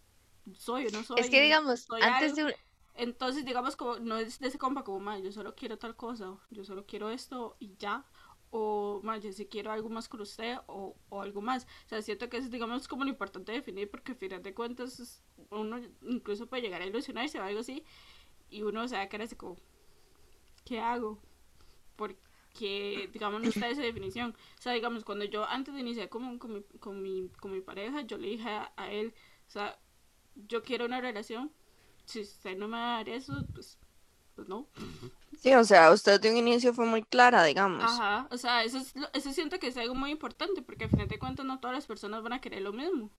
¿Soy 0.53 0.87
o 0.87 0.91
no 0.91 1.03
soy? 1.03 1.19
Es 1.19 1.29
que, 1.29 1.41
digamos, 1.41 1.87
antes 2.01 2.35
de 2.35 2.55
entonces, 2.95 3.45
digamos, 3.45 3.75
como 3.75 3.97
no 3.99 4.17
es 4.17 4.39
de 4.39 4.47
ese 4.47 4.57
compa 4.57 4.83
como, 4.83 5.17
yo 5.19 5.31
solo 5.31 5.55
quiero 5.55 5.77
tal 5.77 5.95
cosa, 5.95 6.37
yo 6.49 6.63
solo 6.63 6.85
quiero 6.85 7.09
esto 7.09 7.57
y 7.59 7.75
ya. 7.77 8.05
O, 8.51 9.01
man, 9.03 9.19
yo 9.21 9.33
sí 9.33 9.47
quiero 9.47 9.71
algo 9.71 9.89
más 9.89 10.07
con 10.07 10.21
usted 10.21 10.57
o, 10.67 10.95
o 11.09 11.21
algo 11.21 11.41
más. 11.41 11.65
O 11.85 11.89
sea, 11.89 12.01
siento 12.01 12.29
que 12.29 12.37
es, 12.37 12.49
digamos, 12.49 12.87
como 12.87 13.03
lo 13.03 13.09
importante 13.09 13.51
definir 13.51 13.89
porque 13.89 14.13
al 14.13 14.17
final 14.17 14.41
de 14.43 14.53
cuentas 14.53 15.21
uno 15.49 15.81
incluso 16.03 16.47
puede 16.47 16.61
llegar 16.61 16.81
a 16.81 16.85
ilusionarse 16.85 17.39
o 17.39 17.43
algo 17.43 17.59
así 17.59 17.83
y 18.49 18.63
uno 18.63 18.87
se 18.87 18.95
va 18.95 19.01
a 19.03 19.09
quedar 19.09 19.23
así 19.23 19.35
como, 19.35 19.57
¿qué 20.65 20.79
hago? 20.79 21.19
Porque, 21.95 23.09
digamos, 23.13 23.41
no 23.41 23.49
está 23.49 23.69
esa 23.69 23.81
definición. 23.81 24.35
O 24.59 24.61
sea, 24.61 24.73
digamos, 24.73 25.03
cuando 25.03 25.25
yo 25.25 25.45
antes 25.45 25.73
de 25.73 25.81
iniciar 25.81 26.09
con, 26.09 26.39
con, 26.39 26.53
mi, 26.53 26.63
con, 26.79 27.01
mi, 27.01 27.29
con 27.41 27.51
mi 27.51 27.61
pareja, 27.61 28.01
yo 28.01 28.17
le 28.17 28.29
dije 28.29 28.49
a 28.49 28.91
él, 28.91 29.13
o 29.47 29.49
sea, 29.49 29.77
yo 30.35 30.63
quiero 30.63 30.85
una 30.85 31.01
relación 31.01 31.51
si 32.05 32.21
usted 32.21 32.57
no 32.57 32.67
me 32.67 32.77
va 32.77 32.95
a 32.95 32.97
dar 32.97 33.09
eso, 33.09 33.33
pues, 33.53 33.77
pues 34.35 34.47
no. 34.47 34.67
Sí, 35.41 35.53
o 35.53 35.63
sea, 35.63 35.91
usted 35.91 36.19
de 36.19 36.31
un 36.31 36.37
inicio 36.37 36.73
fue 36.73 36.85
muy 36.85 37.03
clara, 37.03 37.43
digamos. 37.43 37.83
Ajá, 37.83 38.27
o 38.31 38.37
sea, 38.37 38.63
eso, 38.63 38.77
es, 38.77 38.93
eso 39.13 39.31
siento 39.31 39.59
que 39.59 39.67
es 39.67 39.77
algo 39.77 39.95
muy 39.95 40.11
importante, 40.11 40.61
porque 40.61 40.85
al 40.85 40.89
final 40.89 41.07
de 41.07 41.19
cuentas 41.19 41.45
no 41.45 41.59
todas 41.59 41.75
las 41.75 41.85
personas 41.85 42.23
van 42.23 42.33
a 42.33 42.41
querer 42.41 42.61
lo 42.61 42.73
mismo. 42.73 43.11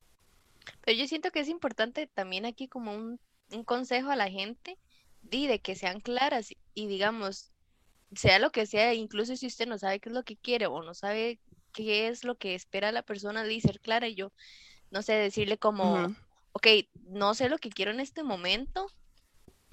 Pero 0.84 0.98
yo 0.98 1.06
siento 1.06 1.30
que 1.30 1.40
es 1.40 1.48
importante 1.48 2.06
también 2.06 2.46
aquí 2.46 2.68
como 2.68 2.94
un, 2.94 3.20
un 3.50 3.64
consejo 3.64 4.10
a 4.10 4.16
la 4.16 4.30
gente, 4.30 4.78
di, 5.22 5.46
de 5.46 5.60
que 5.60 5.76
sean 5.76 6.00
claras 6.00 6.54
y 6.74 6.86
digamos, 6.86 7.52
sea 8.14 8.38
lo 8.38 8.50
que 8.50 8.66
sea, 8.66 8.94
incluso 8.94 9.36
si 9.36 9.46
usted 9.46 9.66
no 9.66 9.78
sabe 9.78 10.00
qué 10.00 10.08
es 10.08 10.14
lo 10.14 10.24
que 10.24 10.36
quiere 10.36 10.66
o 10.66 10.82
no 10.82 10.94
sabe 10.94 11.40
qué 11.72 12.08
es 12.08 12.24
lo 12.24 12.36
que 12.36 12.54
espera 12.54 12.92
la 12.92 13.02
persona, 13.02 13.44
di 13.44 13.60
ser 13.60 13.80
clara 13.80 14.08
y 14.08 14.14
yo, 14.14 14.32
no 14.90 15.02
sé, 15.02 15.14
decirle 15.14 15.58
como, 15.58 16.14
ok, 16.56 16.66
no 17.08 17.34
sé 17.34 17.50
lo 17.50 17.58
que 17.58 17.68
quiero 17.68 17.90
en 17.90 18.00
este 18.00 18.22
momento, 18.22 18.90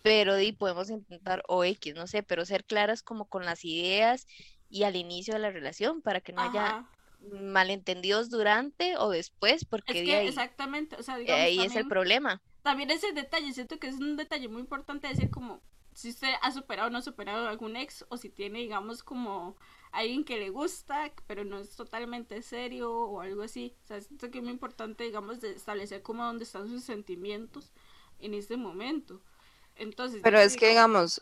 pero 0.01 0.35
di, 0.35 0.51
podemos 0.51 0.89
intentar 0.89 1.41
o 1.47 1.63
X, 1.63 1.95
no 1.95 2.07
sé, 2.07 2.23
pero 2.23 2.45
ser 2.45 2.65
claras 2.65 3.01
como 3.01 3.29
con 3.29 3.45
las 3.45 3.63
ideas 3.63 4.27
y 4.69 4.83
al 4.83 4.97
inicio 4.97 5.33
de 5.33 5.39
la 5.39 5.49
relación 5.49 6.01
para 6.01 6.19
que 6.19 6.33
no 6.33 6.41
haya 6.41 6.85
malentendidos 7.31 8.29
durante 8.29 8.97
o 8.97 9.11
después, 9.11 9.63
porque 9.63 9.99
ahí, 9.99 10.27
exactamente, 10.27 10.97
o 10.97 11.03
sea, 11.03 11.15
ahí 11.15 11.61
es 11.61 11.77
el 11.77 11.87
problema. 11.87 12.41
También 12.63 12.91
ese 12.91 13.13
detalle, 13.13 13.53
siento 13.53 13.79
que 13.79 13.87
es 13.87 13.95
un 13.95 14.17
detalle 14.17 14.49
muy 14.49 14.59
importante 14.59 15.07
decir 15.07 15.29
como 15.29 15.61
si 15.93 16.09
usted 16.09 16.33
ha 16.41 16.51
superado 16.51 16.87
o 16.87 16.91
no 16.91 16.97
ha 16.97 17.01
superado 17.01 17.47
algún 17.47 17.75
ex 17.75 18.05
o 18.09 18.17
si 18.17 18.29
tiene, 18.29 18.59
digamos, 18.59 19.03
como 19.03 19.55
alguien 19.91 20.23
que 20.23 20.37
le 20.37 20.49
gusta, 20.49 21.11
pero 21.27 21.43
no 21.43 21.59
es 21.59 21.75
totalmente 21.75 22.41
serio 22.41 22.91
o 22.91 23.21
algo 23.21 23.43
así. 23.43 23.75
O 23.83 23.87
sea, 23.87 24.01
siento 24.01 24.31
que 24.31 24.39
es 24.39 24.43
muy 24.43 24.53
importante, 24.53 25.03
digamos, 25.03 25.39
de 25.39 25.51
establecer 25.51 26.01
como 26.01 26.23
dónde 26.23 26.43
están 26.43 26.67
sus 26.67 26.83
sentimientos 26.83 27.71
en 28.19 28.33
este 28.33 28.57
momento. 28.57 29.21
Entonces, 29.75 30.21
pero 30.23 30.39
es 30.39 30.55
que, 30.55 30.69
digamos, 30.69 31.21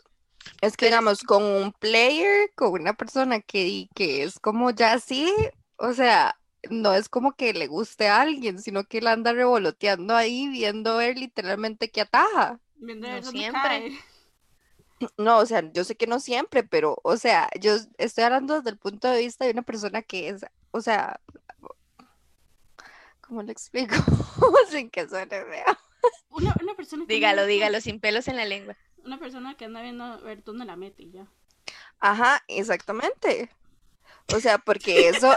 es 0.60 0.76
que, 0.76 0.86
digamos, 0.86 1.22
con 1.22 1.42
un 1.42 1.72
player, 1.72 2.50
con 2.54 2.72
una 2.72 2.94
persona 2.94 3.40
que, 3.40 3.88
que 3.94 4.24
es 4.24 4.38
como 4.38 4.70
ya 4.70 4.94
así, 4.94 5.32
o 5.76 5.92
sea, 5.92 6.36
no 6.70 6.94
es 6.94 7.08
como 7.08 7.32
que 7.32 7.52
le 7.52 7.66
guste 7.66 8.08
a 8.08 8.20
alguien, 8.20 8.60
sino 8.60 8.84
que 8.84 8.98
él 8.98 9.06
anda 9.06 9.32
revoloteando 9.32 10.14
ahí, 10.14 10.48
viendo 10.48 10.96
ver 10.96 11.18
literalmente 11.18 11.90
que 11.90 12.02
ataja. 12.02 12.60
Viendo 12.76 13.08
no 13.08 13.30
siempre. 13.30 13.98
No, 15.16 15.38
o 15.38 15.46
sea, 15.46 15.62
yo 15.72 15.84
sé 15.84 15.96
que 15.96 16.06
no 16.06 16.20
siempre, 16.20 16.62
pero, 16.62 16.98
o 17.02 17.16
sea, 17.16 17.48
yo 17.60 17.76
estoy 17.98 18.24
hablando 18.24 18.56
desde 18.56 18.70
el 18.70 18.78
punto 18.78 19.08
de 19.08 19.20
vista 19.20 19.44
de 19.44 19.52
una 19.52 19.62
persona 19.62 20.02
que 20.02 20.28
es, 20.28 20.44
o 20.70 20.80
sea, 20.80 21.20
¿cómo 23.20 23.42
le 23.42 23.52
explico? 23.52 23.94
sin 24.70 24.90
que 24.90 25.08
suene 25.08 25.44
feo. 25.44 25.78
Una, 26.30 26.54
una 26.60 26.74
persona 26.74 27.04
Dígalo, 27.06 27.46
dígalo, 27.46 27.80
sin 27.80 28.00
pelos 28.00 28.28
en 28.28 28.36
la 28.36 28.44
lengua. 28.44 28.76
Una 29.04 29.18
persona 29.18 29.56
que 29.56 29.64
anda 29.64 29.82
viendo 29.82 30.04
a 30.04 30.16
ver 30.18 30.42
dónde 30.44 30.64
la 30.64 30.76
mete 30.76 31.02
y 31.02 31.12
ya. 31.12 31.26
Ajá, 32.00 32.42
exactamente. 32.48 33.50
O 34.34 34.40
sea, 34.40 34.58
porque 34.58 35.08
eso, 35.08 35.32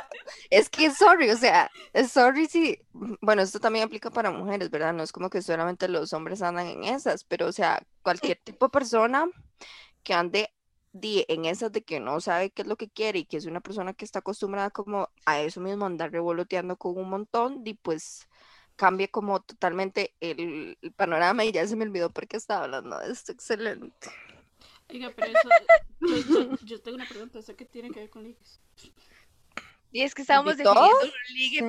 es 0.50 0.70
que 0.70 0.92
sorry, 0.92 1.30
o 1.30 1.38
sea, 1.38 1.70
sorry 2.12 2.48
si, 2.48 2.80
bueno, 3.22 3.42
esto 3.42 3.60
también 3.60 3.86
aplica 3.86 4.10
para 4.10 4.32
mujeres, 4.32 4.70
¿verdad? 4.70 4.94
No 4.94 5.04
es 5.04 5.12
como 5.12 5.30
que 5.30 5.42
solamente 5.42 5.88
los 5.88 6.14
hombres 6.14 6.42
andan 6.42 6.68
en 6.68 6.84
esas, 6.84 7.24
pero 7.24 7.48
o 7.48 7.52
sea, 7.52 7.84
cualquier 8.04 8.40
tipo 8.44 8.68
de 8.68 8.72
persona 8.72 9.26
que 10.04 10.14
ande 10.14 10.52
en 11.02 11.46
esas 11.46 11.72
de 11.72 11.84
que 11.84 12.00
no 12.00 12.22
sabe 12.22 12.52
qué 12.52 12.62
es 12.62 12.68
lo 12.68 12.78
que 12.78 12.90
quiere 12.90 13.20
y 13.20 13.26
que 13.26 13.38
es 13.38 13.46
una 13.46 13.62
persona 13.62 13.94
que 13.94 14.06
está 14.06 14.20
acostumbrada 14.20 14.70
como 14.70 15.10
a 15.26 15.42
eso 15.42 15.60
mismo, 15.62 15.86
andar 15.86 16.12
revoloteando 16.12 16.78
con 16.78 16.98
un 16.98 17.10
montón, 17.10 17.62
y 17.66 17.74
pues 17.74 18.28
cambie 18.76 19.10
como 19.10 19.42
totalmente 19.42 20.16
el, 20.20 20.78
el 20.82 20.94
panorama 20.94 21.44
y 21.46 21.52
ya 21.52 21.68
se 21.68 21.76
me 21.76 21.86
olvidó 21.86 22.12
porque 22.12 22.38
estaba 22.38 22.66
hablando 22.66 22.98
de 23.00 23.12
esto, 23.12 23.32
excelente. 23.32 24.10
Oiga, 24.90 25.12
pero 25.16 25.32
eso, 25.32 26.58
yo, 26.66 26.82
tengo 26.82 26.96
una 26.96 27.08
pregunta, 27.08 27.40
¿eso 27.40 27.56
qué 27.56 27.66
tiene 27.66 27.92
que 27.92 28.02
ver 28.02 28.10
con 28.10 28.24
ligues? 28.24 28.60
Y 29.92 30.02
es 30.02 30.14
que 30.14 30.22
estábamos 30.22 30.58
definiendo 30.58 31.00
un 31.02 31.34
ligue. 31.34 31.62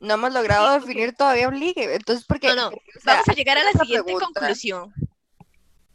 No 0.00 0.14
hemos 0.14 0.32
logrado 0.32 0.72
definir 0.72 1.14
todavía 1.14 1.48
un 1.48 1.58
ligue, 1.58 1.94
entonces 1.94 2.24
porque... 2.26 2.48
No, 2.48 2.70
no, 2.70 2.76
vamos 3.04 3.28
a 3.28 3.32
llegar 3.32 3.58
a 3.58 3.64
la 3.64 3.72
siguiente 3.72 4.12
conclusión. 4.12 4.92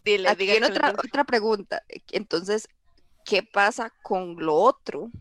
Dile, 0.04 0.30
Aquí 0.30 0.46
viene 0.46 0.66
otra, 0.66 0.90
otra 0.92 1.24
pregunta, 1.24 1.84
entonces, 2.12 2.68
¿qué 3.24 3.44
pasa 3.44 3.94
con 4.02 4.36
lo 4.38 4.56
otro? 4.56 5.12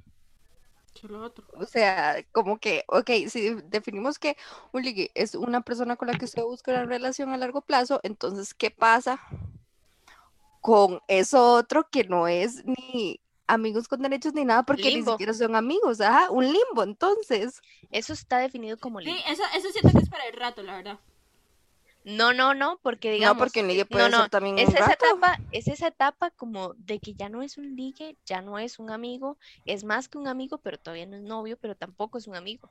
Lo 1.02 1.22
otro? 1.22 1.46
O 1.54 1.66
sea, 1.66 2.24
como 2.32 2.58
que, 2.58 2.84
ok, 2.88 3.10
si 3.28 3.54
definimos 3.66 4.18
que 4.18 4.36
un 4.72 4.82
ligue 4.82 5.10
es 5.14 5.34
una 5.34 5.60
persona 5.62 5.96
con 5.96 6.08
la 6.08 6.18
que 6.18 6.24
usted 6.24 6.42
busca 6.42 6.72
una 6.72 6.84
relación 6.84 7.30
a 7.30 7.36
largo 7.36 7.60
plazo, 7.60 8.00
entonces, 8.02 8.54
¿qué 8.54 8.70
pasa 8.70 9.20
con 10.60 11.00
eso 11.08 11.54
otro 11.54 11.88
que 11.90 12.04
no 12.04 12.28
es 12.28 12.64
ni 12.64 13.20
amigos 13.46 13.88
con 13.88 14.00
derechos 14.00 14.32
ni 14.34 14.44
nada 14.44 14.62
porque 14.62 14.94
ni 14.94 15.02
siquiera 15.02 15.34
son 15.34 15.56
amigos, 15.56 16.00
ajá, 16.00 16.30
un 16.30 16.44
limbo, 16.44 16.82
entonces. 16.82 17.60
Eso 17.90 18.12
está 18.12 18.38
definido 18.38 18.78
como 18.78 19.00
limbo. 19.00 19.16
Sí, 19.16 19.24
eso, 19.28 19.42
eso 19.56 19.68
siento 19.70 19.90
que 19.98 20.04
es 20.04 20.10
para 20.10 20.26
el 20.26 20.34
rato, 20.34 20.62
la 20.62 20.76
verdad. 20.76 21.00
No, 22.04 22.32
no, 22.32 22.54
no, 22.54 22.78
porque 22.82 23.12
digamos. 23.12 23.36
No, 23.36 23.38
porque 23.38 23.60
un 23.60 23.68
ligue 23.68 23.84
puede 23.84 24.10
ser 24.10 24.30
también 24.30 24.58
es 24.58 24.68
un 24.68 24.76
esa 24.76 24.86
rato. 24.86 25.04
etapa, 25.04 25.38
es 25.52 25.68
esa 25.68 25.88
etapa 25.88 26.30
como 26.30 26.72
de 26.74 26.98
que 26.98 27.12
ya 27.14 27.28
no 27.28 27.42
es 27.42 27.58
un 27.58 27.76
ligue, 27.76 28.16
ya 28.24 28.40
no 28.40 28.58
es 28.58 28.78
un 28.78 28.90
amigo, 28.90 29.36
es 29.66 29.84
más 29.84 30.08
que 30.08 30.16
un 30.16 30.26
amigo, 30.26 30.58
pero 30.58 30.78
todavía 30.78 31.06
no 31.06 31.16
es 31.16 31.22
novio, 31.22 31.58
pero 31.60 31.74
tampoco 31.74 32.16
es 32.16 32.26
un 32.26 32.36
amigo. 32.36 32.70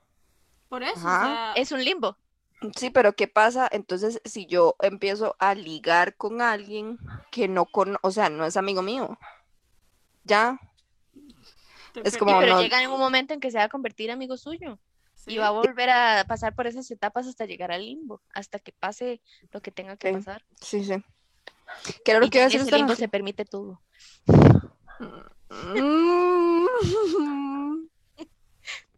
Por 0.68 0.82
eso, 0.82 0.98
o 0.98 1.02
sea... 1.02 1.52
es 1.54 1.70
un 1.70 1.84
limbo. 1.84 2.16
Sí, 2.76 2.90
pero 2.90 3.14
¿qué 3.14 3.26
pasa? 3.26 3.68
Entonces, 3.70 4.20
si 4.24 4.46
yo 4.46 4.76
empiezo 4.80 5.34
a 5.38 5.54
ligar 5.54 6.16
con 6.16 6.42
alguien 6.42 6.98
que 7.30 7.48
no 7.48 7.66
con, 7.66 7.96
o 8.02 8.10
sea, 8.10 8.28
no 8.28 8.44
es 8.44 8.56
amigo 8.56 8.82
mío, 8.82 9.18
ya. 10.24 10.60
Es 12.04 12.16
como 12.16 12.38
pero 12.38 12.60
llega 12.60 12.82
en 12.82 12.90
un 12.90 13.00
momento 13.00 13.34
en 13.34 13.40
que 13.40 13.50
se 13.50 13.58
va 13.58 13.64
a 13.64 13.68
convertir 13.68 14.10
amigo 14.10 14.36
suyo 14.36 14.78
y 15.26 15.38
va 15.38 15.48
a 15.48 15.52
volver 15.52 15.90
a 15.90 16.24
pasar 16.28 16.54
por 16.54 16.66
esas 16.66 16.90
etapas 16.90 17.26
hasta 17.26 17.46
llegar 17.46 17.72
al 17.72 17.84
limbo, 17.84 18.22
hasta 18.32 18.58
que 18.58 18.72
pase 18.72 19.20
lo 19.52 19.60
que 19.60 19.70
tenga 19.70 19.96
que 19.96 20.12
pasar. 20.12 20.44
Sí, 20.60 20.84
sí. 20.84 21.02
¿Qué 22.04 22.10
era 22.10 22.20
lo 22.20 22.28
que 22.28 22.44
ese 22.44 22.76
limbo 22.76 22.94
se 22.94 23.08
permite 23.08 23.44
todo. 23.44 23.80
Mm. 25.50 27.59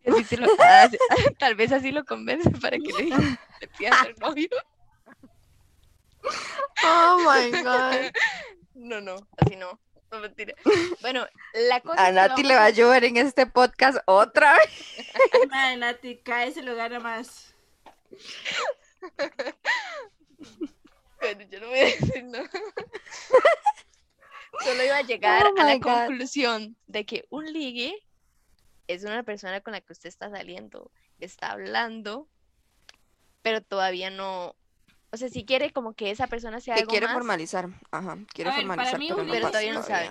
tal 1.39 1.55
vez 1.55 1.73
así 1.73 1.93
lo 1.93 2.05
convence 2.05 2.51
para 2.51 2.77
que 2.79 2.93
le, 2.93 3.05
le 3.61 3.69
pida 3.79 4.03
ser 4.03 4.19
novio. 4.19 4.49
Oh 6.85 7.19
my 7.19 7.51
god. 7.63 8.13
No, 8.75 9.01
no, 9.01 9.17
así 9.39 9.57
no. 9.57 9.79
No 10.11 10.21
mentira. 10.21 10.55
Bueno, 11.01 11.27
la 11.55 11.81
cosa. 11.81 12.07
A 12.07 12.13
Nati 12.13 12.43
le 12.43 12.55
va 12.55 12.67
a 12.67 12.71
llover 12.71 13.05
en 13.05 13.17
este 13.17 13.47
podcast 13.47 13.99
otra 14.05 14.59
vez. 14.59 14.71
Ay, 15.53 15.79
Nati, 15.79 16.19
cae 16.19 16.49
ese 16.49 16.63
lugar 16.63 17.01
más. 17.01 17.55
Bueno, 21.19 21.45
yo 21.51 21.61
no 21.61 21.69
voy 21.69 21.79
a 21.79 21.85
decir 21.85 22.25
nada. 22.25 22.51
Solo 24.63 24.85
iba 24.85 24.99
a 24.99 25.03
llegar 25.03 25.47
oh 25.47 25.61
a 25.61 25.65
la 25.65 25.81
conclusión 25.81 26.77
de 26.87 27.07
que 27.07 27.25
un 27.31 27.51
ligue 27.51 28.05
es 28.95 29.05
una 29.05 29.23
persona 29.23 29.61
con 29.61 29.73
la 29.73 29.81
que 29.81 29.93
usted 29.93 30.09
está 30.09 30.31
saliendo, 30.31 30.91
está 31.19 31.53
hablando, 31.53 32.29
pero 33.43 33.63
todavía 33.63 34.11
no, 34.11 34.55
o 35.11 35.17
sea, 35.17 35.29
si 35.29 35.45
quiere 35.45 35.73
como 35.73 35.95
que 35.95 36.11
esa 36.11 36.27
persona 36.27 36.61
sea 36.61 36.75
que 36.75 36.81
algo 36.81 36.91
quiere 36.91 37.09
formalizar, 37.09 37.69
ajá, 37.91 38.19
quiere 38.33 38.53
formalizar, 38.53 38.99
pero, 38.99 39.49
todavía 39.49 39.75
no 39.75 39.83
sabe. 39.83 40.11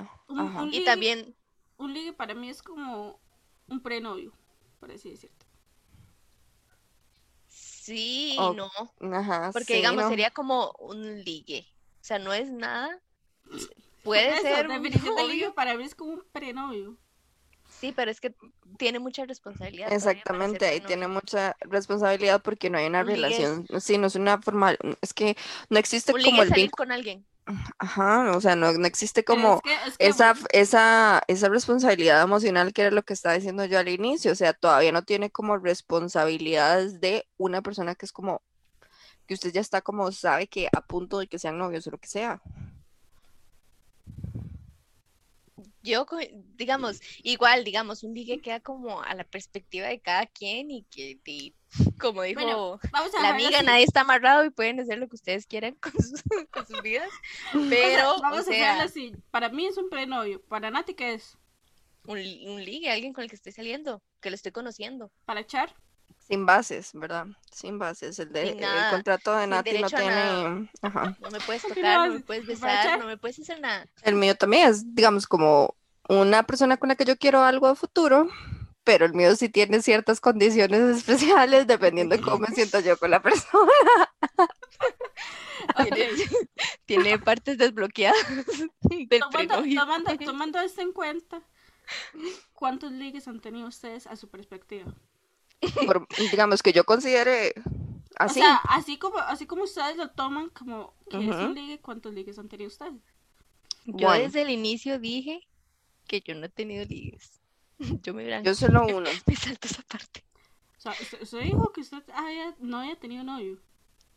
y 0.71 0.85
también 0.85 1.35
un 1.77 1.93
ligue 1.93 2.13
para 2.13 2.35
mí 2.35 2.49
es 2.49 2.61
como 2.61 3.19
un 3.67 3.81
prenovio, 3.81 4.31
por 4.79 4.91
así 4.91 5.09
decirlo. 5.09 5.37
Sí, 7.47 8.37
no. 8.37 8.69
Ajá, 9.11 9.49
Porque 9.51 9.77
digamos 9.77 10.07
sería 10.07 10.29
como 10.29 10.71
un 10.77 11.23
ligue. 11.23 11.65
O 11.95 12.03
sea, 12.03 12.19
no 12.19 12.31
es 12.31 12.51
nada. 12.51 13.01
Puede 14.03 14.39
ser 14.41 14.67
un 14.67 14.83
ligue 15.27 15.51
para 15.51 15.75
mí 15.75 15.83
es 15.83 15.95
como 15.95 16.13
un 16.13 16.23
prenovio. 16.31 16.95
Sí, 17.81 17.91
pero 17.95 18.11
es 18.11 18.21
que 18.21 18.35
tiene 18.77 18.99
mucha 18.99 19.25
responsabilidad. 19.25 19.91
Exactamente, 19.91 20.67
ahí 20.67 20.81
tiene 20.81 21.07
mucha 21.07 21.57
responsabilidad 21.61 22.39
porque 22.39 22.69
no 22.69 22.77
hay 22.77 22.85
una 22.85 23.01
relación, 23.01 23.65
sí, 23.79 23.97
no 23.97 24.05
es 24.05 24.13
una 24.13 24.39
formal, 24.39 24.77
es 25.01 25.15
que 25.15 25.35
no 25.71 25.79
existe 25.79 26.13
como 26.13 26.43
el 26.43 26.51
vínculo 26.51 26.77
con 26.77 26.91
alguien. 26.91 27.25
Ajá, 27.79 28.37
o 28.37 28.39
sea, 28.39 28.55
no, 28.55 28.71
no 28.71 28.85
existe 28.85 29.23
como 29.23 29.63
esa, 29.97 30.35
esa, 30.51 31.23
esa 31.27 31.49
responsabilidad 31.49 32.21
emocional 32.21 32.71
que 32.71 32.83
era 32.83 32.91
lo 32.91 33.01
que 33.01 33.13
estaba 33.13 33.33
diciendo 33.33 33.65
yo 33.65 33.79
al 33.79 33.89
inicio, 33.89 34.31
o 34.31 34.35
sea, 34.35 34.53
todavía 34.53 34.91
no 34.91 35.01
tiene 35.01 35.31
como 35.31 35.57
responsabilidades 35.57 37.01
de 37.01 37.27
una 37.37 37.63
persona 37.63 37.95
que 37.95 38.05
es 38.05 38.11
como, 38.11 38.43
que 39.25 39.33
usted 39.33 39.51
ya 39.51 39.59
está 39.59 39.81
como, 39.81 40.11
sabe 40.11 40.45
que 40.45 40.67
a 40.71 40.81
punto 40.81 41.17
de 41.17 41.25
que 41.25 41.39
sean 41.39 41.57
novios 41.57 41.87
o 41.87 41.89
lo 41.89 41.97
que 41.97 42.07
sea 42.07 42.43
yo, 45.83 46.05
digamos, 46.55 47.01
igual, 47.23 47.63
digamos, 47.63 48.03
un 48.03 48.13
ligue 48.13 48.41
queda 48.41 48.59
como 48.59 49.01
a 49.01 49.13
la 49.15 49.23
perspectiva 49.23 49.87
de 49.87 49.99
cada 49.99 50.25
quien 50.27 50.71
y 50.71 50.83
que, 50.83 51.53
como 51.99 52.23
dijo 52.23 52.79
la 53.21 53.29
amiga, 53.29 53.61
nadie 53.63 53.83
está 53.83 54.01
amarrado 54.01 54.45
y 54.45 54.49
pueden 54.49 54.79
hacer 54.79 54.97
lo 54.97 55.07
que 55.07 55.15
ustedes 55.15 55.45
quieran 55.45 55.75
con 55.75 55.93
sus, 55.93 56.23
vidas. 56.83 57.09
Pero, 57.69 58.19
vamos 58.21 58.39
a 58.47 58.51
hacerlo 58.51 58.83
así. 58.83 59.13
Para 59.31 59.49
mí 59.49 59.65
es 59.65 59.77
un 59.77 59.89
prenovio. 59.89 60.41
Para 60.43 60.69
Nati, 60.69 60.93
¿qué 60.93 61.13
es? 61.13 61.37
Un, 62.05 62.17
un 62.17 62.63
ligue, 62.63 62.89
alguien 62.89 63.13
con 63.13 63.23
el 63.23 63.29
que 63.29 63.35
estoy 63.35 63.51
saliendo, 63.51 64.01
que 64.21 64.29
lo 64.29 64.35
estoy 64.35 64.51
conociendo. 64.51 65.11
¿Para 65.25 65.41
echar? 65.41 65.75
Sin 66.31 66.45
bases, 66.45 66.91
¿verdad? 66.93 67.27
Sin 67.51 67.77
bases. 67.77 68.17
El, 68.17 68.31
de, 68.31 68.51
el 68.51 68.89
contrato 68.89 69.35
de 69.35 69.47
Nati 69.47 69.79
no 69.79 69.89
tiene. 69.89 70.69
Ajá. 70.81 71.17
No 71.19 71.29
me 71.29 71.41
puedes 71.41 71.61
tocar, 71.61 72.07
no 72.07 72.13
me 72.13 72.19
puedes 72.21 72.45
besar, 72.45 72.97
no 72.99 73.05
me 73.05 73.17
puedes 73.17 73.37
hacer 73.39 73.59
nada. 73.59 73.85
El 74.01 74.15
mío 74.15 74.33
también 74.35 74.69
es, 74.69 74.95
digamos, 74.95 75.27
como 75.27 75.75
una 76.07 76.43
persona 76.43 76.77
con 76.77 76.87
la 76.87 76.95
que 76.95 77.03
yo 77.03 77.17
quiero 77.17 77.43
algo 77.43 77.67
a 77.67 77.75
futuro, 77.75 78.29
pero 78.85 79.05
el 79.05 79.13
mío 79.13 79.35
sí 79.35 79.49
tiene 79.49 79.81
ciertas 79.81 80.21
condiciones 80.21 80.79
especiales 80.97 81.67
dependiendo 81.67 82.15
de 82.15 82.21
cómo 82.21 82.37
me 82.37 82.55
siento 82.55 82.79
yo 82.79 82.95
con 82.95 83.11
la 83.11 83.21
persona. 83.21 83.69
tiene, 86.85 87.19
partes 87.19 87.57
desbloqueadas. 87.57 88.25
tomando, 89.19 90.17
tomando 90.25 90.61
esto 90.61 90.79
en 90.79 90.93
cuenta, 90.93 91.41
¿cuántos 92.53 92.93
ligues 92.93 93.27
han 93.27 93.41
tenido 93.41 93.67
ustedes 93.67 94.07
a 94.07 94.15
su 94.15 94.29
perspectiva? 94.29 94.95
Digamos 96.31 96.61
que 96.63 96.73
yo 96.73 96.83
considere 96.83 97.53
así. 98.17 98.39
O 98.39 98.43
sea, 98.43 98.55
así 98.67 98.97
como, 98.97 99.17
así 99.19 99.45
como 99.45 99.63
ustedes 99.63 99.97
lo 99.97 100.09
toman 100.11 100.49
como 100.49 100.93
que 101.09 101.17
es 101.17 101.35
un 101.35 101.53
ligue, 101.53 101.79
¿cuántos 101.79 102.13
ligues 102.13 102.37
han 102.39 102.49
tenido 102.49 102.67
ustedes? 102.67 103.01
Yo 103.85 104.11
desde 104.11 104.43
el 104.43 104.49
inicio 104.49 104.99
dije 104.99 105.47
que 106.07 106.21
yo 106.21 106.35
no 106.35 106.45
he 106.45 106.49
tenido 106.49 106.85
ligues. 106.85 107.41
Yo 108.03 108.13
me 108.13 108.43
Yo 108.43 108.53
solo 108.53 108.85
uno. 108.85 109.09
me 109.27 109.35
salto 109.35 109.67
esa 109.67 109.81
parte. 109.83 110.23
O 110.77 110.81
sea, 110.81 110.93
usted, 111.21 111.41
dijo 111.41 111.71
que 111.71 111.81
usted 111.81 112.03
no 112.59 112.79
haya 112.79 112.95
tenido 112.95 113.23
novio. 113.23 113.59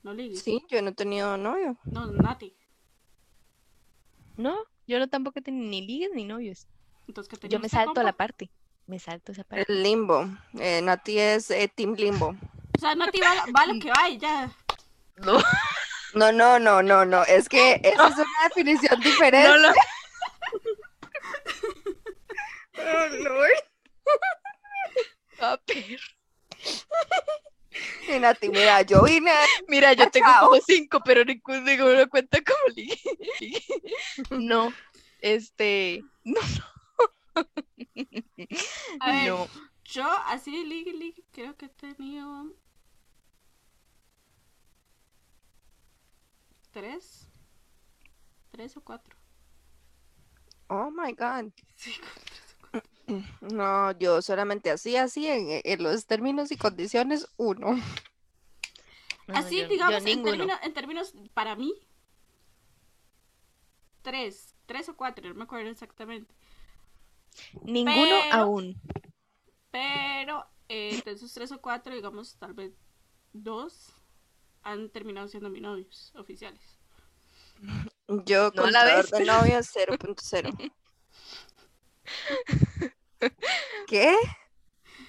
No 0.03 0.13
le 0.13 0.37
Sí, 0.37 0.63
yo 0.69 0.83
no 0.83 0.91
he 0.91 0.95
tenido 0.95 1.37
novio. 1.39 1.79
No, 1.85 2.07
Nati. 2.07 2.55
No, 4.37 4.57
yo 4.87 4.99
no 4.99 5.09
tampoco 5.09 5.39
he 5.39 5.43
tenido 5.43 5.67
ni 5.67 5.87
ligues 5.87 6.11
ni 6.15 6.25
novios. 6.25 6.67
Entonces, 7.09 7.39
¿qué 7.39 7.49
Yo 7.49 7.59
me 7.59 7.69
salto 7.69 8.01
a 8.01 8.05
la 8.05 8.13
parte. 8.13 8.51
Me 8.87 8.99
salto 8.99 9.33
esa 9.33 9.45
parte. 9.45 9.65
El 9.73 9.83
limbo. 9.83 10.29
Eh, 10.59 10.81
Nati 10.83 11.19
es 11.19 11.51
eh, 11.51 11.71
Team 11.75 11.95
Limbo. 11.95 12.37
O 12.77 12.79
sea, 12.79 12.95
Nati 12.95 13.19
va, 13.21 13.45
va 13.57 13.67
lo 13.67 13.81
que 13.81 13.91
va 13.91 14.09
y 14.09 14.19
ya. 14.19 14.51
No. 15.17 15.39
No, 16.15 16.31
no, 16.31 16.59
no, 16.59 16.83
no, 16.83 17.05
no. 17.05 17.23
Es 17.25 17.49
que 17.49 17.75
esa 17.83 18.09
es 18.09 18.15
una 18.15 18.49
definición 18.49 19.01
diferente. 19.01 19.49
No, 19.49 19.59
no. 19.59 19.69
oh, 22.79 23.09
Lord. 23.23 23.51
A 25.41 25.59
ver. 25.67 26.01
Y 28.09 28.19
Nati, 28.21 28.49
mira, 28.49 28.83
yo 28.83 29.03
vine. 29.03 29.33
Mira, 29.69 29.93
yo 29.95 30.11
tengo 30.11 30.29
como 30.41 30.61
cinco, 30.61 31.01
pero 31.05 31.25
ninguno 31.25 32.09
cuenta 32.09 32.39
como 32.43 32.75
ligue. 32.75 33.01
No, 34.31 34.73
este. 35.21 36.03
No, 36.23 36.41
no. 36.41 36.74
A 39.01 39.13
ver, 39.13 39.29
no. 39.29 39.49
yo 39.85 40.09
así 40.27 40.57
de 40.57 40.65
ligue, 40.65 40.93
ligue, 40.93 41.25
creo 41.33 41.57
que 41.57 41.67
he 41.67 41.69
tenido. 41.69 42.53
¿Tres? 46.71 47.29
¿Tres 48.51 48.77
o 48.77 48.81
cuatro? 48.81 49.17
Oh 50.69 50.91
my 50.91 51.13
god. 51.13 51.53
No, 53.43 53.93
yo 53.99 54.23
solamente 54.23 54.71
así, 54.71 54.97
así, 54.97 55.27
en, 55.29 55.83
los 55.83 56.07
términos 56.07 56.51
y 56.51 56.57
condiciones, 56.57 57.29
uno. 57.37 57.79
así, 59.29 59.63
digamos, 59.67 60.07
en, 60.07 60.73
términos, 60.73 61.13
para 61.35 61.55
mí, 61.55 61.75
tres, 64.01 64.55
tres 64.65 64.89
o 64.89 64.97
cuatro, 64.97 65.29
no 65.29 65.35
me 65.35 65.45
acuerdo 65.45 65.69
exactamente. 65.69 66.35
Ninguno 67.63 68.17
aún. 68.33 68.81
Pero 69.71 70.47
eh, 70.69 71.03
de 71.05 71.13
esos 71.13 71.33
tres 71.33 71.53
o 71.53 71.61
cuatro, 71.61 71.95
digamos, 71.95 72.37
tal 72.37 72.55
vez 72.55 72.73
dos 73.33 73.93
han 74.63 74.89
terminado 74.91 75.29
siendo 75.29 75.51
mis 75.51 75.63
novios 75.63 76.13
oficiales. 76.17 76.79
Yo 78.27 78.53
con 78.53 78.73
la 78.73 78.85
vez 78.85 79.11
de 79.11 79.25
novios 79.25 79.71
0.0. 79.75 80.73
¿Qué? 83.87 84.17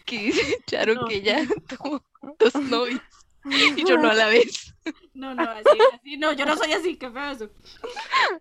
Que 0.06 0.20
dice 0.20 0.64
Charo 0.68 1.06
que 1.08 1.22
ya 1.22 1.46
tuvo 1.68 2.04
dos 2.40 2.56
novios 2.56 3.02
y 3.46 3.84
yo 3.86 3.98
no 3.98 4.10
a 4.10 4.14
la 4.14 4.28
vez. 4.28 4.74
No, 5.14 5.34
no, 5.34 5.44
así, 5.44 5.80
así, 5.94 6.18
no, 6.18 6.34
yo 6.34 6.46
no 6.46 6.56
soy 6.58 6.74
así, 6.74 6.98
qué 6.98 7.10
feo 7.10 7.32
eso. 7.32 7.50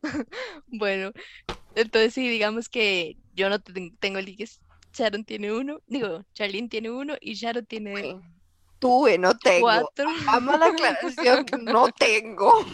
Bueno, 0.66 1.12
entonces 1.74 2.14
sí, 2.14 2.28
digamos 2.28 2.68
que 2.68 3.16
yo 3.34 3.48
no 3.48 3.60
tengo 3.60 4.20
ligues. 4.20 4.60
Sharon 4.92 5.24
tiene 5.24 5.52
uno, 5.52 5.80
digo, 5.86 6.24
Charlene 6.34 6.68
tiene 6.68 6.90
uno 6.90 7.14
y 7.20 7.34
Sharon 7.34 7.66
tiene 7.66 8.20
tuve, 8.78 9.18
no 9.18 9.36
tengo. 9.36 9.62
Cuatro. 9.62 10.08
Amo 10.28 10.52
la 10.56 10.66
aclaración, 10.66 11.46
no 11.62 11.88
tengo. 11.92 12.64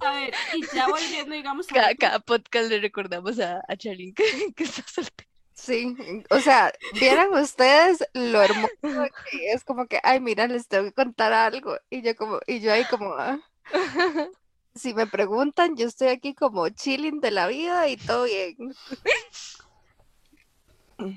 A 0.00 0.12
ver, 0.12 0.34
y 0.54 0.76
ya 0.76 0.88
volviendo, 0.88 1.34
digamos. 1.34 1.66
Cada, 1.68 1.94
cada 1.94 2.18
podcast 2.18 2.68
le 2.68 2.80
recordamos 2.80 3.38
a, 3.38 3.62
a 3.68 3.76
Charlene 3.76 4.14
que, 4.56 4.64
está 4.64 4.82
soltera. 4.86 5.28
Sí, 5.54 5.96
o 6.30 6.38
sea, 6.38 6.72
vieran 6.94 7.32
ustedes 7.34 8.04
lo 8.14 8.40
hermoso 8.42 8.72
que 9.30 9.52
es 9.52 9.64
como 9.64 9.86
que, 9.86 10.00
ay, 10.04 10.20
mira, 10.20 10.46
les 10.46 10.68
tengo 10.68 10.84
que 10.84 10.92
contar 10.92 11.32
algo. 11.32 11.76
Y 11.90 12.02
yo 12.02 12.14
como, 12.14 12.40
y 12.46 12.60
yo 12.60 12.72
ahí 12.72 12.84
como, 12.84 13.12
ah. 13.14 13.38
si 14.74 14.94
me 14.94 15.06
preguntan, 15.06 15.76
yo 15.76 15.86
estoy 15.86 16.08
aquí 16.08 16.34
como 16.34 16.68
chilling 16.68 17.20
de 17.20 17.30
la 17.30 17.46
vida 17.46 17.88
y 17.88 17.96
todo 17.96 18.24
bien. 18.24 18.56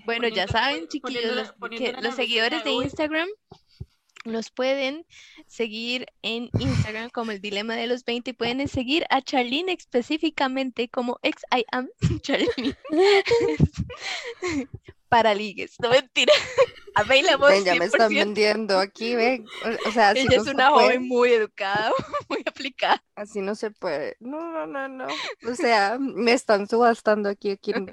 Bueno, 0.06 0.28
ya 0.28 0.48
saben, 0.48 0.88
chiquillos, 0.88 1.24
los, 1.36 2.16
seguidores 2.16 2.64
de 2.64 2.70
Instagram 2.70 3.28
los 4.26 4.52
pueden 4.52 5.08
seguir 5.48 6.06
en 6.22 6.52
Instagram 6.60 7.10
como 7.10 7.32
el 7.32 7.42
dilema 7.42 7.76
de 7.76 7.88
los 7.88 8.06
20 8.06 8.30
y 8.30 8.34
pueden 8.34 8.68
seguir 8.68 9.06
a 9.10 9.22
Charlene 9.22 9.74
específicamente 9.74 10.88
como 10.88 11.18
ex 11.24 11.42
I 11.52 11.66
am 11.72 11.90
Charlene 12.22 12.78
para 15.10 15.34
ligues, 15.34 15.76
no 15.80 15.90
mentira. 15.90 16.34
Available 16.96 17.48
ven, 17.48 17.64
ya 17.64 17.76
me 17.76 17.86
están 17.86 18.14
vendiendo 18.14 18.78
aquí, 18.78 19.16
ven. 19.16 19.48
O, 19.88 19.92
sea, 19.92 20.12
Ella 20.12 20.38
es 20.38 20.48
una 20.48 20.72
joven 20.72 21.08
muy 21.08 21.32
educada, 21.32 21.92
muy 22.30 22.44
aplicada. 22.46 23.02
Así 23.16 23.42
no 23.42 23.56
se 23.56 23.72
puede. 23.72 24.18
No, 24.20 24.52
no, 24.52 24.68
no, 24.68 24.88
no. 24.88 25.08
O 25.50 25.56
sea, 25.56 25.98
me 26.00 26.34
están 26.34 26.68
subastando 26.68 27.30
aquí. 27.30 27.58
¿Quién, 27.58 27.86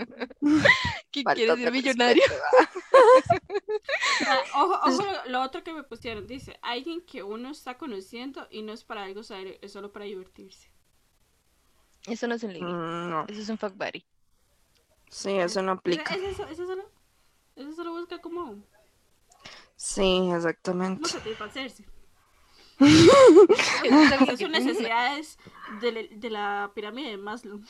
¿Quién 1.13 1.25
quiere 1.25 1.57
ser 1.57 1.73
millonario? 1.73 2.23
ojo, 4.55 4.81
ojo, 4.85 5.05
lo 5.27 5.43
otro 5.43 5.63
que 5.63 5.73
me 5.73 5.85
pusieron. 5.85 6.27
Dice, 6.27 6.59
alguien 6.63 7.03
que 7.03 7.23
uno 7.23 7.51
está 7.51 7.79
conociendo 7.79 8.49
y 8.51 8.63
no 8.63 8.73
es 8.73 8.85
para 8.85 9.05
algo 9.05 9.23
serio, 9.23 9.55
es 9.63 9.73
solo 9.73 9.93
para 9.93 10.07
divertirse. 10.07 10.71
Eso 12.07 12.27
no 12.27 12.35
es 12.35 12.43
un 12.43 12.53
ligue. 12.53 12.65
Mm, 12.65 13.11
no. 13.11 13.27
Eso 13.29 13.43
es 13.43 13.49
un 13.49 13.59
fuck 13.59 13.75
buddy. 13.75 14.05
Sí, 15.11 15.31
eso 15.31 15.63
no 15.63 15.73
aplica. 15.73 16.15
¿Es 16.15 16.23
eso, 16.23 16.47
eso 16.49 16.67
solo? 16.67 16.85
Eso 17.57 17.73
se 17.73 17.85
lo 17.85 17.93
busca 17.93 18.21
como. 18.21 18.63
Sí, 19.79 20.29
exactamente. 20.35 21.03
No 21.03 21.09
satisfacerse. 21.09 21.85
Son 24.39 24.51
necesidades 24.51 25.39
de, 25.81 26.09
de, 26.17 26.31
la 26.31 26.73
pirámide 26.75 27.11
de 27.11 27.17
Maslow. 27.17 27.61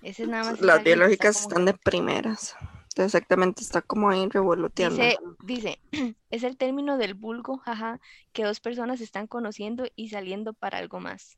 Ese 0.00 0.22
es 0.22 0.28
nada 0.28 0.52
más 0.52 0.60
Las 0.60 0.84
biológicas 0.84 1.40
están 1.40 1.64
de 1.64 1.74
primeras. 1.74 2.54
Exactamente, 2.94 3.62
está 3.62 3.82
como 3.82 4.10
ahí 4.10 4.28
revoloteando. 4.28 5.02
Dice, 5.02 5.18
dice, 5.42 5.80
es 6.30 6.44
el 6.44 6.56
término 6.56 6.98
del 6.98 7.14
vulgo, 7.14 7.58
jaja, 7.58 8.00
que 8.32 8.44
dos 8.44 8.60
personas 8.60 9.00
están 9.00 9.26
conociendo 9.26 9.86
y 9.96 10.10
saliendo 10.10 10.52
para 10.52 10.78
algo 10.78 11.00
más. 11.00 11.36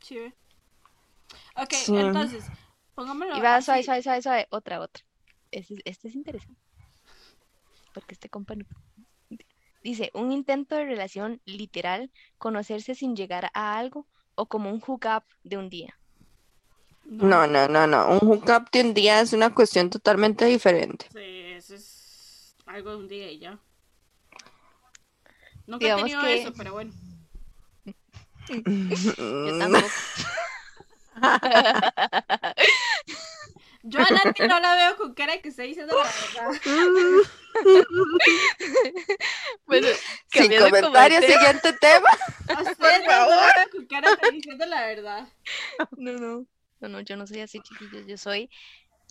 Sí. 0.00 0.18
Ok, 1.56 1.72
entonces, 1.88 2.44
pongámoslo. 2.94 3.38
Y 3.38 3.40
va 3.40 3.62
suave, 3.62 3.82
suave, 3.82 4.02
suave, 4.02 4.20
suave, 4.20 4.46
otra, 4.50 4.80
otra 4.80 5.02
este, 5.54 6.08
es 6.08 6.14
interesante. 6.14 6.60
Porque 7.94 8.12
este 8.12 8.28
compa 8.28 8.54
Dice, 9.82 10.10
un 10.14 10.32
intento 10.32 10.74
de 10.74 10.84
relación 10.84 11.40
literal, 11.44 12.10
conocerse 12.38 12.94
sin 12.94 13.14
llegar 13.14 13.50
a 13.54 13.78
algo 13.78 14.06
o 14.34 14.46
como 14.46 14.70
un 14.70 14.80
hookup 14.80 15.24
de 15.42 15.58
un 15.58 15.68
día. 15.68 15.98
No, 17.04 17.46
no, 17.46 17.68
no, 17.68 17.86
no. 17.86 18.08
Un 18.08 18.26
hookup 18.26 18.70
de 18.72 18.80
un 18.80 18.94
día 18.94 19.20
es 19.20 19.34
una 19.34 19.54
cuestión 19.54 19.90
totalmente 19.90 20.46
diferente. 20.46 21.06
Sí, 21.12 21.52
eso 21.52 21.74
es 21.74 22.56
algo 22.64 22.92
de 22.92 22.96
un 22.96 23.08
día 23.08 23.30
y 23.30 23.40
ya. 23.40 23.58
Nunca 25.66 25.86
he 25.86 25.96
tenido 25.96 26.22
que... 26.22 26.42
eso, 26.42 26.52
pero 26.56 26.72
bueno. 26.72 26.92
Yo 28.48 29.58
tampoco. 29.58 29.86
Yo 33.86 34.00
a 34.00 34.06
Nati 34.10 34.48
no 34.48 34.58
la 34.60 34.76
veo 34.76 34.96
con 34.96 35.12
cara 35.12 35.34
de 35.34 35.42
que 35.42 35.50
está 35.50 35.62
diciendo 35.62 35.94
la 35.94 36.04
verdad. 36.04 36.58
bueno, 39.66 39.88
sin 40.32 40.58
comentarios, 40.58 41.22
siguiente 41.22 41.70
tema. 41.74 42.08
A 42.48 42.62
usted 42.62 43.04
no 43.04 43.10
la 43.10 43.52
veo 43.54 43.70
con 43.72 43.86
cara 43.86 44.16
de 44.16 44.30
diciendo 44.30 44.64
la 44.64 44.86
verdad. 44.86 45.28
No, 45.98 46.12
no. 46.12 46.46
No, 46.80 46.88
no, 46.88 47.00
yo 47.00 47.14
no 47.16 47.26
soy 47.26 47.40
así, 47.40 47.60
chiquillos. 47.60 48.06
Yo 48.06 48.16
soy 48.16 48.48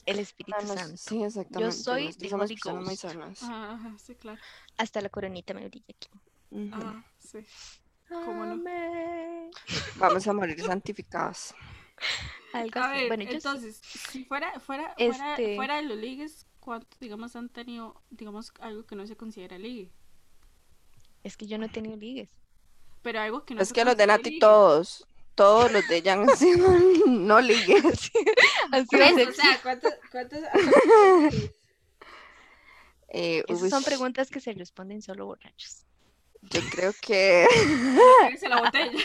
el 0.08 0.18
Espíritu 0.18 0.58
ah, 0.60 0.66
Santo. 0.66 0.98
Sí, 0.98 1.24
exactamente. 1.24 1.76
Yo 1.76 1.84
soy 1.84 2.12
de 2.12 2.34
Holy 2.34 2.56
Ghost. 2.56 3.06
Ajá, 3.44 3.96
sí, 4.04 4.16
claro. 4.16 4.42
Hasta 4.78 5.02
la 5.02 5.10
coronita 5.10 5.54
me 5.54 5.68
brilla 5.68 5.86
aquí. 5.90 6.10
Ah, 6.72 7.04
sí. 7.20 7.46
¿Cómo 8.10 8.44
no? 8.44 8.64
Vamos 9.98 10.28
a 10.28 10.34
morir 10.34 10.60
santificados 10.64 11.54
a 12.54 12.92
ver, 12.92 13.22
entonces, 13.22 13.82
si 13.84 14.26
fuera, 14.26 14.60
fuera, 14.60 14.94
este... 14.98 15.56
fuera, 15.56 15.78
de 15.78 15.84
los 15.84 15.98
ligues, 15.98 16.46
¿cuántos, 16.60 17.00
digamos, 17.00 17.36
han 17.36 17.50
tenido, 17.50 18.02
digamos, 18.10 18.54
algo 18.60 18.86
que 18.86 18.96
no 18.96 19.08
se 19.08 19.16
considera 19.16 19.58
ligue? 19.58 19.92
Es 21.24 21.38
que 21.38 21.48
yo 21.48 21.58
no 21.58 21.66
he 21.66 21.70
tenido 21.70 21.96
ligues. 21.96 22.30
Pero 23.02 23.20
algo 23.22 23.44
que 23.44 23.56
no 23.56 23.62
Es 23.62 23.74
que 23.74 23.84
los 23.84 23.98
de 23.98 24.08
Nati 24.08 24.40
todos, 24.40 25.08
todos 25.36 25.72
los 25.72 25.88
de 25.88 25.98
ella 25.98 26.14
han 26.22 26.36
sido 26.38 26.70
no 27.08 27.42
ligues. 27.42 27.84
Así 28.72 28.96
o 28.96 29.32
sea, 29.34 29.60
¿cuántos, 29.62 29.94
cuántos 30.12 30.40
eh, 33.10 33.44
Esas 33.48 33.70
son 33.70 33.84
preguntas 33.84 34.30
que 34.30 34.40
se 34.40 34.54
responden 34.54 35.02
solo 35.02 35.26
borrachos. 35.26 35.86
Yo 36.42 36.60
creo 36.72 36.94
que... 37.02 37.48
la 38.50 38.60
botella. 38.60 39.00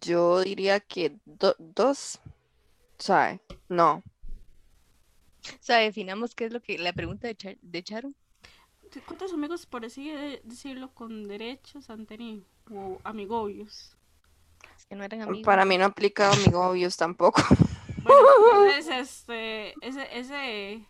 Yo 0.00 0.40
diría 0.40 0.80
que 0.80 1.18
dos. 1.26 2.20
¿Sabe? 2.98 3.40
No. 3.68 4.02
O 5.46 5.62
sea, 5.62 5.78
definamos 5.78 6.34
qué 6.34 6.46
es 6.46 6.52
lo 6.52 6.62
que 6.62 6.78
la 6.78 6.92
pregunta 6.92 7.28
de, 7.28 7.58
de 7.60 7.82
Charo. 7.82 8.12
¿Cuántos 9.06 9.32
amigos, 9.32 9.66
por 9.66 9.84
así 9.84 10.10
decirlo, 10.44 10.92
con 10.94 11.26
derechos 11.26 11.90
han 11.90 12.06
tenido? 12.06 12.44
O 12.70 12.98
amigobios. 13.04 13.96
Es 14.76 14.86
que 14.86 14.94
no 14.94 15.04
eran 15.04 15.22
amigos. 15.22 15.44
Para 15.44 15.64
mí 15.64 15.76
no 15.76 15.84
aplica 15.86 16.30
amigobios 16.30 16.96
tampoco. 16.96 17.42
Bueno, 18.04 18.66
entonces, 18.66 18.98
este, 18.98 19.74
ese, 19.80 20.06
ese, 20.12 20.86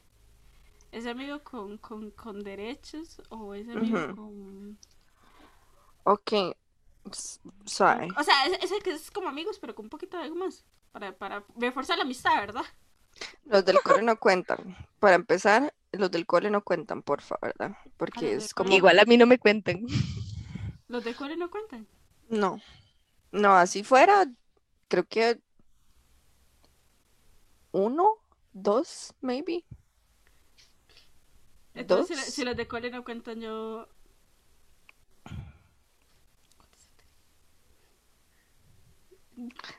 ese 0.91 1.11
amigo 1.11 1.45
con, 1.45 1.79
con, 1.79 2.11
con 2.11 2.43
derechos 2.43 3.23
o 3.29 3.55
ese 3.55 3.71
amigo 3.71 4.17
con... 4.17 4.77
Ok, 6.03 6.33
suave. 7.65 8.09
O 8.17 8.23
sea, 8.23 8.35
ese, 8.47 8.79
que 8.81 8.93
es 8.93 9.11
como 9.11 9.29
amigos, 9.29 9.59
pero 9.59 9.75
con 9.75 9.87
un 9.87 9.91
poquito 9.91 10.17
de 10.17 10.25
algo 10.25 10.37
más. 10.37 10.65
Para, 10.93 11.17
para 11.17 11.45
reforzar 11.57 11.99
la 11.99 12.05
amistad, 12.05 12.37
¿verdad? 12.41 12.65
Los 13.45 13.65
del 13.65 13.81
cole 13.81 14.03
no 14.03 14.19
cuentan. 14.19 14.77
Para 15.01 15.17
empezar, 15.17 15.75
los 15.93 16.11
del 16.11 16.27
cole 16.27 16.51
no 16.51 16.63
cuentan, 16.63 17.03
porfa, 17.03 17.37
¿verdad? 17.43 17.77
Porque 17.97 18.27
ah, 18.27 18.37
es 18.37 18.55
como... 18.55 18.73
Igual 18.73 18.99
a 18.99 19.05
mí 19.05 19.17
no 19.17 19.27
me 19.27 19.39
cuentan. 19.39 19.87
¿Los 20.89 21.05
del 21.05 21.17
cole 21.17 21.37
no 21.37 21.51
cuentan? 21.51 21.87
No. 22.29 22.61
No, 23.33 23.55
así 23.55 23.83
fuera, 23.83 24.27
creo 24.89 25.05
que 25.05 25.41
uno, 27.73 28.09
dos, 28.53 29.13
maybe. 29.21 29.65
Entonces, 31.75 32.33
Si, 32.33 32.45
los 32.45 32.57
de 32.57 32.69
cole 32.69 32.91
no 32.91 33.05
cuentan, 33.05 33.41
yo... 33.41 33.89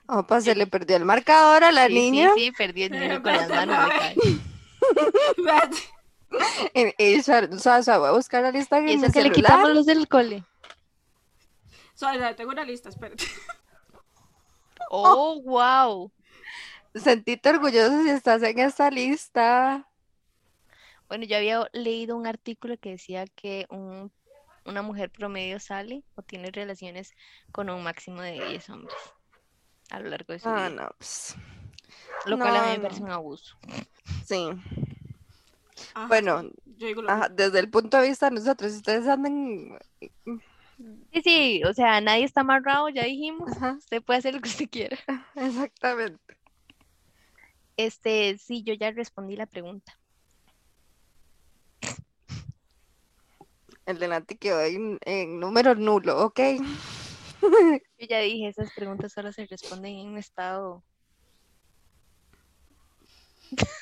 Opa, 0.07 0.41
se 0.41 0.55
le 0.55 0.67
perdió 0.67 0.97
el 0.97 1.05
marcador 1.05 1.63
a 1.63 1.71
la 1.71 1.87
niña. 1.87 2.31
Sí, 2.35 2.45
sí, 2.45 2.51
perdí 2.51 2.83
el 2.83 2.91
dinero 2.91 3.23
con 3.23 3.33
las 3.33 3.49
manos. 3.49 3.89
Ella, 6.73 7.49
o 7.97 7.99
voy 7.99 8.09
a 8.09 8.11
buscar 8.11 8.43
la 8.43 8.51
lista 8.51 8.77
en 8.79 8.89
Eso 8.89 9.11
que 9.11 9.21
le 9.21 9.31
quitamos 9.31 9.71
los 9.71 9.85
del 9.85 10.07
cole. 10.07 10.43
Tengo 12.35 12.51
una 12.51 12.65
lista, 12.65 12.89
espérate. 12.89 13.25
Oh, 14.89 15.41
wow. 15.41 16.11
Sentite 16.93 17.49
orgulloso 17.49 18.03
si 18.03 18.09
estás 18.09 18.43
en 18.43 18.59
esta 18.59 18.91
lista. 18.91 19.87
Bueno, 21.07 21.25
yo 21.25 21.37
había 21.37 21.67
leído 21.73 22.15
un 22.15 22.27
artículo 22.27 22.77
que 22.77 22.91
decía 22.91 23.25
que 23.27 23.65
una 23.69 24.81
mujer 24.81 25.09
promedio 25.09 25.59
sale 25.59 26.03
o 26.15 26.21
tiene 26.21 26.51
relaciones 26.51 27.13
con 27.51 27.69
un 27.69 27.83
máximo 27.83 28.21
de 28.21 28.33
10 28.33 28.69
hombres 28.69 28.95
a 29.89 29.99
lo 29.99 30.09
largo 30.09 30.33
de 30.33 30.39
su 30.39 30.49
ah, 30.49 30.69
vida. 30.69 30.69
No, 30.69 30.89
pues, 30.97 31.35
Lo 32.25 32.37
cual 32.37 32.55
a 32.55 32.65
mí 32.65 32.71
me 32.73 32.79
parece 32.79 33.03
un 33.03 33.11
abuso. 33.11 33.57
Sí. 34.25 34.49
bueno, 36.07 36.49
desde 37.31 37.59
el 37.59 37.69
punto 37.69 37.97
de 37.97 38.07
vista 38.07 38.29
de 38.29 38.35
nosotros, 38.35 38.73
ustedes 38.73 39.07
andan... 39.07 39.77
Sí, 41.13 41.21
sí, 41.23 41.63
o 41.63 41.73
sea, 41.73 42.01
nadie 42.01 42.25
está 42.25 42.41
amarrado, 42.41 42.89
ya 42.89 43.03
dijimos. 43.03 43.49
Usted 43.77 44.03
puede 44.03 44.19
hacer 44.19 44.33
lo 44.33 44.41
que 44.41 44.49
usted 44.49 44.69
quiera. 44.69 44.97
Exactamente. 45.35 46.37
Este, 47.77 48.37
sí, 48.37 48.63
yo 48.63 48.73
ya 48.73 48.91
respondí 48.91 49.35
la 49.35 49.45
pregunta. 49.45 49.97
El 53.85 53.99
de 53.99 54.07
Nati 54.07 54.35
quedó 54.35 54.61
en, 54.61 55.39
número 55.39 55.75
nulo, 55.75 56.25
ok. 56.25 56.39
Yo 57.99 58.07
ya 58.07 58.19
dije, 58.19 58.47
esas 58.47 58.71
preguntas 58.73 59.13
solo 59.13 59.31
se 59.31 59.45
responden 59.45 59.97
en 59.97 60.07
un 60.07 60.17
estado 60.17 60.83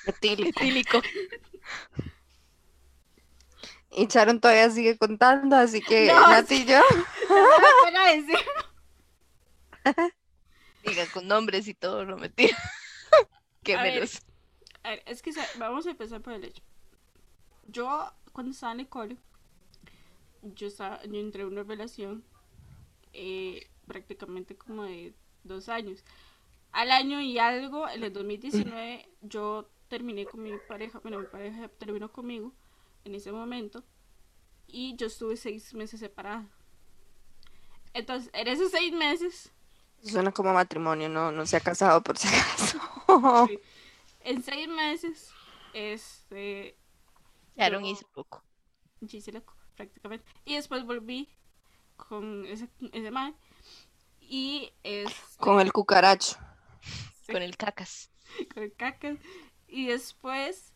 etílico. 0.05 1.01
Y 3.95 4.07
Sharon 4.07 4.39
todavía 4.39 4.69
sigue 4.69 4.97
contando, 4.97 5.55
así 5.55 5.81
que 5.81 6.07
Nati 6.07 6.55
y 6.55 6.65
yo. 6.65 6.81
Diga 10.83 11.05
con 11.13 11.27
nombres 11.27 11.67
y 11.67 11.73
todo, 11.73 12.05
no 12.05 12.17
mentira. 12.17 12.57
Qué 13.63 13.77
menos. 13.77 14.21
a 14.83 14.89
ver, 14.91 15.03
es 15.05 15.21
que 15.21 15.31
vamos 15.57 15.85
a 15.85 15.91
empezar 15.91 16.21
por 16.21 16.33
el 16.33 16.45
hecho. 16.45 16.63
Yo, 17.67 18.11
cuando 18.33 18.51
estaba 18.51 18.73
en 18.73 18.81
el 18.81 18.89
cole, 18.89 19.17
yo, 20.41 20.67
estaba, 20.67 21.01
yo 21.03 21.19
entré 21.19 21.43
en 21.43 21.49
una 21.49 21.63
relación 21.63 22.25
eh, 23.13 23.69
prácticamente 23.87 24.55
como 24.55 24.83
de 24.83 25.13
dos 25.43 25.69
años. 25.69 26.03
Al 26.71 26.91
año 26.91 27.21
y 27.21 27.37
algo, 27.37 27.87
en 27.87 28.03
el 28.03 28.11
2019, 28.11 29.07
yo 29.21 29.69
terminé 29.87 30.25
con 30.25 30.41
mi 30.41 30.51
pareja, 30.67 30.99
bueno, 30.99 31.19
mi 31.19 31.27
pareja 31.27 31.67
terminó 31.77 32.11
conmigo 32.11 32.51
en 33.05 33.13
ese 33.13 33.31
momento 33.31 33.83
y 34.67 34.95
yo 34.95 35.07
estuve 35.07 35.37
seis 35.37 35.73
meses 35.75 35.99
separada. 35.99 36.49
Entonces, 37.93 38.31
en 38.33 38.47
esos 38.47 38.71
seis 38.71 38.91
meses... 38.91 39.51
Suena 40.01 40.31
como 40.31 40.51
matrimonio, 40.51 41.07
no, 41.09 41.31
no 41.31 41.45
se 41.45 41.57
ha 41.57 41.59
casado 41.59 42.01
por 42.01 42.17
si 42.17 42.27
acaso. 42.27 42.79
En 44.25 44.41
seis 44.41 44.69
meses, 44.69 45.31
este... 45.73 46.77
Sharon 47.57 47.85
hizo 47.85 48.07
poco. 48.13 48.41
loco, 49.01 49.53
prácticamente. 49.75 50.25
Y 50.45 50.55
después 50.55 50.85
volví 50.85 51.29
con 52.07 52.45
ese, 52.45 52.67
ese 52.91 53.11
man. 53.11 53.35
Y 54.21 54.71
es... 54.83 55.11
Con 55.37 55.59
el 55.59 55.71
cucaracho. 55.71 56.37
Con 57.27 57.41
el 57.41 57.57
cacas. 57.57 58.09
Con 58.53 58.63
el 58.63 58.73
cacas. 58.73 59.17
Y 59.67 59.87
después 59.87 60.73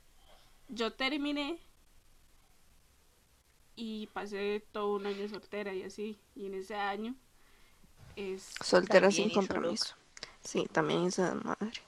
yo 0.69 0.93
terminé 0.93 1.59
y 3.75 4.07
pasé 4.07 4.65
todo 4.71 4.95
un 4.95 5.05
año 5.05 5.27
soltera 5.27 5.73
y 5.73 5.83
así. 5.83 6.17
Y 6.35 6.47
en 6.47 6.55
ese 6.55 6.75
año 6.75 7.15
es... 8.15 8.53
Soltera 8.63 9.11
sin 9.11 9.29
compromiso. 9.29 9.95
Sí, 10.43 10.67
también 10.71 11.05
esa 11.05 11.35
madre. 11.35 11.81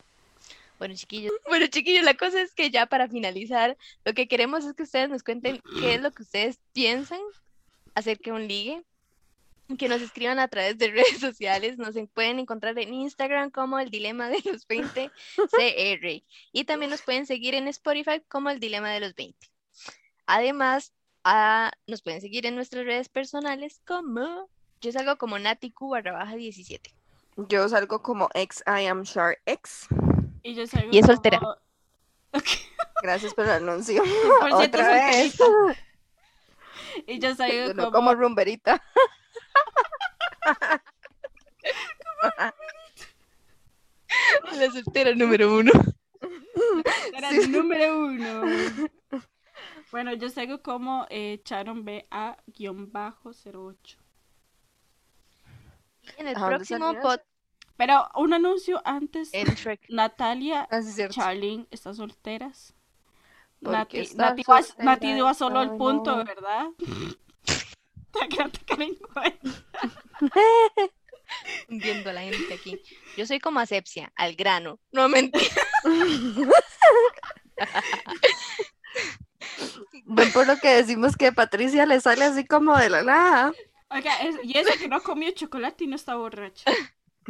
Bueno, 0.77 0.95
chiquillos, 0.95 1.33
bueno, 1.47 1.67
chiquillos, 1.67 2.03
la 2.03 2.15
cosa 2.15 2.41
es 2.41 2.53
que 2.53 2.71
ya 2.71 2.85
para 2.85 3.07
finalizar, 3.07 3.77
lo 4.05 4.13
que 4.13 4.27
queremos 4.27 4.65
es 4.65 4.73
que 4.73 4.83
ustedes 4.83 5.09
nos 5.09 5.23
cuenten 5.23 5.61
qué 5.79 5.95
es 5.95 6.01
lo 6.01 6.11
que 6.11 6.23
ustedes 6.23 6.59
piensan 6.73 7.19
acerca 7.95 8.31
de 8.31 8.37
un 8.37 8.47
ligue, 8.47 8.83
que 9.77 9.87
nos 9.87 10.01
escriban 10.01 10.39
a 10.39 10.47
través 10.47 10.77
de 10.77 10.87
redes 10.91 11.19
sociales, 11.19 11.77
nos 11.77 11.95
pueden 12.13 12.39
encontrar 12.39 12.77
en 12.79 12.93
Instagram 12.93 13.51
como 13.51 13.79
el 13.79 13.89
dilema 13.89 14.29
de 14.29 14.41
los 14.45 14.67
20 14.67 15.11
CR 15.35 16.23
y 16.51 16.63
también 16.65 16.91
nos 16.91 17.01
pueden 17.01 17.25
seguir 17.25 17.53
en 17.53 17.67
Spotify 17.67 18.21
como 18.27 18.49
el 18.49 18.59
dilema 18.59 18.89
de 18.91 18.99
los 18.99 19.15
20. 19.15 19.37
Además, 20.25 20.93
nos 21.87 22.01
pueden 22.01 22.21
seguir 22.21 22.45
en 22.45 22.55
nuestras 22.55 22.85
redes 22.85 23.09
personales 23.09 23.81
como 23.85 24.49
yo 24.81 24.91
salgo 24.93 25.17
como 25.17 25.37
Nati 25.37 25.73
barra 25.77 26.13
baja 26.13 26.35
17. 26.35 26.95
Yo 27.49 27.67
salgo 27.67 28.01
como 28.01 28.29
ex 28.33 28.63
I 28.65 28.85
am 28.85 29.05
sure 29.05 29.37
X. 29.45 29.87
Y 30.41 30.53
yo 30.53 30.65
salgo 30.67 30.89
Y 30.91 30.99
es 30.99 31.05
soltera. 31.05 31.41
Gracias 33.01 33.33
por 33.33 33.45
el 33.45 33.51
anuncio. 33.51 34.01
Otra 34.53 34.93
vez. 34.93 35.37
Y 37.07 37.19
yo 37.19 37.35
salgo 37.35 37.75
como... 37.75 37.91
como 37.91 38.15
rumberita. 38.15 38.81
La 44.53 44.71
soltera 44.71 45.13
número 45.15 45.55
uno. 45.55 45.71
Era 47.13 47.29
el 47.29 47.51
número 47.51 48.05
uno. 48.05 48.43
Bueno, 49.91 50.13
yo 50.13 50.29
salgo 50.29 50.61
como 50.61 51.05
eh, 51.09 51.41
Charon 51.43 51.83
BA-08. 51.85 53.97
En 56.17 56.27
el 56.27 56.35
próximo 56.35 56.93
podcast 57.01 57.29
pero 57.79 58.09
un 58.15 58.33
anuncio 58.33 58.81
antes. 58.83 59.31
Natalia 59.87 60.67
ah, 60.69 60.81
Charlene 61.09 61.65
están 61.71 61.95
solteras. 61.95 62.73
Nati, 63.61 64.05
Nati, 64.15 64.43
va, 65.21 65.33
solo 65.33 65.59
al 65.59 65.77
punto, 65.77 66.17
¿verdad? 66.25 66.67
Hundiendo 71.69 72.09
a 72.09 72.13
la 72.13 72.21
gente 72.21 72.53
aquí. 72.53 72.81
Yo 73.15 73.25
soy 73.25 73.39
como 73.39 73.59
asepsia, 73.59 74.11
al 74.15 74.35
grano. 74.35 74.79
No 74.91 75.09
mentira. 75.09 75.45
Ven 80.05 80.31
por 80.31 80.47
lo 80.47 80.57
que 80.57 80.69
decimos 80.69 81.15
que 81.15 81.31
Patricia 81.31 81.85
le 81.85 82.01
sale 82.01 82.25
así 82.25 82.45
como 82.45 82.75
de 82.77 82.89
la 82.89 83.03
nada. 83.03 83.53
Oiga, 83.89 84.13
y 84.43 84.57
esa 84.57 84.77
que 84.77 84.87
no 84.87 85.01
comió 85.01 85.31
chocolate 85.31 85.83
y 85.83 85.87
no 85.87 85.95
está 85.95 86.15
borracha. 86.15 86.71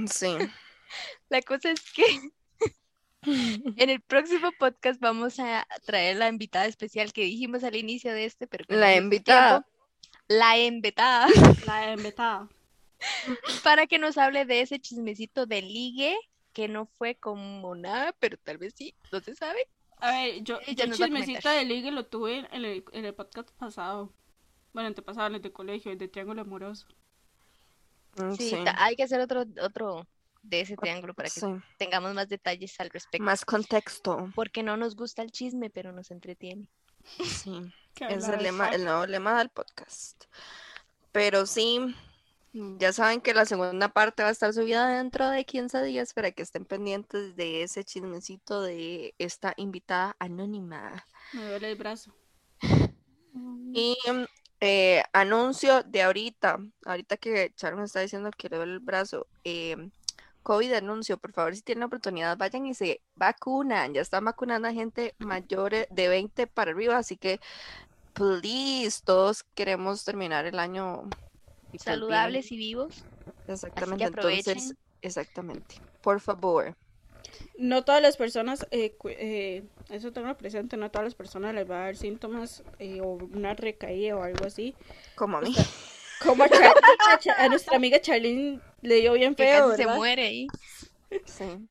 Sí. 0.07 0.37
La 1.29 1.41
cosa 1.41 1.71
es 1.71 1.81
que 1.91 2.31
en 3.23 3.89
el 3.89 4.01
próximo 4.01 4.51
podcast 4.57 4.99
vamos 4.99 5.39
a 5.39 5.67
traer 5.85 6.17
la 6.17 6.29
invitada 6.29 6.65
especial 6.65 7.11
que 7.11 7.23
dijimos 7.23 7.63
al 7.63 7.75
inicio 7.75 8.13
de 8.13 8.25
este, 8.25 8.47
pero 8.47 8.65
la 8.69 8.95
invitada. 8.95 9.65
La 10.29 10.57
invitada. 10.57 11.27
La 11.65 11.91
invitada. 11.91 12.47
para 13.63 13.87
que 13.87 13.99
nos 13.99 14.17
hable 14.17 14.45
de 14.45 14.61
ese 14.61 14.79
chismecito 14.79 15.45
de 15.45 15.61
ligue 15.61 16.17
que 16.53 16.67
no 16.67 16.85
fue 16.85 17.15
como 17.15 17.75
nada, 17.75 18.13
pero 18.19 18.37
tal 18.37 18.57
vez 18.57 18.73
sí, 18.75 18.95
no 19.11 19.19
se 19.19 19.35
sabe. 19.35 19.67
A 19.97 20.11
ver, 20.11 20.43
yo, 20.43 20.59
el 20.65 20.75
chismecito 20.75 21.49
de 21.49 21.65
ligue 21.65 21.91
lo 21.91 22.05
tuve 22.05 22.47
en 22.51 22.65
el, 22.65 22.83
en 22.91 23.05
el 23.05 23.13
podcast 23.13 23.49
pasado. 23.51 24.13
Bueno, 24.73 24.87
antepasado, 24.87 25.27
en 25.27 25.35
el 25.35 25.41
de 25.41 25.51
colegio, 25.51 25.91
el 25.91 25.97
de 25.97 26.07
Triángulo 26.07 26.41
Amoroso. 26.41 26.87
Mm, 28.15 28.33
sí, 28.33 28.55
hay 28.77 28.95
que 28.95 29.03
hacer 29.03 29.19
otro, 29.19 29.45
otro 29.61 30.07
de 30.41 30.61
ese 30.61 30.77
triángulo 30.77 31.13
para 31.13 31.29
que 31.29 31.41
tengamos 31.77 32.13
más 32.13 32.29
detalles 32.29 32.79
al 32.79 32.89
respecto. 32.89 33.23
Más 33.23 33.43
contexto. 33.43 34.31
Porque 34.35 34.63
no 34.63 34.77
nos 34.77 34.95
gusta 34.95 35.21
el 35.21 35.31
chisme, 35.31 35.69
pero 35.69 35.91
nos 35.91 36.11
entretiene. 36.11 36.69
Sí, 37.23 37.71
es 37.99 38.27
el, 38.27 38.43
lema, 38.43 38.69
el 38.69 38.83
nuevo 38.83 39.05
lema 39.05 39.37
del 39.39 39.49
podcast. 39.49 40.25
Pero 41.11 41.45
sí, 41.45 41.95
ya 42.53 42.93
saben 42.93 43.21
que 43.21 43.33
la 43.33 43.45
segunda 43.45 43.89
parte 43.89 44.23
va 44.23 44.29
a 44.29 44.31
estar 44.31 44.53
subida 44.53 44.97
dentro 44.97 45.29
de 45.29 45.45
15 45.45 45.83
días 45.83 46.13
para 46.13 46.31
que 46.31 46.43
estén 46.43 46.65
pendientes 46.65 47.35
de 47.35 47.63
ese 47.63 47.83
chismecito 47.83 48.61
de 48.61 49.13
esta 49.17 49.53
invitada 49.57 50.15
anónima. 50.19 51.05
Me 51.33 51.45
duele 51.45 51.71
el 51.71 51.77
brazo. 51.77 52.13
Y 53.71 53.95
eh, 54.59 55.03
anuncio 55.13 55.83
de 55.83 56.01
ahorita, 56.01 56.59
ahorita 56.85 57.17
que 57.17 57.53
Sharon 57.55 57.83
está 57.83 58.01
diciendo 58.01 58.31
que 58.35 58.49
le 58.49 58.57
duele 58.57 58.73
el 58.73 58.79
brazo, 58.79 59.27
eh, 59.43 59.77
COVID 60.43 60.73
anuncio, 60.73 61.17
por 61.17 61.31
favor, 61.33 61.55
si 61.55 61.61
tienen 61.61 61.81
la 61.81 61.85
oportunidad, 61.87 62.37
vayan 62.37 62.65
y 62.65 62.73
se 62.73 63.01
vacunan. 63.15 63.93
Ya 63.93 64.01
están 64.01 64.25
vacunando 64.25 64.67
a 64.67 64.73
gente 64.73 65.15
mayor 65.19 65.71
de 65.89 66.07
20 66.07 66.47
para 66.47 66.71
arriba, 66.71 66.97
así 66.97 67.17
que, 67.17 67.39
please, 68.13 69.01
todos 69.03 69.43
queremos 69.55 70.03
terminar 70.05 70.45
el 70.45 70.59
año 70.59 71.03
saludables 71.77 72.51
y 72.51 72.57
vivos. 72.57 73.03
Exactamente, 73.47 74.05
entonces, 74.05 74.75
exactamente. 75.01 75.75
Por 76.01 76.19
favor. 76.19 76.75
No 77.57 77.83
todas 77.83 78.01
las 78.01 78.17
personas, 78.17 78.65
eh, 78.71 78.95
eh, 79.05 79.63
eso 79.89 80.11
tengo 80.11 80.35
presente, 80.35 80.77
no 80.77 80.89
todas 80.89 81.05
las 81.05 81.15
personas 81.15 81.53
les 81.53 81.69
va 81.69 81.77
a 81.77 81.83
dar 81.85 81.95
síntomas 81.95 82.63
eh, 82.79 83.01
o 83.01 83.17
una 83.33 83.53
recaída 83.53 84.15
o 84.15 84.23
algo 84.23 84.45
así. 84.45 84.75
Como 85.15 85.37
a 85.37 85.41
mí. 85.41 85.55
como 86.23 86.43
a, 86.43 86.47
a, 87.37 87.49
nuestra 87.49 87.75
amiga 87.75 87.99
Charlene 88.01 88.59
le 88.81 88.95
dio 88.95 89.13
bien 89.13 89.35
feo. 89.35 89.75
se 89.75 89.87
muere 89.87 90.23
ahí. 90.27 90.47
Sí. 91.25 91.67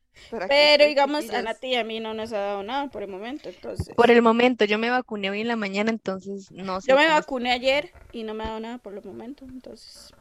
Pero 0.49 0.85
digamos, 0.85 1.31
a 1.31 1.43
Nati 1.43 1.69
y 1.69 1.75
a 1.77 1.85
mí 1.85 2.01
no 2.01 2.13
nos 2.13 2.33
ha 2.33 2.39
dado 2.39 2.63
nada 2.63 2.89
por 2.89 3.03
el 3.03 3.09
momento, 3.09 3.49
entonces. 3.49 3.95
Por 3.95 4.11
el 4.11 4.21
momento, 4.21 4.65
yo 4.65 4.79
me 4.79 4.91
vacuné 4.91 5.31
hoy 5.31 5.43
en 5.43 5.49
la 5.49 5.57
mañana, 5.57 5.91
entonces 5.91 6.51
no 6.51 6.81
sé. 6.81 6.91
Yo 6.91 6.97
me 6.97 7.07
vacuné 7.09 7.53
ayer 7.53 7.93
y 8.13 8.25
no 8.25 8.35
me 8.35 8.45
ha 8.45 8.49
dado 8.49 8.61
nada 8.61 8.79
por 8.79 8.95
el 8.95 9.05
momento, 9.05 9.45
entonces. 9.45 10.13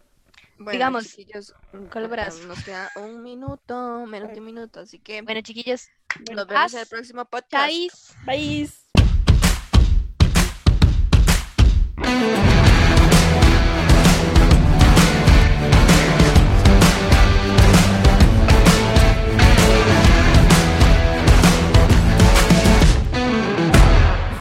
Bueno, 0.57 0.71
digamos, 0.71 1.07
chiquillos, 1.07 1.53
Nos 1.71 2.63
queda 2.63 2.91
un 2.95 3.21
minuto, 3.21 4.05
menos 4.05 4.31
de 4.31 4.39
un 4.39 4.45
minuto, 4.45 4.79
así 4.79 4.99
que. 4.99 5.21
Bueno, 5.21 5.41
chiquillos, 5.41 5.89
nos 6.33 6.47
vemos 6.47 6.73
en 6.73 6.79
el 6.79 6.87
próximo 6.87 7.25
podcast. 7.25 7.67
Bye. 7.67 7.89
Bye. 8.25 8.86